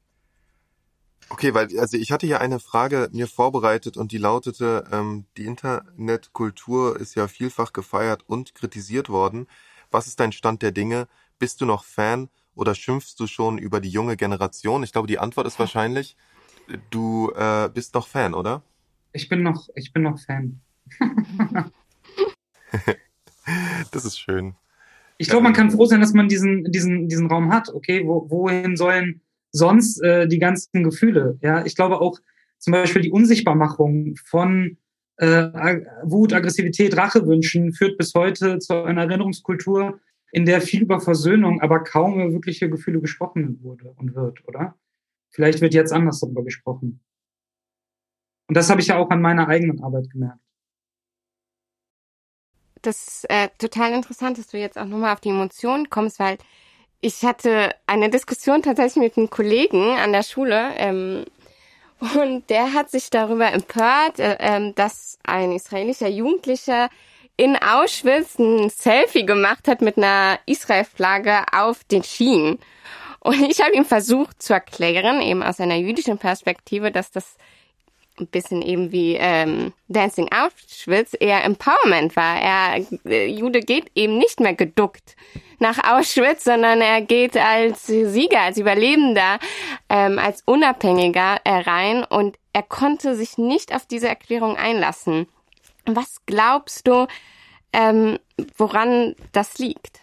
Okay, 1.29 1.55
weil 1.55 1.69
also 1.79 1.97
ich 1.97 2.13
hatte 2.13 2.27
ja 2.27 2.39
eine 2.39 2.61
Frage 2.61 3.09
mir 3.13 3.27
vorbereitet 3.27 3.97
und 3.97 4.13
die 4.13 4.19
lautete, 4.19 4.85
ähm, 4.93 5.25
die 5.37 5.47
Internetkultur 5.47 7.01
ist 7.01 7.15
ja 7.15 7.27
vielfach 7.27 7.73
gefeiert 7.73 8.23
und 8.27 8.55
kritisiert 8.55 9.09
worden. 9.09 9.47
Was 9.91 10.07
ist 10.07 10.21
dein 10.21 10.33
Stand 10.33 10.63
der 10.63 10.73
Dinge? 10.73 11.09
Bist 11.39 11.61
du 11.61 11.67
noch 11.67 11.85
Fan 11.85 12.29
oder 12.55 12.75
schimpfst 12.75 13.15
du 13.19 13.27
schon 13.27 13.57
über 13.57 13.81
die 13.81 13.89
junge 13.89 14.17
Generation? 14.17 14.83
Ich 14.83 14.93
glaube, 14.93 15.09
die 15.09 15.19
Antwort 15.19 15.47
ist 15.47 15.59
wahrscheinlich, 15.59 16.17
du 16.91 17.31
äh, 17.35 17.69
bist 17.73 17.95
noch 17.95 18.07
Fan, 18.07 18.35
oder? 18.35 18.63
Ich 19.13 19.29
bin 19.29 19.43
noch, 19.43 19.69
ich 19.75 19.93
bin 19.93 20.03
noch 20.03 20.19
Fan. 20.19 20.61
das 23.93 24.05
ist 24.05 24.19
schön. 24.19 24.55
Ich 25.19 25.29
glaube, 25.29 25.45
man 25.45 25.53
kann 25.53 25.71
froh 25.71 25.85
sein, 25.85 26.01
dass 26.01 26.15
man 26.15 26.29
diesen, 26.29 26.65
diesen, 26.73 27.09
diesen 27.09 27.29
Raum 27.29 27.53
hat. 27.53 27.73
Okay, 27.73 28.03
Wo, 28.05 28.29
wohin 28.29 28.77
sollen 28.77 29.21
sonst 29.53 30.03
äh, 30.03 30.27
die 30.27 30.39
ganzen 30.39 30.83
Gefühle? 30.83 31.39
Ja, 31.43 31.65
ich 31.65 31.77
glaube 31.77 32.01
auch 32.01 32.19
zum 32.59 32.73
Beispiel 32.73 33.03
die 33.03 33.11
Unsichtbarmachung 33.11 34.17
von 34.25 34.79
äh, 35.19 35.79
Wut, 36.03 36.33
Aggressivität, 36.33 36.97
Rachewünschen 36.97 37.73
führt 37.73 37.99
bis 37.99 38.15
heute 38.15 38.59
zu 38.59 38.83
einer 38.83 39.03
Erinnerungskultur, 39.03 40.01
in 40.33 40.47
der 40.47 40.61
viel 40.61 40.83
über 40.83 41.01
Versöhnung, 41.01 41.61
aber 41.61 41.85
kaum 41.85 42.15
über 42.15 42.33
wirkliche 42.33 42.71
Gefühle 42.71 43.01
gesprochen 43.01 43.59
wurde 43.63 43.93
und 43.97 44.15
wird, 44.15 44.47
oder? 44.49 44.75
Vielleicht 45.33 45.61
wird 45.61 45.75
jetzt 45.75 45.93
anders 45.93 46.21
darüber 46.21 46.45
gesprochen. 46.45 47.01
Und 48.49 48.57
das 48.57 48.71
habe 48.71 48.81
ich 48.81 48.89
ja 48.89 48.99
auch 48.99 49.11
an 49.11 49.23
meiner 49.23 49.49
eigenen 49.49 49.83
Arbeit 49.83 50.11
gemerkt. 50.11 50.39
Das 52.83 53.07
ist 53.07 53.31
äh, 53.31 53.49
total 53.59 53.93
interessant, 53.93 54.39
dass 54.39 54.49
du 54.49 54.59
jetzt 54.59 54.77
auch 54.77 54.85
nochmal 54.85 55.13
auf 55.13 55.21
die 55.21 55.31
Emotionen 55.31 55.89
kommst, 55.89 56.19
weil 56.19 56.37
ich 57.01 57.23
hatte 57.25 57.75
eine 57.87 58.11
Diskussion 58.11 58.63
tatsächlich 58.63 59.03
mit 59.03 59.17
einem 59.17 59.31
Kollegen 59.31 59.97
an 59.99 60.13
der 60.13 60.23
Schule 60.23 60.73
ähm, 60.77 61.25
und 62.15 62.51
der 62.51 62.73
hat 62.73 62.91
sich 62.91 63.11
darüber 63.11 63.53
empört, 63.53 64.19
äh, 64.19 64.37
äh, 64.39 64.73
dass 64.75 65.19
ein 65.25 65.53
israelischer 65.53 66.09
Jugendlicher 66.09 66.89
in 67.37 67.57
Auschwitz 67.57 68.39
ein 68.39 68.71
Selfie 68.71 69.25
gemacht 69.25 69.69
hat 69.69 69.81
mit 69.81 69.97
einer 69.97 70.39
Israel-Flagge 70.47 71.45
auf 71.53 71.85
den 71.85 72.03
Schienen. 72.03 72.59
Und 73.23 73.41
ich 73.49 73.61
habe 73.61 73.75
ihm 73.75 73.85
versucht 73.85 74.43
zu 74.43 74.53
erklären, 74.53 75.23
eben 75.23 75.43
aus 75.43 75.61
einer 75.61 75.77
jüdischen 75.77 76.19
Perspektive, 76.19 76.91
dass 76.91 77.13
das 77.13 77.37
ein 78.19 78.27
bisschen 78.27 78.63
eben 78.63 78.93
wie 78.93 79.17
ähm, 79.17 79.73
Dancing 79.89 80.29
Auschwitz 80.33 81.17
eher 81.19 81.45
Empowerment 81.45 82.15
war. 82.17 82.41
Er 82.41 82.85
äh, 83.07 83.27
Jude 83.27 83.61
geht 83.61 83.91
eben 83.95 84.19
nicht 84.19 84.41
mehr 84.41 84.55
geduckt 84.55 85.17
nach 85.61 85.79
Auschwitz, 85.93 86.45
sondern 86.45 86.81
er 86.81 87.01
geht 87.01 87.37
als 87.37 87.87
Sieger, 87.87 88.41
als 88.41 88.59
Überlebender, 88.59 89.39
ähm, 89.89 90.19
als 90.19 90.43
Unabhängiger 90.45 91.41
rein 91.47 92.05
und 92.05 92.37
er 92.53 92.65
konnte 92.65 93.15
sich 93.15 93.39
nicht 93.39 93.75
auf 93.75 93.87
diese 93.87 94.09
Erklärung 94.09 94.57
einlassen. 94.57 95.27
Was 95.87 96.21
glaubst 96.27 96.87
du, 96.87 97.07
ähm, 97.73 98.19
woran 98.57 99.15
das 99.33 99.59
liegt? 99.59 100.02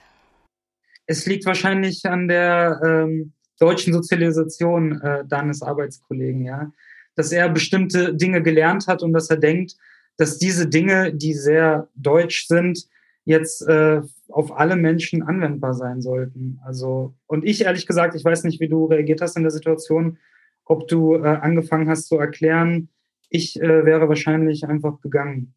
Es 1.10 1.26
liegt 1.26 1.48
wahrscheinlich 1.48 2.06
an 2.06 2.28
der 2.28 2.80
ähm, 2.86 3.34
deutschen 3.60 3.94
Sozialisation 3.94 5.02
äh, 5.02 5.26
deines 5.26 5.64
Arbeitskollegen, 5.64 6.46
ja. 6.46 6.72
Dass 7.16 7.32
er 7.32 7.50
bestimmte 7.50 8.14
Dinge 8.14 8.44
gelernt 8.44 8.86
hat 8.86 9.02
und 9.02 9.14
dass 9.14 9.28
er 9.32 9.38
denkt, 9.38 9.76
dass 10.18 10.38
diese 10.38 10.70
Dinge, 10.70 11.12
die 11.12 11.34
sehr 11.34 11.88
deutsch 11.96 12.46
sind, 12.46 12.88
jetzt 13.26 13.68
äh, 13.68 14.04
auf 14.28 14.56
alle 14.56 14.76
Menschen 14.76 15.24
anwendbar 15.24 15.74
sein 15.74 16.04
sollten. 16.04 16.60
Also, 16.64 17.16
und 17.26 17.44
ich 17.44 17.64
ehrlich 17.64 17.88
gesagt, 17.88 18.14
ich 18.14 18.24
weiß 18.24 18.44
nicht, 18.44 18.60
wie 18.60 18.70
du 18.70 18.86
reagiert 18.86 19.22
hast 19.22 19.36
in 19.36 19.42
der 19.42 19.52
Situation, 19.52 20.20
ob 20.64 20.88
du 20.88 21.16
äh, 21.16 21.26
angefangen 21.26 21.90
hast 21.90 22.06
zu 22.06 22.20
erklären, 22.20 22.90
ich 23.30 23.60
äh, 23.60 23.84
wäre 23.84 24.10
wahrscheinlich 24.10 24.68
einfach 24.68 25.02
gegangen. 25.02 25.56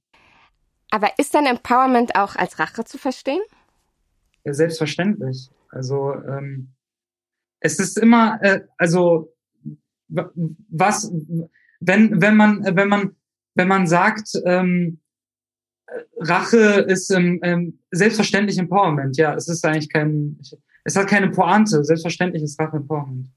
Aber 0.91 1.11
ist 1.19 1.35
dann 1.35 1.45
Empowerment 1.45 2.17
auch 2.17 2.37
als 2.37 2.59
Rache 2.59 2.85
zu 2.85 2.97
verstehen? 2.97 3.43
Ja, 4.45 4.55
selbstverständlich. 4.55 5.51
Also 5.71 6.15
ähm, 6.15 6.73
es 7.61 7.79
ist 7.79 7.99
immer, 7.99 8.43
äh, 8.43 8.63
also 8.77 9.33
was, 10.09 11.11
wenn 11.81 12.21
wenn 12.21 12.37
man 12.37 12.65
wenn 12.77 12.89
man 12.89 13.17
wenn 13.55 13.69
man 13.69 13.87
sagt, 13.87 14.31
ähm, 14.45 14.99
Rache 16.17 16.81
ist 16.81 17.11
ähm, 17.11 17.41
ähm, 17.43 17.79
selbstverständlich 17.91 18.59
Empowerment. 18.59 19.17
Ja, 19.17 19.35
es 19.35 19.49
ist 19.49 19.65
eigentlich 19.65 19.91
kein, 19.91 20.39
es 20.85 20.97
hat 20.97 21.09
keine 21.09 21.31
Pointe. 21.31 21.85
Selbstverständlich 21.85 22.43
ist 22.43 22.59
Rache 22.59 22.79
Empowerment. 22.79 23.29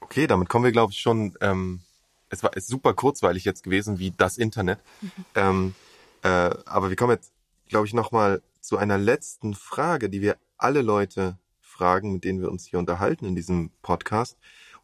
Okay, 0.00 0.26
damit 0.26 0.48
kommen 0.48 0.64
wir, 0.64 0.72
glaube 0.72 0.92
ich, 0.92 0.98
schon. 0.98 1.34
Ähm, 1.40 1.80
es 2.28 2.42
war 2.42 2.56
ist 2.56 2.68
super 2.68 2.94
kurzweilig 2.94 3.44
jetzt 3.44 3.64
gewesen 3.64 3.98
wie 3.98 4.12
das 4.16 4.38
Internet. 4.38 4.78
Mhm. 5.00 5.10
Ähm, 5.34 5.74
äh, 6.22 6.28
aber 6.66 6.88
wir 6.88 6.96
kommen 6.96 7.12
jetzt, 7.12 7.32
glaube 7.68 7.86
ich, 7.86 7.94
nochmal 7.94 8.40
zu 8.60 8.76
einer 8.76 8.98
letzten 8.98 9.54
Frage, 9.54 10.10
die 10.10 10.20
wir 10.20 10.36
alle 10.56 10.82
Leute 10.82 11.38
fragen, 11.60 12.12
mit 12.12 12.24
denen 12.24 12.40
wir 12.40 12.50
uns 12.50 12.66
hier 12.66 12.78
unterhalten 12.78 13.24
in 13.24 13.34
diesem 13.34 13.70
Podcast. 13.82 14.36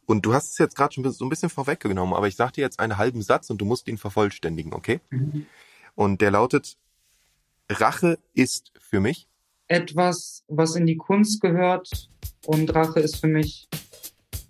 Und 0.07 0.25
du 0.25 0.35
hast 0.35 0.53
es 0.53 0.59
jetzt 0.59 0.77
gerade 0.77 0.95
schon 0.95 1.11
so 1.11 1.25
ein 1.25 1.29
bisschen 1.29 1.51
vorweggenommen, 1.51 2.15
aber 2.15 2.29
ich 2.29 2.37
sage 2.37 2.53
dir 2.53 2.61
jetzt 2.63 2.81
einen 2.81 2.97
halben 2.97 3.23
Satz 3.23 3.51
und 3.51 3.59
du 3.59 3.65
musst 3.65 3.89
ihn 3.89 3.99
vervollständigen, 3.99 4.73
okay? 4.73 5.01
Mhm. 5.11 5.47
Und 5.95 6.21
der 6.21 6.31
lautet, 6.31 6.77
Rache 7.69 8.19
ist 8.33 8.73
für 8.79 9.01
mich 9.01 9.29
etwas, 9.69 10.45
was 10.49 10.77
in 10.77 10.87
die 10.87 10.97
Kunst 10.97 11.41
gehört 11.41 12.09
und 12.45 12.73
Rache 12.75 13.01
ist 13.01 13.17
für 13.17 13.27
mich 13.27 13.69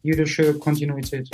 jüdische 0.03 0.59
Kontinuität. 0.59 1.31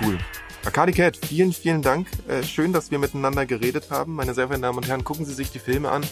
Cool. 0.00 0.18
Akadi 0.66 0.90
Cat, 0.90 1.16
vielen, 1.16 1.52
vielen 1.52 1.80
Dank. 1.80 2.08
Äh, 2.26 2.42
schön, 2.42 2.72
dass 2.72 2.90
wir 2.90 2.98
miteinander 2.98 3.46
geredet 3.46 3.90
haben. 3.90 4.16
Meine 4.16 4.34
sehr 4.34 4.48
verehrten 4.48 4.62
Damen 4.62 4.78
und 4.78 4.88
Herren, 4.88 5.04
gucken 5.04 5.24
Sie 5.24 5.32
sich 5.32 5.52
die 5.52 5.60
Filme 5.60 5.90
an. 5.90 6.04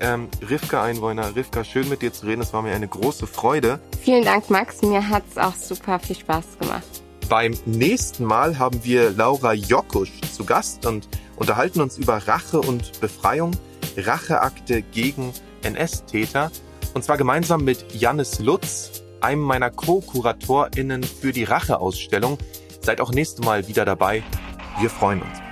Ähm, 0.00 0.28
Rivka 0.48 0.80
Einwohner, 0.80 1.34
Rivka, 1.34 1.64
schön 1.64 1.88
mit 1.88 2.02
dir 2.02 2.12
zu 2.12 2.24
reden. 2.24 2.40
Es 2.40 2.52
war 2.52 2.62
mir 2.62 2.72
eine 2.72 2.86
große 2.86 3.26
Freude. 3.26 3.80
Vielen 4.00 4.24
Dank, 4.24 4.48
Max. 4.48 4.80
Mir 4.82 5.08
hat 5.08 5.24
es 5.28 5.36
auch 5.36 5.56
super 5.56 5.98
viel 5.98 6.14
Spaß 6.14 6.44
gemacht. 6.60 6.84
Beim 7.28 7.58
nächsten 7.64 8.24
Mal 8.24 8.60
haben 8.60 8.84
wir 8.84 9.10
Laura 9.10 9.54
Jokusch 9.54 10.20
zu 10.32 10.44
Gast 10.44 10.86
und 10.86 11.08
unterhalten 11.34 11.80
uns 11.80 11.98
über 11.98 12.28
Rache 12.28 12.60
und 12.60 13.00
Befreiung, 13.00 13.56
Racheakte 13.96 14.82
gegen 14.82 15.32
NS-Täter. 15.64 16.52
Und 16.94 17.02
zwar 17.02 17.16
gemeinsam 17.16 17.64
mit 17.64 17.92
Jannis 17.92 18.38
Lutz, 18.38 19.02
einem 19.20 19.42
meiner 19.42 19.70
Co-KuratorInnen 19.70 21.02
für 21.02 21.32
die 21.32 21.42
Rache-Ausstellung. 21.42 22.38
Seid 22.86 23.00
auch 23.00 23.10
nächstes 23.10 23.44
Mal 23.44 23.66
wieder 23.66 23.84
dabei. 23.84 24.22
Wir 24.78 24.88
freuen 24.88 25.20
uns. 25.20 25.45